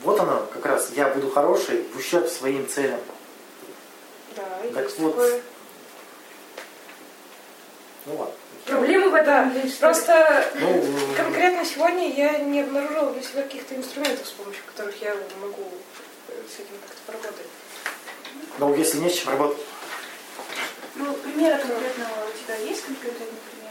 Вот 0.03 0.19
оно, 0.21 0.47
как 0.53 0.67
раз, 0.67 0.91
я 0.97 1.09
буду 1.09 1.31
хороший 1.31 1.83
в 1.95 1.97
ущерб 1.99 2.29
своим 2.29 2.69
целям. 2.69 3.01
да, 4.37 4.43
Так 4.75 4.85
есть 4.85 4.99
вот. 4.99 5.11
такое. 5.13 5.41
Ну 8.07 8.17
ладно. 8.17 8.35
Проблемы 8.67 9.11
в 9.11 9.15
этом. 9.15 9.53
Просто 9.81 10.51
Ну, 10.61 10.69
м, 10.69 11.15
конкретно 11.17 11.65
сегодня 11.65 12.13
я 12.13 12.39
не 12.39 12.61
обнаружила 12.63 13.13
для 13.13 13.23
себя 13.23 13.43
каких-то 13.43 13.75
инструментов, 13.77 14.27
с 14.27 14.31
помощью 14.33 14.63
которых 14.75 15.01
я 15.03 15.15
могу 15.41 15.63
э, 16.29 16.33
с 16.49 16.55
этим 16.61 16.75
как-то 16.87 17.01
поработать. 17.07 17.47
ну, 18.59 18.75
если 18.75 18.99
не 18.99 19.09
с 19.11 19.15
чем 19.15 19.31
работать. 19.31 19.63
Ну, 20.97 21.13
примеры 21.15 21.59
конкретного 21.59 22.27
у 22.29 22.45
тебя 22.45 22.57
есть 22.57 22.85
конкретный 22.85 23.27
пример? 23.51 23.64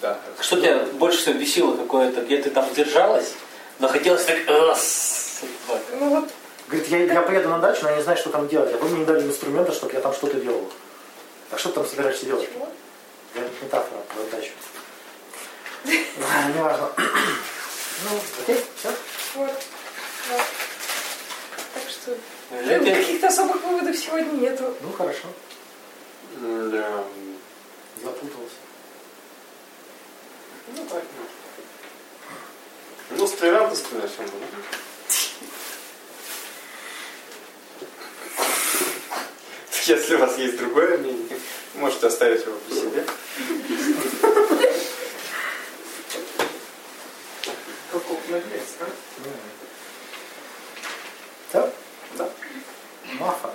Да. 0.00 0.18
Что 0.40 0.60
тебя 0.60 0.84
больше 0.94 1.18
всего 1.18 1.34
бесило 1.34 1.76
какое-то, 1.76 2.22
где 2.22 2.40
ты 2.40 2.50
там 2.50 2.72
держалась, 2.74 3.32
но 3.78 3.88
хотелось 3.88 4.24
так. 4.24 4.38
Ну 4.46 6.08
вот, 6.10 6.30
Говорит, 6.68 6.88
я, 6.88 6.98
я 6.98 7.22
поеду 7.22 7.48
на 7.48 7.58
дачу, 7.58 7.80
но 7.82 7.90
я 7.90 7.96
не 7.96 8.02
знаю, 8.02 8.18
что 8.18 8.28
там 8.28 8.46
делать. 8.46 8.74
А 8.74 8.76
вы 8.76 8.88
мне 8.90 9.00
не 9.00 9.04
дали 9.06 9.22
инструмента, 9.26 9.72
чтобы 9.72 9.94
я 9.94 10.00
там 10.00 10.12
что-то 10.12 10.38
делал. 10.38 10.70
А 11.50 11.56
что 11.56 11.70
ты 11.70 11.76
там 11.76 11.86
собираешься 11.86 12.26
делать? 12.26 12.46
чего? 12.52 12.68
Я 13.34 13.42
метафора 13.42 14.00
про 14.00 14.36
дачу. 14.36 14.50
Ладно, 15.84 16.52
Неважно. 16.58 16.90
Ну, 16.96 18.20
окей, 18.42 18.64
все. 18.76 18.90
Вот. 19.34 19.50
Так 21.74 21.82
что 21.88 22.16
ну, 22.50 22.84
каких-то 22.84 23.28
особых 23.28 23.64
выводов 23.64 23.96
сегодня 23.96 24.30
нету. 24.32 24.74
Ну, 24.82 24.92
хорошо. 24.92 25.28
Да. 26.40 27.04
Запутался. 28.02 28.67
Ну, 30.76 30.84
так. 30.90 31.02
Ну, 33.10 33.26
с 33.26 33.32
толерантностью 33.32 33.98
начнем. 33.98 34.26
да? 34.26 34.58
Если 39.86 40.16
у 40.16 40.18
вас 40.18 40.36
есть 40.36 40.58
другое 40.58 40.98
мнение, 40.98 41.38
можете 41.76 42.08
оставить 42.08 42.44
его 42.44 42.58
при 42.58 42.74
себе. 42.74 43.06
Каков 47.90 48.28
наглец, 48.28 48.62
а? 48.80 48.86
Все? 51.48 51.72
Да. 52.18 52.30
Мафа. 53.18 53.50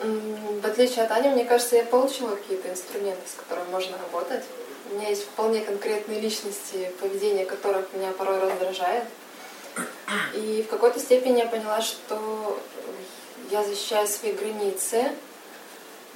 В 0.00 0.64
отличие 0.64 1.04
от 1.04 1.10
Ани, 1.10 1.28
мне 1.28 1.44
кажется, 1.44 1.76
я 1.76 1.84
получила 1.84 2.36
какие-то 2.36 2.70
инструменты, 2.70 3.22
с 3.26 3.34
которыми 3.34 3.68
можно 3.70 3.98
работать. 3.98 4.44
У 4.90 4.94
меня 4.94 5.08
есть 5.08 5.24
вполне 5.24 5.60
конкретные 5.60 6.20
личности, 6.20 6.90
поведение 7.00 7.44
которых 7.44 7.92
меня 7.92 8.12
порой 8.12 8.38
раздражает. 8.38 9.04
И 10.34 10.64
в 10.66 10.70
какой-то 10.70 11.00
степени 11.00 11.38
я 11.38 11.46
поняла, 11.46 11.82
что 11.82 12.58
я 13.50 13.64
защищаю 13.64 14.06
свои 14.06 14.32
границы, 14.32 15.12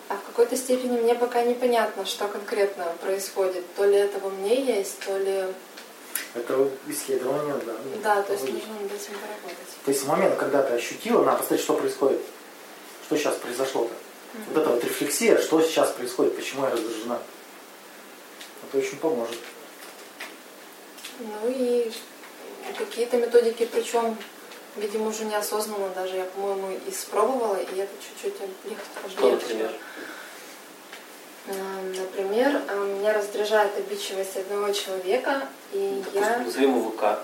а 0.08 0.14
в 0.14 0.22
какой-то 0.26 0.56
степени 0.56 0.98
мне 0.98 1.14
пока 1.14 1.42
непонятно, 1.42 2.06
что 2.06 2.28
конкретно 2.28 2.84
происходит. 3.00 3.64
То 3.74 3.84
ли 3.84 3.96
это 3.96 4.18
во 4.20 4.30
мне 4.30 4.62
есть, 4.62 5.00
то 5.00 5.16
ли... 5.18 5.44
Это 6.34 6.68
исследование, 6.86 7.54
да. 7.66 7.74
Да, 8.02 8.22
то 8.22 8.32
есть 8.32 8.44
нужно 8.44 8.74
над 8.80 8.92
этим 8.92 9.14
поработать. 9.14 9.68
То 9.84 9.90
есть 9.90 10.02
в 10.02 10.08
момент, 10.08 10.36
когда 10.36 10.62
ты 10.62 10.74
ощутила, 10.74 11.24
надо 11.24 11.38
посмотреть, 11.38 11.64
что 11.64 11.74
происходит. 11.74 12.20
Что 13.12 13.18
сейчас 13.18 13.36
произошло-то. 13.36 13.92
Вот 14.48 14.56
это 14.56 14.70
вот 14.70 14.82
рефлексия, 14.82 15.38
что 15.38 15.60
сейчас 15.60 15.90
происходит, 15.90 16.34
почему 16.34 16.64
я 16.64 16.70
раздражена. 16.70 17.18
Это 18.66 18.78
очень 18.78 18.96
поможет. 18.96 19.36
Ну 21.18 21.50
и 21.50 21.92
какие-то 22.78 23.18
методики, 23.18 23.68
причем, 23.70 24.16
видимо, 24.76 25.10
уже 25.10 25.26
неосознанно 25.26 25.90
даже, 25.90 26.16
я, 26.16 26.24
по-моему, 26.24 26.78
испробовала, 26.88 27.56
и 27.56 27.76
это 27.80 27.92
чуть-чуть 28.00 28.40
облегчило. 28.40 29.10
Что, 29.10 29.30
например? 29.32 29.72
Например, 31.98 32.62
э, 32.66 32.96
меня 32.98 33.12
раздражает 33.12 33.76
обидчивость 33.76 34.36
одного 34.38 34.72
человека, 34.72 35.48
и 35.74 36.02
я... 36.14 36.38
Допустим, 36.38 36.44
назовем 36.46 36.78
его 36.78 36.90
К. 36.92 37.18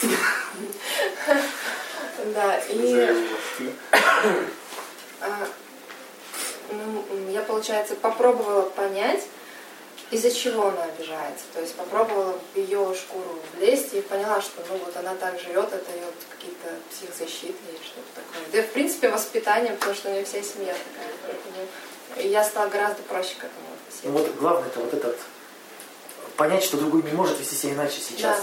Да, 2.34 2.58
и 2.58 2.74
Назовем 2.78 3.24
его 3.24 3.36
ты. 3.56 3.72
а, 3.92 3.98
ну, 6.70 7.04
м, 7.10 7.30
я, 7.30 7.42
получается, 7.42 7.94
попробовала 7.96 8.62
понять, 8.62 9.22
из-за 10.10 10.30
чего 10.32 10.68
она 10.68 10.84
обижается. 10.84 11.44
То 11.54 11.60
есть 11.60 11.74
попробовала 11.76 12.38
в 12.54 12.56
ее 12.58 12.94
шкуру 12.94 13.38
влезть 13.56 13.94
и 13.94 14.00
поняла, 14.00 14.40
что 14.40 14.60
ну 14.68 14.76
вот 14.84 14.96
она 14.96 15.14
так 15.14 15.38
живет, 15.40 15.72
это 15.72 15.90
ее 15.92 16.06
какие-то 16.30 16.68
психзащиты 16.90 17.54
или 17.68 17.78
что-то 17.84 18.08
такое. 18.16 18.42
Да 18.52 18.62
в 18.68 18.72
принципе 18.72 19.08
воспитание, 19.08 19.72
потому 19.74 19.94
что 19.94 20.08
у 20.08 20.12
нее 20.12 20.24
вся 20.24 20.42
семья 20.42 20.72
такая. 20.74 21.12
Поэтому 21.22 22.28
я 22.32 22.42
стала 22.42 22.68
гораздо 22.68 23.02
проще 23.02 23.34
к 23.36 23.44
этому 23.44 23.66
Ну 23.68 23.76
относиться. 23.76 24.08
вот 24.10 24.34
главное 24.40 24.68
это 24.68 24.80
вот 24.80 24.94
этот 24.94 25.16
понять, 26.36 26.64
что 26.64 26.76
другой 26.76 27.02
не 27.04 27.12
может 27.12 27.38
вести 27.38 27.54
себя 27.54 27.74
иначе 27.74 28.00
сейчас. 28.00 28.38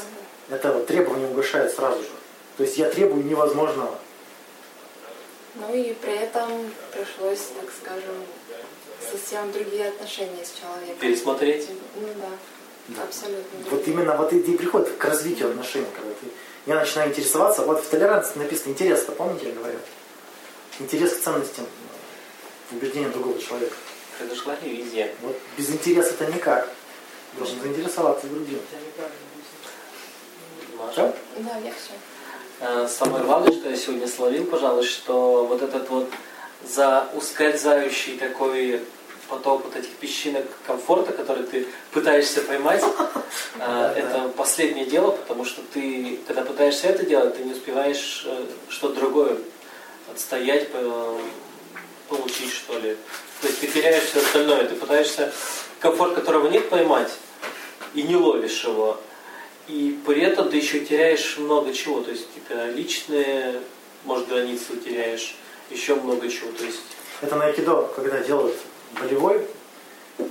Это 0.50 0.72
вот 0.72 0.88
требование 0.88 1.28
угошает 1.28 1.74
сразу 1.74 2.02
же. 2.02 2.10
То 2.56 2.64
есть 2.64 2.78
я 2.78 2.90
требую 2.90 3.26
невозможного. 3.26 4.00
Ну 5.60 5.74
и 5.74 5.94
при 5.94 6.14
этом 6.14 6.72
пришлось, 6.94 7.40
так 7.60 7.70
скажем, 7.82 8.16
совсем 9.12 9.52
другие 9.52 9.88
отношения 9.88 10.46
с 10.46 10.60
человеком. 10.60 11.00
Пересмотреть. 11.00 11.70
Ну 11.96 12.08
да, 12.88 13.04
абсолютно. 13.04 13.60
Вот 13.72 13.88
именно 13.88 14.16
вот 14.16 14.34
это 14.34 14.52
и 14.52 14.58
приходит 14.58 14.96
к 14.98 15.06
развитию 15.06 15.50
отношений, 15.50 15.88
когда 15.96 16.12
ты, 16.12 16.28
я 16.66 16.76
начинаю 16.76 17.10
интересоваться. 17.10 17.64
Вот 17.64 17.84
в 17.84 17.90
толерантности 17.90 18.38
написано 18.38 18.72
интерес, 18.72 19.06
-то, 19.06 19.14
помните, 19.14 19.50
я 19.50 19.56
говорю? 19.56 19.80
Интерес 20.80 21.14
к 21.14 21.22
ценностям, 21.22 21.66
к 22.70 22.74
убеждениям 22.74 23.12
другого 23.12 23.40
человека. 23.40 23.76
Произошла 24.20 24.56
ревизия. 24.64 25.14
Вот 25.22 25.38
без 25.58 25.70
интереса 25.70 26.12
это 26.12 26.26
никак. 26.32 26.70
Должен 27.38 27.60
заинтересоваться 27.62 28.28
другим. 28.28 28.60
Маша? 30.78 31.16
Да, 31.38 31.58
я 31.58 31.72
все. 31.72 31.94
Самое 32.88 33.24
главное, 33.24 33.52
что 33.52 33.70
я 33.70 33.76
сегодня 33.76 34.08
словил, 34.08 34.46
пожалуй, 34.46 34.84
что 34.84 35.46
вот 35.46 35.62
этот 35.62 35.90
вот 35.90 36.10
за 36.66 37.08
ускользающий 37.14 38.18
такой 38.18 38.82
поток 39.28 39.66
вот 39.66 39.76
этих 39.76 39.92
песчинок 39.96 40.46
комфорта, 40.66 41.12
который 41.12 41.44
ты 41.44 41.68
пытаешься 41.92 42.42
поймать, 42.42 42.84
э, 43.60 43.94
это 43.96 44.30
последнее 44.30 44.86
дело, 44.86 45.12
потому 45.12 45.46
что 45.46 45.62
ты, 45.74 46.20
когда 46.28 46.44
пытаешься 46.44 46.88
это 46.88 47.06
делать, 47.06 47.36
ты 47.36 47.44
не 47.44 47.52
успеваешь 47.52 48.24
э, 48.26 48.46
что-то 48.70 48.96
другое 48.96 49.38
отстоять, 50.12 50.72
по- 50.72 51.20
получить, 52.08 52.54
что 52.54 52.80
ли. 52.80 52.96
То 53.42 53.48
есть 53.48 53.60
ты 53.60 53.68
теряешь 53.68 54.06
все 54.06 54.20
остальное, 54.20 54.66
ты 54.66 54.76
пытаешься 54.76 55.32
комфорт, 55.80 56.16
которого 56.16 56.48
нет, 56.48 56.70
поймать, 56.70 57.12
и 57.94 58.04
не 58.04 58.16
ловишь 58.16 58.64
его. 58.64 59.00
И 59.68 60.00
при 60.06 60.22
этом 60.22 60.50
ты 60.50 60.58
еще 60.58 60.80
теряешь 60.80 61.38
много 61.38 61.74
чего, 61.74 62.02
то 62.02 62.10
есть 62.12 62.28
какие-то 62.28 62.70
личные, 62.72 63.62
может, 64.06 64.28
границы 64.30 64.78
теряешь, 64.78 65.36
еще 65.70 65.96
много 65.96 66.30
чего. 66.30 66.52
То 66.52 66.64
есть 66.64 66.80
Это 67.22 67.36
на 67.36 67.46
айкидо, 67.46 67.90
когда 67.96 68.20
делают 68.20 68.56
болевой, 69.00 69.46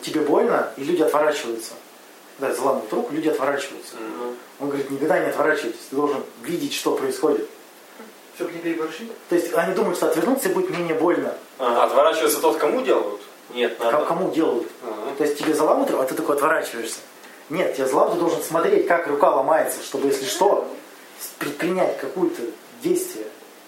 тебе 0.03 0.20
больно, 0.22 0.72
и 0.76 0.84
люди 0.84 1.03
отворачиваются. 1.03 1.72
Да, 2.39 2.53
заламывают 2.55 2.93
руку, 2.93 3.12
люди 3.14 3.28
отворачиваются. 3.28 3.97
ну, 4.01 4.34
Он 4.61 4.68
говорит, 4.68 4.91
никогда 4.91 5.18
не 5.18 5.26
отворачивайтесь, 5.26 5.80
ты 5.91 5.97
должен 5.97 6.22
видеть, 6.43 6.74
что 6.74 6.95
происходит. 6.95 7.49
Чтобы 8.37 8.53
не 8.53 8.59
переборщить? 8.59 9.11
То 9.28 9.34
есть 9.34 9.53
они 9.55 9.74
думают, 9.74 9.97
что 9.97 10.09
отвернуться 10.09 10.51
будет 10.51 10.68
менее 10.70 10.95
больно. 10.95 11.34
а, 11.59 11.84
Отворачивается 11.84 12.41
тот, 12.41 12.57
кому 12.59 12.82
делают? 12.82 13.20
нет, 13.55 13.78
надо. 13.80 14.05
Кому 14.05 14.30
делают? 14.30 14.68
Ага. 14.82 15.14
То 15.16 15.24
есть 15.24 15.39
тебе 15.39 15.55
заламывают, 15.55 15.91
руку, 15.91 16.03
а 16.03 16.07
ты 16.07 16.14
такой 16.14 16.37
отворачиваешься. 16.37 16.99
Нет, 17.49 17.74
тебе 17.76 17.86
заламывают, 17.86 18.14
ты 18.14 18.20
должен 18.20 18.42
смотреть, 18.42 18.86
как 18.86 19.07
рука 19.07 19.34
ломается, 19.34 19.82
чтобы, 19.82 20.09
если 20.09 20.24
что, 20.24 20.68
предпринять 21.38 21.99
какое-то 21.99 22.42
действие. 22.82 23.26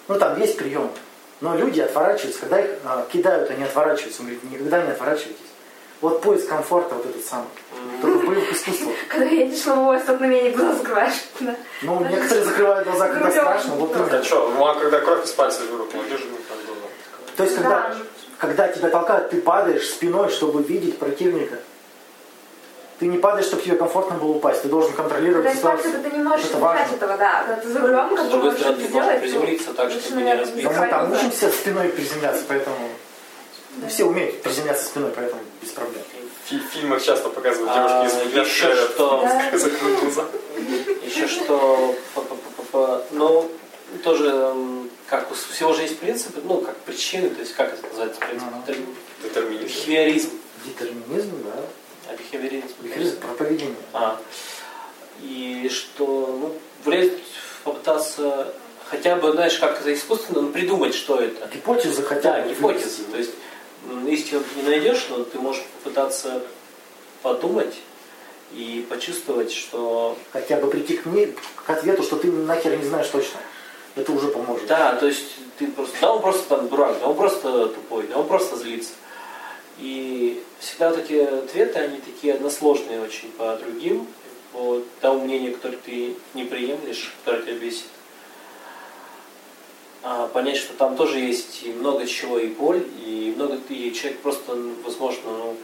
Ну, 0.09 0.19
там 0.19 0.41
есть 0.41 0.57
прием. 0.57 0.91
Но 1.41 1.57
люди 1.57 1.81
отворачиваются, 1.81 2.41
когда 2.41 2.61
их 2.61 2.71
а, 2.85 3.07
кидают, 3.13 3.51
они 3.51 3.63
отворачиваются. 3.63 4.23
Он 4.23 4.27
говорит, 4.29 4.51
никогда 4.51 4.83
не 4.83 4.91
отворачивайтесь. 4.91 5.37
Вот 6.01 6.23
поиск 6.23 6.49
комфорта 6.49 6.95
вот 6.95 7.07
этот 7.07 7.25
самый. 7.25 7.49
Только 8.01 8.19
в 8.19 8.27
боевых 8.27 8.53
искусствах. 8.53 8.95
Когда 9.09 9.27
едешь 9.27 9.65
на 9.65 9.75
лобовое 9.75 10.01
столкновение, 10.01 10.53
глаза 10.53 10.75
закрываешь. 10.75 11.15
Ну, 11.83 12.01
некоторые 12.09 12.45
закрывают 12.45 12.89
глаза, 12.89 13.09
когда 13.09 13.31
страшно. 13.31 13.75
Вот 13.75 13.97
А 13.97 13.99
именно. 13.99 14.25
что, 14.25 14.51
ну 14.51 14.67
а 14.67 14.75
когда 14.75 15.01
кровь 15.01 15.25
из 15.25 15.35
ну, 15.37 15.39
как 15.39 16.59
бы, 16.59 16.77
То 17.37 17.43
есть, 17.45 17.57
когда, 17.57 17.71
Да. 17.71 17.97
когда 18.39 18.69
тебя 18.69 18.91
толкают, 18.91 19.31
ты 19.31 19.41
падаешь 19.41 19.89
спиной, 19.89 20.29
чтобы 20.29 20.63
видеть 20.63 20.99
противника. 20.99 21.57
Ты 22.99 23.07
не 23.07 23.19
падаешь, 23.19 23.47
чтобы 23.47 23.63
тебе 23.63 23.77
комфортно 23.77 24.17
было 24.17 24.31
упасть. 24.33 24.63
Ты 24.63 24.69
должен 24.69 24.93
контролировать 24.93 25.45
Когда 25.47 25.59
исправить 25.59 25.81
ситуацию. 25.83 26.01
это, 26.03 26.11
ты 26.11 26.17
не 26.17 26.23
можешь 26.25 26.47
Это 26.47 26.59
важно. 26.59 26.95
этого, 26.97 27.17
да. 27.17 27.45
Когда 27.45 27.63
ты 27.63 27.69
за 27.69 27.79
рулем, 27.81 28.09
как 28.17 28.19
С 28.19 28.23
бы 28.25 28.31
другой 28.31 28.45
можешь 28.51 28.61
стороны, 28.61 28.81
это 28.83 28.89
ты 28.89 28.95
можешь 28.95 29.07
сделать, 29.07 29.21
приземлиться 29.21 29.75
так, 29.75 29.91
чтобы 29.91 30.17
не 30.17 30.25
наверное, 30.25 30.45
разбить. 30.45 30.65
Да 30.65 30.71
мы 30.81 30.87
там 30.89 31.13
учимся 31.13 31.51
спиной 31.51 31.89
приземляться, 31.91 32.45
поэтому 32.49 32.77
все 33.89 34.05
умеют 34.05 34.43
приземляться 34.43 34.85
спиной, 34.87 35.13
поэтому 35.15 35.41
без 35.63 35.71
проблем. 35.71 36.03
в 36.45 36.49
фи- 36.49 36.63
фильмах 36.73 37.03
часто 37.03 37.29
показывают 37.29 37.71
А, 37.73 38.03
девушки 38.03 38.27
из 38.27 38.47
еще 38.47 38.75
что? 38.75 39.23
Да. 39.23 39.43
Еще 41.07 41.27
что, 41.29 41.95
ну, 43.13 43.51
тоже, 44.03 44.55
как 45.07 45.31
у 45.31 45.35
всего 45.35 45.73
же 45.73 45.83
есть 45.83 45.99
принципы, 45.99 46.41
ну, 46.45 46.61
как 46.61 46.77
причины, 46.79 47.31
то 47.31 47.41
есть, 47.41 47.55
как 47.55 47.73
это 47.73 47.87
называется, 47.87 48.21
принцип? 48.21 48.49
Детерминизм. 49.23 49.65
Бихевиоризм. 49.65 50.31
Детерминизм, 50.65 51.31
да. 51.45 51.63
А 52.09 52.15
бихевиоризм? 52.15 52.67
Бихевиоризм 52.81 53.21
про 53.21 53.29
поведение. 53.35 53.77
А. 53.93 54.19
И 55.23 55.69
что, 55.73 56.07
ну, 56.41 56.55
влезть, 56.85 57.13
попытаться 57.65 58.55
хотя 58.89 59.17
бы, 59.17 59.33
знаешь, 59.33 59.59
как 59.59 59.81
это 59.81 59.93
искусственно, 59.93 60.43
ну, 60.43 60.49
придумать, 60.51 60.95
что 60.95 61.21
это. 61.21 61.47
Гипотезы 61.53 62.03
хотя 62.03 62.37
Да, 62.37 62.43
бы. 62.43 62.51
гипотезы. 62.51 63.03
вывести. 63.05 63.11
То 63.11 63.19
есть 63.19 63.31
истину 64.09 64.41
ты 64.41 64.61
не 64.61 64.67
найдешь, 64.69 65.07
но 65.11 65.25
ты 65.25 65.39
можешь 65.39 65.63
попытаться 65.83 66.43
подумать 67.23 67.75
и 68.53 68.87
почувствовать, 68.89 69.53
что 69.53 70.17
Хотя 70.33 70.57
бы 70.57 70.71
прийти 70.71 70.97
к, 70.97 71.07
ней, 71.07 71.35
к 71.57 71.69
ответу, 71.69 72.03
что 72.03 72.17
ты 72.17 72.31
нахер 72.33 72.77
не 72.79 72.85
знаешь 72.85 73.09
точно. 73.09 73.41
Это 73.97 74.13
уже 74.13 74.29
поможет. 74.29 74.67
да, 74.69 74.95
то 74.95 75.07
есть 75.07 75.25
ты 75.59 75.67
просто, 75.69 75.97
да 76.01 76.13
он 76.13 76.23
просто 76.23 76.49
там 76.49 76.69
дурак, 76.69 76.99
да 77.01 77.09
он 77.09 77.17
просто 77.17 77.67
тупой, 77.69 78.07
да 78.07 78.19
он 78.19 78.29
просто 78.29 78.57
злится. 78.57 78.93
И 79.79 80.43
всегда 80.59 80.91
вот 80.91 80.99
эти 80.99 81.15
ответы, 81.15 81.79
они 81.79 81.99
такие 82.01 82.35
односложные 82.35 83.01
очень 83.01 83.31
по 83.33 83.57
другим, 83.57 84.07
по 84.53 84.83
тому 85.01 85.25
мнению, 85.25 85.55
которое 85.55 85.77
ты 85.77 86.17
не 86.35 86.45
приемлешь, 86.45 87.15
которое 87.25 87.43
тебя 87.43 87.55
бесит. 87.55 87.87
А 90.03 90.29
понять, 90.29 90.57
что 90.57 90.75
там 90.75 90.97
тоже 90.97 91.19
есть 91.19 91.63
и 91.65 91.71
много 91.71 92.07
чего, 92.07 92.39
и 92.39 92.49
боль, 92.49 92.85
и 93.05 93.33
много, 93.37 93.59
и 93.69 93.93
человек 93.93 94.21
просто, 94.21 94.55
ну, 94.55 94.75
возможно, 94.85 95.23
ну, 95.27 95.57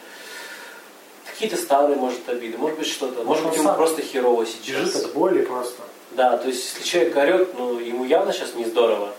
какие-то 1.25 1.57
старые, 1.57 1.97
может, 1.97 2.29
обиды, 2.29 2.59
может 2.59 2.79
быть, 2.79 2.89
что-то, 2.89 3.25
может 3.25 3.45
он 3.45 3.51
быть, 3.51 3.59
ему 3.59 3.75
просто 3.75 4.03
херово 4.03 4.47
сейчас. 4.47 4.93
Бежит 4.93 4.97
от 4.97 5.15
боли 5.15 5.43
просто. 5.43 5.83
Да, 6.13 6.37
то 6.37 6.49
есть 6.49 6.65
если 6.65 6.89
человек 6.89 7.17
орет, 7.17 7.55
ну 7.59 7.79
ему 7.81 8.05
явно 8.05 8.33
сейчас 8.33 8.55
не 8.55 8.65
здорово. 8.65 9.13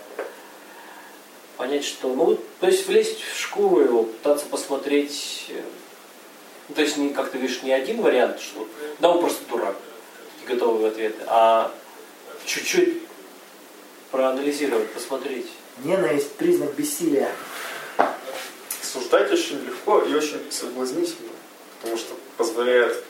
Понять, 1.56 1.84
что, 1.84 2.08
ну, 2.14 2.38
то 2.60 2.66
есть 2.66 2.86
влезть 2.86 3.20
в 3.22 3.38
шкуру 3.38 3.80
его, 3.80 4.02
пытаться 4.04 4.46
посмотреть, 4.46 5.46
э, 5.50 6.74
то 6.74 6.82
есть 6.82 6.96
не, 6.96 7.10
как 7.10 7.30
ты 7.30 7.38
говоришь, 7.38 7.62
не 7.62 7.72
один 7.72 8.00
вариант, 8.00 8.40
что 8.40 8.66
да, 8.98 9.10
он 9.10 9.20
просто 9.20 9.44
дурак, 9.48 9.76
и 10.42 10.46
готовые 10.46 10.88
ответы, 10.88 11.22
а 11.26 11.72
чуть-чуть 12.44 13.02
проанализировать, 14.10 14.90
посмотреть. 14.92 15.48
Ненависть– 15.84 16.32
признак 16.38 16.74
бессилия. 16.74 17.30
Осуждать 18.82 19.30
очень 19.30 19.62
легко 19.62 20.00
и 20.00 20.14
очень 20.14 20.40
соблазнительно, 20.50 21.32
потому 21.80 21.98
что 21.98 22.14
позволяет 22.38 23.04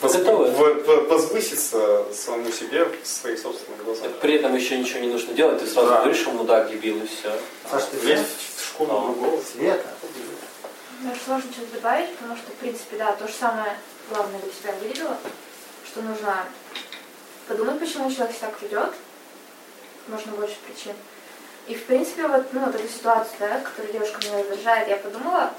воз- 0.00 0.14
в- 0.16 1.06
возвыситься 1.08 2.04
самому 2.12 2.50
себе 2.50 2.84
в 2.84 3.06
своих 3.06 3.38
собственных 3.38 3.84
глазах. 3.84 4.10
При 4.20 4.34
этом 4.34 4.54
еще 4.54 4.78
ничего 4.78 5.00
не 5.00 5.08
нужно 5.08 5.34
делать, 5.34 5.60
ты 5.60 5.66
сразу 5.66 5.88
Да. 5.88 5.96
говоришь, 6.02 6.26
мудак, 6.26 6.70
дебил 6.70 6.98
и 7.02 7.06
все. 7.06 7.32
Саш, 7.70 7.84
ты 7.90 7.98
знаешь? 7.98 8.26
в 8.56 8.64
шкуру 8.66 8.92
А. 8.96 9.00
другого. 9.00 9.42
Света. 9.42 9.84
Мне 11.00 11.14
сложно 11.24 11.50
что-то 11.52 11.74
добавить, 11.74 12.14
потому 12.16 12.36
что, 12.36 12.50
в 12.50 12.54
принципе, 12.54 12.96
да, 12.96 13.12
то 13.12 13.26
же 13.26 13.34
самое 13.34 13.76
главное 14.10 14.40
для 14.40 14.52
себя 14.52 14.72
выделила, 14.80 15.16
что 15.86 16.00
нужно 16.02 16.44
подумать, 17.48 17.80
почему 17.80 18.10
человек 18.10 18.36
себя 18.36 18.48
так 18.48 18.62
ведет, 18.62 18.92
можно 20.08 20.32
больше 20.32 20.54
причин. 20.66 20.94
И, 21.68 21.74
в 21.74 21.84
принципе, 21.84 22.26
вот, 22.26 22.52
ну, 22.52 22.60
вот 22.66 22.74
эту 22.74 22.88
ситуацию, 22.88 23.34
да, 23.40 23.60
которую 23.60 23.92
девушка 23.92 24.18
меня 24.24 24.38
раздражает, 24.38 24.88
я 24.88 24.96
подумала, 24.96 25.52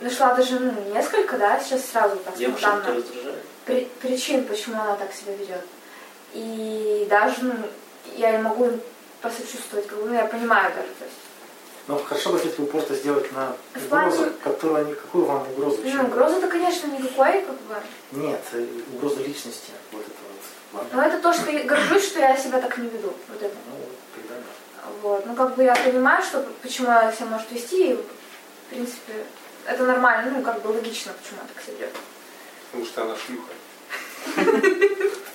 нашла 0.00 0.34
даже, 0.34 0.58
ну, 0.58 0.72
несколько, 0.94 1.36
да, 1.38 1.60
сейчас 1.60 1.84
сразу 1.90 2.16
так 2.16 2.36
спонтанно, 2.36 2.98
это 2.98 3.02
при- 3.66 3.88
причин, 4.00 4.44
почему 4.44 4.80
она 4.80 4.96
так 4.96 5.12
себя 5.12 5.34
ведет. 5.34 5.62
И 6.32 7.06
даже, 7.10 7.36
ну, 7.42 7.54
я 8.16 8.32
не 8.32 8.42
могу 8.42 8.66
им 8.66 8.80
посочувствовать, 9.20 9.86
как 9.86 9.98
бы, 9.98 10.06
ну, 10.08 10.14
я 10.14 10.24
понимаю 10.24 10.72
даже, 10.74 10.88
то 10.98 11.04
есть, 11.04 11.16
Ну, 11.88 11.98
хорошо 11.98 12.30
бы 12.30 12.38
если 12.38 12.62
упорто 12.62 12.94
сделать 12.94 13.32
на 13.32 13.56
В 13.74 13.88
плане- 13.88 14.08
угрозу, 14.12 14.32
которая 14.44 14.84
никакую 14.84 15.24
вам 15.24 15.42
угрозу 15.50 15.78
ну, 15.82 15.88
не 15.90 15.96
угрозы-то, 15.98 16.46
конечно, 16.46 16.86
никакой, 16.86 17.42
как 17.42 17.56
бы, 17.62 17.74
Нет, 18.12 18.40
э, 18.52 18.64
угроза 18.94 19.20
личности. 19.22 19.72
Вот 19.90 20.02
это 20.02 20.10
вот. 20.72 20.84
Но 20.92 21.02
это 21.02 21.18
то, 21.18 21.32
что 21.32 21.50
я 21.50 21.64
горжусь, 21.64 22.06
что 22.06 22.20
я 22.20 22.36
себя 22.36 22.60
так 22.60 22.78
не 22.78 22.88
веду. 22.88 23.12
Вот 23.28 23.42
это. 23.42 23.56
Ну, 23.66 23.76
вот, 23.76 23.96
тогда 24.14 24.34
да. 24.36 24.90
Вот. 25.02 25.26
Ну, 25.26 25.34
как 25.34 25.56
бы 25.56 25.64
я 25.64 25.74
понимаю, 25.74 26.22
что 26.22 26.46
почему 26.62 26.90
она 26.90 27.10
себя 27.12 27.26
может 27.26 27.50
вести, 27.50 27.90
и, 27.92 27.94
в 27.96 28.04
принципе, 28.70 29.14
это 29.66 29.84
нормально, 29.84 30.32
ну, 30.36 30.42
как 30.42 30.62
бы 30.62 30.68
логично, 30.68 31.12
почему 31.20 31.40
она 31.40 31.48
так 31.54 31.62
себя 31.62 31.76
ведет. 31.76 31.96
Потому 32.70 32.86
что 32.86 33.02
она 33.02 33.14
шлюха. 33.16 33.52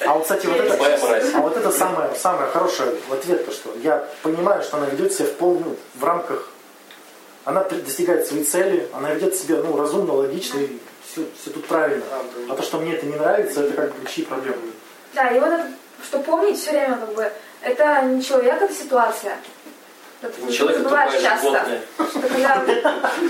А 0.06 0.14
вот, 0.14 0.24
кстати, 0.24 0.46
вот 0.46 0.58
это, 0.58 1.38
а 1.38 1.42
вот 1.42 1.58
это 1.58 1.72
самое, 1.72 2.14
самое 2.16 2.50
хорошее 2.50 2.96
в 3.08 3.14
ответ, 3.14 3.46
то, 3.46 3.52
что 3.52 3.74
я 3.82 4.08
понимаю, 4.22 4.62
что 4.62 4.78
она 4.78 4.88
ведет 4.88 5.14
себя 5.14 5.26
в 5.26 5.34
полную, 5.34 5.78
в 5.96 6.04
рамках, 6.04 6.50
она 7.46 7.64
достигает 7.64 8.28
своей 8.28 8.44
цели, 8.44 8.90
она 8.94 9.14
ведет 9.14 9.36
себя 9.36 9.58
ну, 9.58 9.78
разумно, 9.78 10.14
логично, 10.14 10.60
и 10.60 10.80
все, 11.08 11.26
все 11.40 11.52
тут 11.52 11.66
правильно. 11.66 12.04
А 12.50 12.56
то, 12.56 12.64
что 12.64 12.80
мне 12.80 12.96
это 12.96 13.06
не 13.06 13.16
нравится, 13.16 13.64
это 13.64 13.74
как 13.74 13.96
бы 13.96 14.10
чьи 14.10 14.26
проблемы. 14.26 14.58
Да, 15.14 15.30
и 15.30 15.40
вот 15.40 15.50
это, 15.50 15.68
что 16.04 16.20
помнить 16.20 16.60
все 16.60 16.72
время, 16.72 16.98
как 16.98 17.14
бы, 17.14 17.32
это 17.62 18.02
не 18.04 18.22
человек, 18.22 18.62
это 18.62 18.74
ситуация. 18.74 19.38
Это 20.26 20.42
Ну, 20.42 20.52
человек 20.52 20.80
это 20.82 20.84
забываешь 20.90 21.12
тупое 21.14 21.30
часто. 21.30 21.48
животное. 21.48 21.82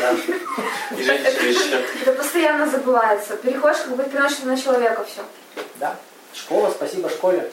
Ну. 0.00 0.98
И 0.98 1.02
женщина 1.02 1.28
еще. 1.48 1.84
это 2.02 2.12
постоянно 2.12 2.66
забывается. 2.68 3.36
Переходишь, 3.36 3.78
как 3.82 3.96
бы 3.96 4.02
переносишь 4.04 4.40
на 4.40 4.56
человека 4.60 5.04
все. 5.04 5.22
да. 5.76 5.96
Школа, 6.32 6.70
спасибо 6.70 7.08
школе. 7.10 7.50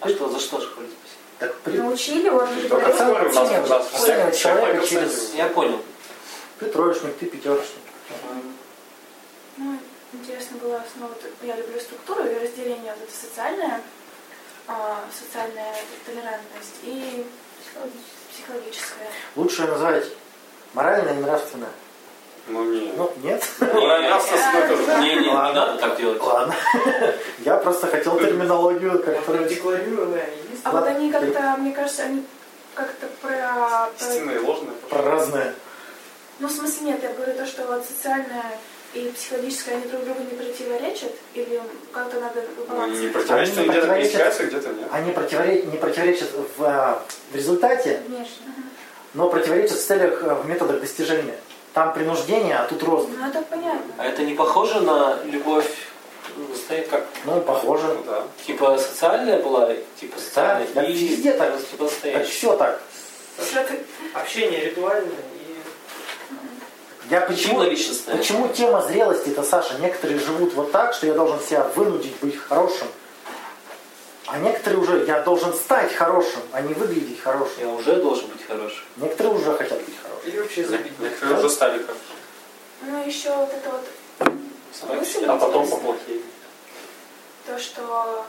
А 0.00 0.08
что, 0.08 0.28
за 0.28 0.38
что 0.38 0.60
школе 0.60 0.88
спасибо? 0.88 1.16
Так, 1.38 1.54
при... 1.60 1.78
Научили, 1.78 2.28
Оценивать- 2.28 3.88
всех- 3.92 4.36
человека 4.36 4.86
через-. 4.86 5.32
Я 5.34 5.46
понял. 5.48 5.80
ты 6.60 6.66
троечник, 6.66 7.16
ты 7.16 7.26
пятерочник. 7.26 7.80
Ну, 9.56 9.78
интересно 10.12 10.58
было 10.58 10.76
основа, 10.76 11.14
я 11.42 11.56
люблю 11.56 11.80
структуру 11.80 12.24
и 12.24 12.34
разделение 12.38 12.94
вот 12.98 13.08
это 13.08 13.16
социальное, 13.16 13.80
социальная 15.12 15.74
толерантность 16.04 16.76
и 16.82 17.26
психологическая. 18.32 19.08
Лучше 19.36 19.66
назвать 19.66 20.04
моральное 20.74 21.14
и 21.14 21.18
нравственное. 21.20 21.70
Ну 22.48 22.64
не. 22.64 22.92
Ну, 22.96 23.12
нет. 23.22 23.44
Моральный 23.60 24.08
нравственность 24.08 24.46
это 24.54 24.76
тоже. 24.76 25.00
Не, 25.00 25.14
не, 25.16 25.20
не 25.22 25.28
Ладно. 25.28 25.66
надо 25.66 25.78
так 25.78 25.96
делать. 25.96 26.22
Ладно. 26.22 26.54
Я 27.40 27.56
просто 27.56 27.86
хотел 27.88 28.18
терминологию. 28.18 29.02
Декларируемая 29.48 30.28
есть. 30.50 30.62
А 30.64 30.70
вот 30.70 30.84
они 30.86 31.10
как-то, 31.10 31.56
мне 31.58 31.72
кажется, 31.72 32.04
они 32.04 32.24
как-то 32.74 33.06
про... 33.20 33.30
про- 33.30 33.90
Истинное 33.98 34.36
и 34.36 34.38
ложное. 34.38 34.74
Про 34.88 35.02
разное. 35.02 35.54
Ну, 36.38 36.48
в 36.48 36.52
смысле, 36.52 36.86
нет, 36.86 37.02
я 37.02 37.12
говорю 37.14 37.34
то, 37.34 37.46
что 37.46 37.66
вот 37.66 37.84
социальное 37.84 38.58
и 38.96 39.10
психологическое, 39.12 39.72
они 39.76 39.84
друг 39.86 40.04
другу 40.04 40.20
не 40.22 40.36
противоречат, 40.36 41.12
или 41.34 41.60
как-то 41.92 42.18
надо 42.20 42.40
они 42.40 42.48
не 42.48 42.64
балансировать? 42.66 43.12
противоречат, 43.12 43.58
Они 43.58 43.68
где-то 43.68 43.86
противоречат. 43.86 44.46
где-то 44.46 44.68
нет. 44.70 44.88
Они 44.90 45.12
противоречат, 45.12 45.72
не 45.72 45.78
противоречат 45.78 46.28
в, 46.56 46.64
а, 46.64 47.02
в 47.30 47.36
результате, 47.36 48.00
Внешне. 48.06 48.46
но 49.14 49.28
противоречат 49.28 49.76
в 49.78 49.86
целях, 49.86 50.22
а, 50.22 50.34
в 50.36 50.48
методах 50.48 50.80
достижения. 50.80 51.36
Там 51.74 51.92
принуждение, 51.92 52.56
а 52.56 52.66
тут 52.66 52.82
рост. 52.84 53.08
Ну, 53.14 53.28
это 53.28 53.42
понятно. 53.42 53.92
А 53.98 54.06
это 54.06 54.22
не 54.22 54.34
похоже 54.34 54.80
на 54.80 55.18
любовь, 55.24 55.70
ну, 56.36 56.54
стоит 56.54 56.88
как, 56.88 57.06
Ну, 57.26 57.40
похоже. 57.42 57.86
Ну 57.88 58.02
да. 58.06 58.22
типа 58.46 58.78
социальная 58.78 59.42
была, 59.42 59.70
типа 60.00 60.18
социальная, 60.18 60.66
Да, 60.74 60.82
и 60.82 60.92
везде 60.94 61.32
так. 61.34 61.54
типа 61.70 61.90
Так 62.02 62.26
все 62.26 62.56
так. 62.56 62.80
Ты... 63.36 63.78
Общение 64.14 64.64
ритуальное 64.64 65.12
Я 67.10 67.20
почему, 67.20 67.62
личностная. 67.62 68.16
почему 68.16 68.48
тема 68.48 68.82
зрелости 68.82 69.28
это, 69.28 69.42
Саша, 69.42 69.78
некоторые 69.78 70.18
живут 70.18 70.54
вот 70.54 70.72
так, 70.72 70.92
что 70.92 71.06
я 71.06 71.14
должен 71.14 71.38
себя 71.40 71.64
вынудить 71.74 72.16
быть 72.20 72.36
хорошим. 72.36 72.88
А 74.26 74.38
некоторые 74.38 74.80
уже, 74.80 75.04
я 75.04 75.20
должен 75.20 75.54
стать 75.54 75.94
хорошим, 75.94 76.40
а 76.50 76.60
не 76.60 76.74
выглядеть 76.74 77.20
хорошим. 77.20 77.54
Я 77.60 77.68
уже 77.68 77.96
должен 77.96 78.26
быть 78.26 78.44
хорошим. 78.44 78.82
Некоторые 78.96 79.34
уже 79.36 79.56
хотят 79.56 79.78
быть 79.84 79.94
хорошими. 80.02 80.30
или 80.30 80.40
вообще 80.40 80.64
забить. 80.64 80.98
Некоторые 80.98 81.38
уже 81.38 81.48
стали 81.48 81.78
как 81.78 81.94
Ну, 82.82 83.06
еще 83.06 83.32
вот 83.36 83.50
это 83.52 83.70
вот 83.70 84.98
мысль 84.98 85.24
а 85.26 85.36
потом 85.36 85.68
поплохее. 85.68 86.20
то, 87.46 87.56
что, 87.58 88.26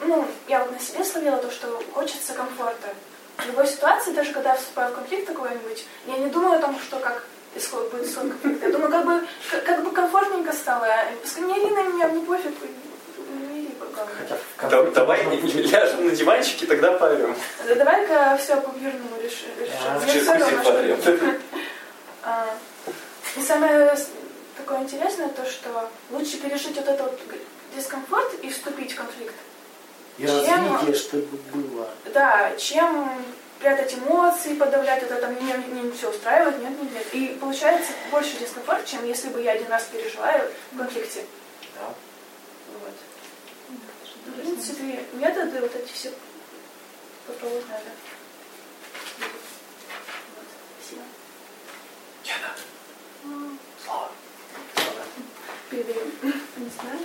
ну, 0.00 0.26
я 0.48 0.64
вот 0.64 0.72
на 0.72 0.80
себе 0.80 1.04
словила 1.04 1.36
то, 1.36 1.50
что 1.50 1.80
хочется 1.92 2.32
комфорта. 2.32 2.88
В 3.36 3.46
любой 3.46 3.68
ситуации, 3.68 4.10
даже 4.10 4.32
когда 4.32 4.50
я 4.50 4.56
вступаю 4.56 4.92
в 4.92 4.96
конфликт 4.96 5.28
какой-нибудь, 5.28 5.86
я 6.06 6.16
не 6.16 6.26
думаю 6.26 6.58
о 6.58 6.60
том, 6.62 6.76
что 6.80 6.98
как 6.98 7.24
исход 7.58 7.90
будет 7.90 8.06
исход 8.06 8.28
конфликта. 8.30 8.66
Я 8.66 8.72
думаю, 8.72 8.90
как 8.90 9.04
бы, 9.06 9.26
как, 9.50 9.64
как 9.64 9.84
бы 9.84 9.90
комфортненько 9.90 10.52
стало. 10.52 10.86
Пускай 11.22 11.44
не 11.44 11.52
ори 11.54 11.70
на 11.70 11.82
меня, 11.84 12.08
мне 12.08 12.24
пофиг. 12.24 12.52
не. 13.52 13.68
Хотя 14.56 14.82
в 14.82 14.84
Да- 14.84 14.90
Давай 14.92 15.24
ляжем 15.42 16.06
на 16.06 16.10
диванчике, 16.14 16.66
тогда 16.66 16.92
поем. 16.92 17.34
Да 17.66 17.74
давай-ка 17.74 18.38
все 18.40 18.56
по-мирному 18.60 19.16
решим. 19.22 19.48
А, 19.86 19.96
а 19.96 20.62
что 20.64 20.82
ли? 20.82 20.96
А, 22.22 22.46
И 23.36 23.42
самое 23.42 23.96
такое 24.56 24.78
интересное 24.82 25.28
то, 25.28 25.44
что 25.44 25.88
лучше 26.10 26.36
пережить 26.38 26.76
вот 26.76 26.88
этот 26.88 27.00
вот 27.00 27.20
дискомфорт 27.76 28.34
и 28.42 28.50
вступить 28.50 28.92
в 28.92 28.96
конфликт. 28.96 29.34
И 30.18 30.26
Чем? 30.26 30.72
развитие, 30.72 30.94
чтобы 30.96 31.38
было. 31.52 31.88
Да, 32.12 32.52
чем 32.56 33.10
прятать 33.58 33.94
эмоции, 33.94 34.54
подавлять 34.54 35.02
это 35.02 35.16
там, 35.16 35.34
мне, 35.34 35.54
мне 35.54 35.92
все 35.92 36.10
устраивает, 36.10 36.58
нет, 36.60 36.80
нет, 36.80 36.92
нет. 36.92 37.06
И 37.12 37.38
получается 37.40 37.92
больше 38.10 38.38
дискомфорт, 38.38 38.86
чем 38.86 39.04
если 39.04 39.28
бы 39.28 39.40
я 39.42 39.52
один 39.52 39.68
раз 39.68 39.84
пережила 39.84 40.32
в 40.72 40.78
конфликте. 40.78 41.24
Да. 41.74 41.94
Вот. 42.82 42.94
В 44.26 44.40
принципе, 44.40 45.04
методы 45.12 45.60
вот 45.60 45.74
эти 45.74 45.92
все 45.92 46.12
попробовать 47.26 47.68
надо. 47.68 47.90
Вот. 49.18 49.30
Спасибо. 50.80 51.02
Передаем. 55.70 56.12
Не 56.56 56.70
знаю, 56.70 56.98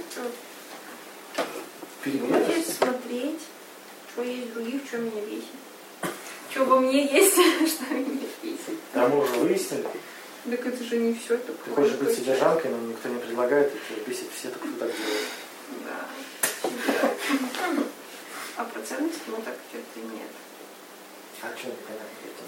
будет 2.06 2.68
смотреть, 2.68 3.42
что 4.12 4.24
есть 4.24 4.50
в 4.50 4.54
других, 4.54 4.86
что 4.88 4.98
меня 4.98 5.22
бесит. 5.22 5.48
Что 6.54 6.66
во 6.66 6.80
мне 6.80 7.08
есть, 7.08 7.34
что 7.68 7.94
меня 7.96 8.28
бесит. 8.44 8.78
Да 8.94 9.08
мы 9.08 9.24
уже 9.24 9.34
выяснили. 9.40 9.88
Так 10.46 10.68
это 10.68 10.84
же 10.84 10.98
не 10.98 11.16
все. 11.16 11.36
Ты 11.38 11.72
хочешь 11.74 11.96
быть 11.96 12.16
содержанкой, 12.16 12.70
но 12.70 12.78
никто 12.90 13.10
не 13.10 13.20
предлагает, 13.20 13.74
и 13.74 13.78
тебя 13.90 14.06
бесит 14.06 14.28
все, 14.36 14.50
кто 14.50 14.68
так 14.80 14.92
делает. 14.96 15.28
Да. 15.84 17.10
А 18.58 18.66
про 18.66 18.82
ценности, 18.82 19.22
ну 19.28 19.38
так 19.38 19.56
что-то 19.70 20.06
нет. 20.14 20.30
А 21.42 21.58
что 21.58 21.70
непонятно? 21.70 22.08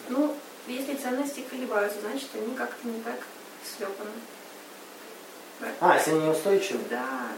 Ну, 0.10 0.36
если 0.68 0.94
ценности 0.94 1.44
колебаются, 1.50 2.00
значит, 2.02 2.30
они 2.36 2.56
как-то 2.56 2.88
не 2.88 3.02
так 3.02 3.18
слепаны. 3.66 4.12
А, 5.80 5.98
если 5.98 6.12
они 6.12 6.26
неустойчивы? 6.26 6.80
Да. 6.92 7.30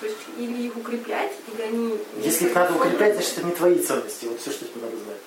То 0.00 0.06
есть 0.06 0.18
или 0.38 0.68
их 0.68 0.76
укреплять, 0.76 1.32
или 1.52 1.62
они... 1.62 1.98
Если 2.18 2.46
их 2.46 2.54
надо 2.54 2.76
укреплять, 2.76 3.14
значит 3.14 3.38
это 3.38 3.46
не 3.46 3.52
твои 3.52 3.78
ценности. 3.80 4.26
Вот 4.26 4.40
все, 4.40 4.52
что 4.52 4.64
тебе 4.64 4.80
надо 4.80 4.96
знать. 4.96 5.18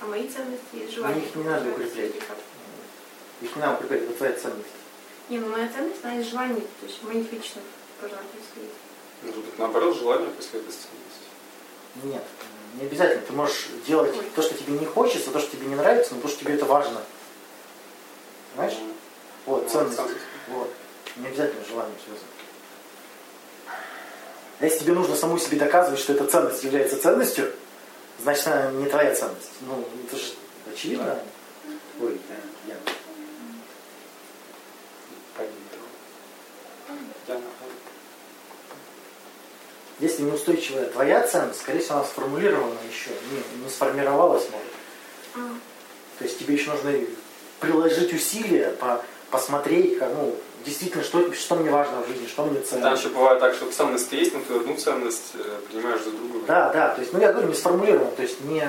А 0.00 0.06
мои 0.06 0.28
ценности 0.28 0.62
есть 0.74 0.88
Но 0.90 0.96
желание. 0.96 1.24
их 1.24 1.34
не 1.34 1.44
надо 1.44 1.70
укреплять. 1.70 2.12
Их 3.40 3.56
не 3.56 3.62
надо 3.62 3.74
укреплять, 3.76 4.02
это 4.02 4.12
твоя 4.14 4.32
ценность. 4.32 4.68
Не, 5.28 5.38
ну 5.38 5.48
моя 5.48 5.68
ценность, 5.74 6.04
она 6.04 6.18
из 6.20 6.26
желаний, 6.26 6.60
то 6.80 6.86
есть 6.86 7.02
моих 7.02 7.32
личных 7.32 7.64
должна 8.00 8.18
происходить. 8.18 8.74
Может 9.22 9.38
быть, 9.44 9.58
наоборот, 9.58 9.96
желание 9.96 10.28
последовательности. 10.30 10.88
Нет, 12.02 12.22
не 12.74 12.86
обязательно. 12.86 13.22
Ты 13.26 13.32
можешь 13.32 13.68
делать 13.86 14.14
то, 14.34 14.42
что 14.42 14.54
тебе 14.54 14.78
не 14.78 14.84
хочется, 14.84 15.30
то, 15.30 15.38
что 15.38 15.52
тебе 15.52 15.66
не 15.66 15.76
нравится, 15.76 16.14
но 16.14 16.20
то, 16.20 16.28
что 16.28 16.40
тебе 16.40 16.54
это 16.54 16.64
важно. 16.66 17.00
Понимаешь? 18.54 18.76
Вот, 19.46 19.62
Ну, 19.62 19.68
ценность. 19.68 19.96
ценность. 19.96 20.18
Вот. 20.48 20.70
Не 21.16 21.26
обязательно 21.28 21.64
с 21.64 21.68
желанием 21.68 21.96
связано. 22.04 22.28
А 24.60 24.64
если 24.64 24.78
тебе 24.80 24.92
нужно 24.92 25.16
саму 25.16 25.38
себе 25.38 25.58
доказывать, 25.58 26.00
что 26.00 26.12
эта 26.12 26.26
ценность 26.26 26.62
является 26.64 27.00
ценностью, 27.00 27.52
значит, 28.22 28.46
она 28.46 28.70
не 28.72 28.86
твоя 28.86 29.14
ценность. 29.14 29.50
Ну, 29.62 29.84
это 30.06 30.16
же 30.16 30.32
очевидно. 30.72 31.18
Ой, 32.00 32.20
я, 32.66 32.76
Если 40.00 40.22
неустойчивая 40.22 40.86
твоя 40.86 41.26
ценность, 41.26 41.60
скорее 41.60 41.78
всего, 41.78 41.96
она 41.96 42.04
сформулирована 42.04 42.78
еще, 42.90 43.10
не, 43.30 43.62
не 43.62 43.70
сформировалась, 43.70 44.46
может. 44.50 45.54
То 46.18 46.24
есть 46.24 46.38
тебе 46.38 46.54
еще 46.54 46.70
нужно 46.70 46.92
приложить 47.60 48.12
усилия, 48.12 48.70
по, 48.70 49.04
посмотреть, 49.30 49.98
ну, 50.00 50.36
действительно, 50.64 51.04
что, 51.04 51.32
что 51.32 51.54
мне 51.56 51.70
важно 51.70 52.00
в 52.02 52.08
жизни, 52.08 52.26
что 52.26 52.44
мне 52.44 52.60
ценно. 52.60 52.82
Там 52.82 52.94
еще 52.94 53.08
бывает 53.08 53.40
так, 53.40 53.54
что 53.54 53.70
ценность 53.70 54.12
есть, 54.12 54.34
но 54.34 54.40
ты 54.40 54.54
одну 54.54 54.76
ценность 54.76 55.32
э, 55.34 55.60
принимаешь 55.68 56.02
за 56.02 56.10
другую. 56.10 56.44
Да, 56.46 56.72
да, 56.72 56.94
то 56.94 57.00
есть, 57.00 57.12
ну 57.12 57.20
я 57.20 57.32
говорю, 57.32 57.48
не 57.48 57.54
сформулирован, 57.54 58.14
то 58.14 58.22
есть 58.22 58.40
не... 58.42 58.66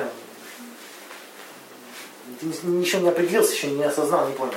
Ты 2.39 2.45
ни- 2.45 2.79
ничего 2.79 3.01
не 3.03 3.09
определился, 3.09 3.53
еще 3.53 3.67
не 3.67 3.83
осознал, 3.83 4.27
не 4.27 4.35
понял. 4.35 4.53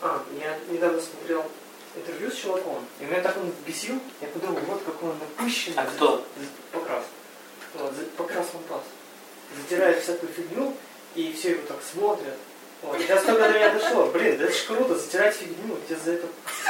А, 0.00 0.22
я 0.40 0.58
недавно 0.72 1.00
смотрел 1.00 1.44
интервью 1.94 2.30
с 2.30 2.34
чуваком, 2.34 2.84
и 3.00 3.04
меня 3.04 3.20
так 3.20 3.36
он 3.36 3.52
бесил, 3.66 4.00
я 4.20 4.28
подумал, 4.28 4.58
вот 4.66 4.82
какой 4.84 5.10
он 5.10 5.18
напыщенный. 5.18 5.76
А 5.76 5.84
кто? 5.84 6.24
Покрас. 6.72 7.04
Вот, 7.74 7.92
Покрас 8.16 8.46
Лампас. 8.54 8.82
Затирает 9.56 10.02
всякую 10.02 10.32
фигню, 10.32 10.74
и 11.14 11.32
все 11.32 11.50
его 11.50 11.62
так 11.66 11.78
смотрят. 11.92 12.34
Вот, 12.82 12.98
сейчас 12.98 13.22
только 13.22 13.42
до 13.48 13.50
меня 13.50 13.70
дошло. 13.74 14.06
Блин, 14.06 14.38
да 14.38 14.44
это 14.44 14.52
ж 14.52 14.62
круто, 14.66 14.96
затирать 14.96 15.34
фигню, 15.36 15.76
тебе 15.88 15.98
за 16.04 16.12
это 16.12 16.26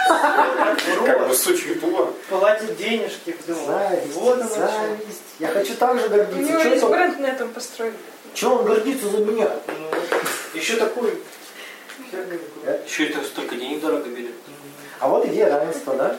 Как 1.07 1.29
бы 1.29 1.35
суть 1.35 1.65
ютуба. 1.65 2.13
платят 2.29 2.77
денежки. 2.77 3.35
Думаю, 3.47 3.67
Зависть, 3.67 4.15
вот 4.15 4.39
что. 4.45 4.49
зависть. 4.55 5.23
Я 5.39 5.49
хочу 5.49 5.75
так 5.75 5.99
же 5.99 6.07
У 6.07 6.11
гордиться. 6.11 6.53
него 6.53 6.61
есть 6.61 6.81
Чего 6.81 6.91
бренд 6.91 7.19
на 7.19 7.27
этом 7.27 7.53
построен. 7.53 7.95
он 8.45 8.65
гордится 8.65 9.09
за 9.09 9.19
меня? 9.19 9.51
Еще 10.55 10.77
такой 10.77 11.19
какую-то. 12.11 12.83
Еще 12.87 13.09
это 13.09 13.25
столько 13.25 13.57
денег 13.57 13.81
дорого 13.81 14.09
берет. 14.11 14.35
А 14.99 15.09
вот 15.09 15.27
идея 15.27 15.49
равенства, 15.49 15.95
да? 15.97 16.19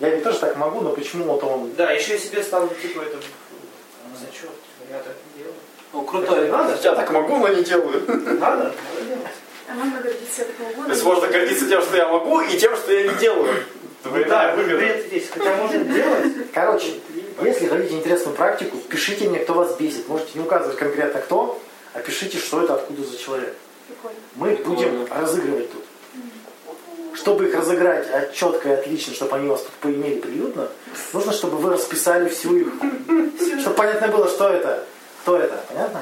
Я 0.00 0.10
ведь 0.10 0.24
тоже 0.24 0.38
так 0.38 0.56
могу, 0.56 0.80
но 0.80 0.92
почему 0.92 1.24
вот 1.24 1.42
он... 1.44 1.74
Да, 1.74 1.90
еще 1.92 2.12
я 2.14 2.18
себе 2.18 2.42
ставлю 2.42 2.70
типа 2.80 3.02
это 3.02 3.18
зачет. 4.18 4.50
Я 4.90 4.98
так 4.98 5.14
не 5.34 5.42
делаю. 5.42 5.54
Ну, 5.92 6.02
крутой. 6.02 6.48
Надо? 6.48 6.78
Я 6.82 6.94
так 6.94 7.10
могу, 7.10 7.38
но 7.38 7.48
не 7.48 7.62
делаю. 7.62 8.02
Надо? 8.06 8.38
Надо 8.38 9.04
делать. 9.06 9.26
А 9.68 9.74
можно 9.74 10.00
гордиться 10.00 10.44
такого 10.44 10.84
То 10.86 10.90
есть 10.90 11.04
можно 11.04 11.26
гордиться 11.28 11.68
тем, 11.68 11.82
что 11.82 11.96
я 11.96 12.08
могу, 12.08 12.40
и 12.40 12.56
тем, 12.56 12.74
что 12.76 12.92
я 12.92 13.12
не 13.12 13.18
делаю. 13.18 13.54
Да, 14.28 14.56
бред 14.56 15.06
здесь. 15.06 15.28
Хотя 15.30 15.56
можно 15.56 15.84
делать. 15.84 16.50
Короче, 16.52 16.94
если 17.42 17.66
хотите 17.66 17.96
интересную 17.96 18.36
практику, 18.36 18.78
пишите 18.88 19.28
мне, 19.28 19.40
кто 19.40 19.54
вас 19.54 19.76
бесит. 19.76 20.08
Можете 20.08 20.38
не 20.38 20.44
указывать 20.44 20.78
конкретно 20.78 21.20
кто, 21.20 21.60
а 21.92 22.00
пишите, 22.00 22.38
что 22.38 22.62
это, 22.62 22.74
откуда 22.74 23.04
за 23.04 23.18
человек. 23.18 23.54
Прикольно. 23.86 24.18
Мы 24.34 24.54
будем 24.64 25.06
разыгрывать 25.10 25.70
тут. 25.72 25.84
Чтобы 27.14 27.48
их 27.48 27.54
разыграть 27.54 28.06
а, 28.12 28.30
четко 28.32 28.68
и 28.68 28.72
отлично, 28.72 29.12
чтобы 29.12 29.36
они 29.36 29.48
вас 29.48 29.62
тут 29.62 29.72
поимели 29.72 30.20
приютно, 30.20 30.68
нужно, 31.12 31.32
чтобы 31.32 31.56
вы 31.56 31.72
расписали 31.72 32.28
всю 32.28 32.56
их, 32.56 32.68
чтобы 33.60 33.76
понятно 33.76 34.08
было, 34.08 34.28
что 34.28 34.48
это, 34.48 34.84
кто 35.28 35.36
это, 35.36 35.62
понятно? 35.68 36.00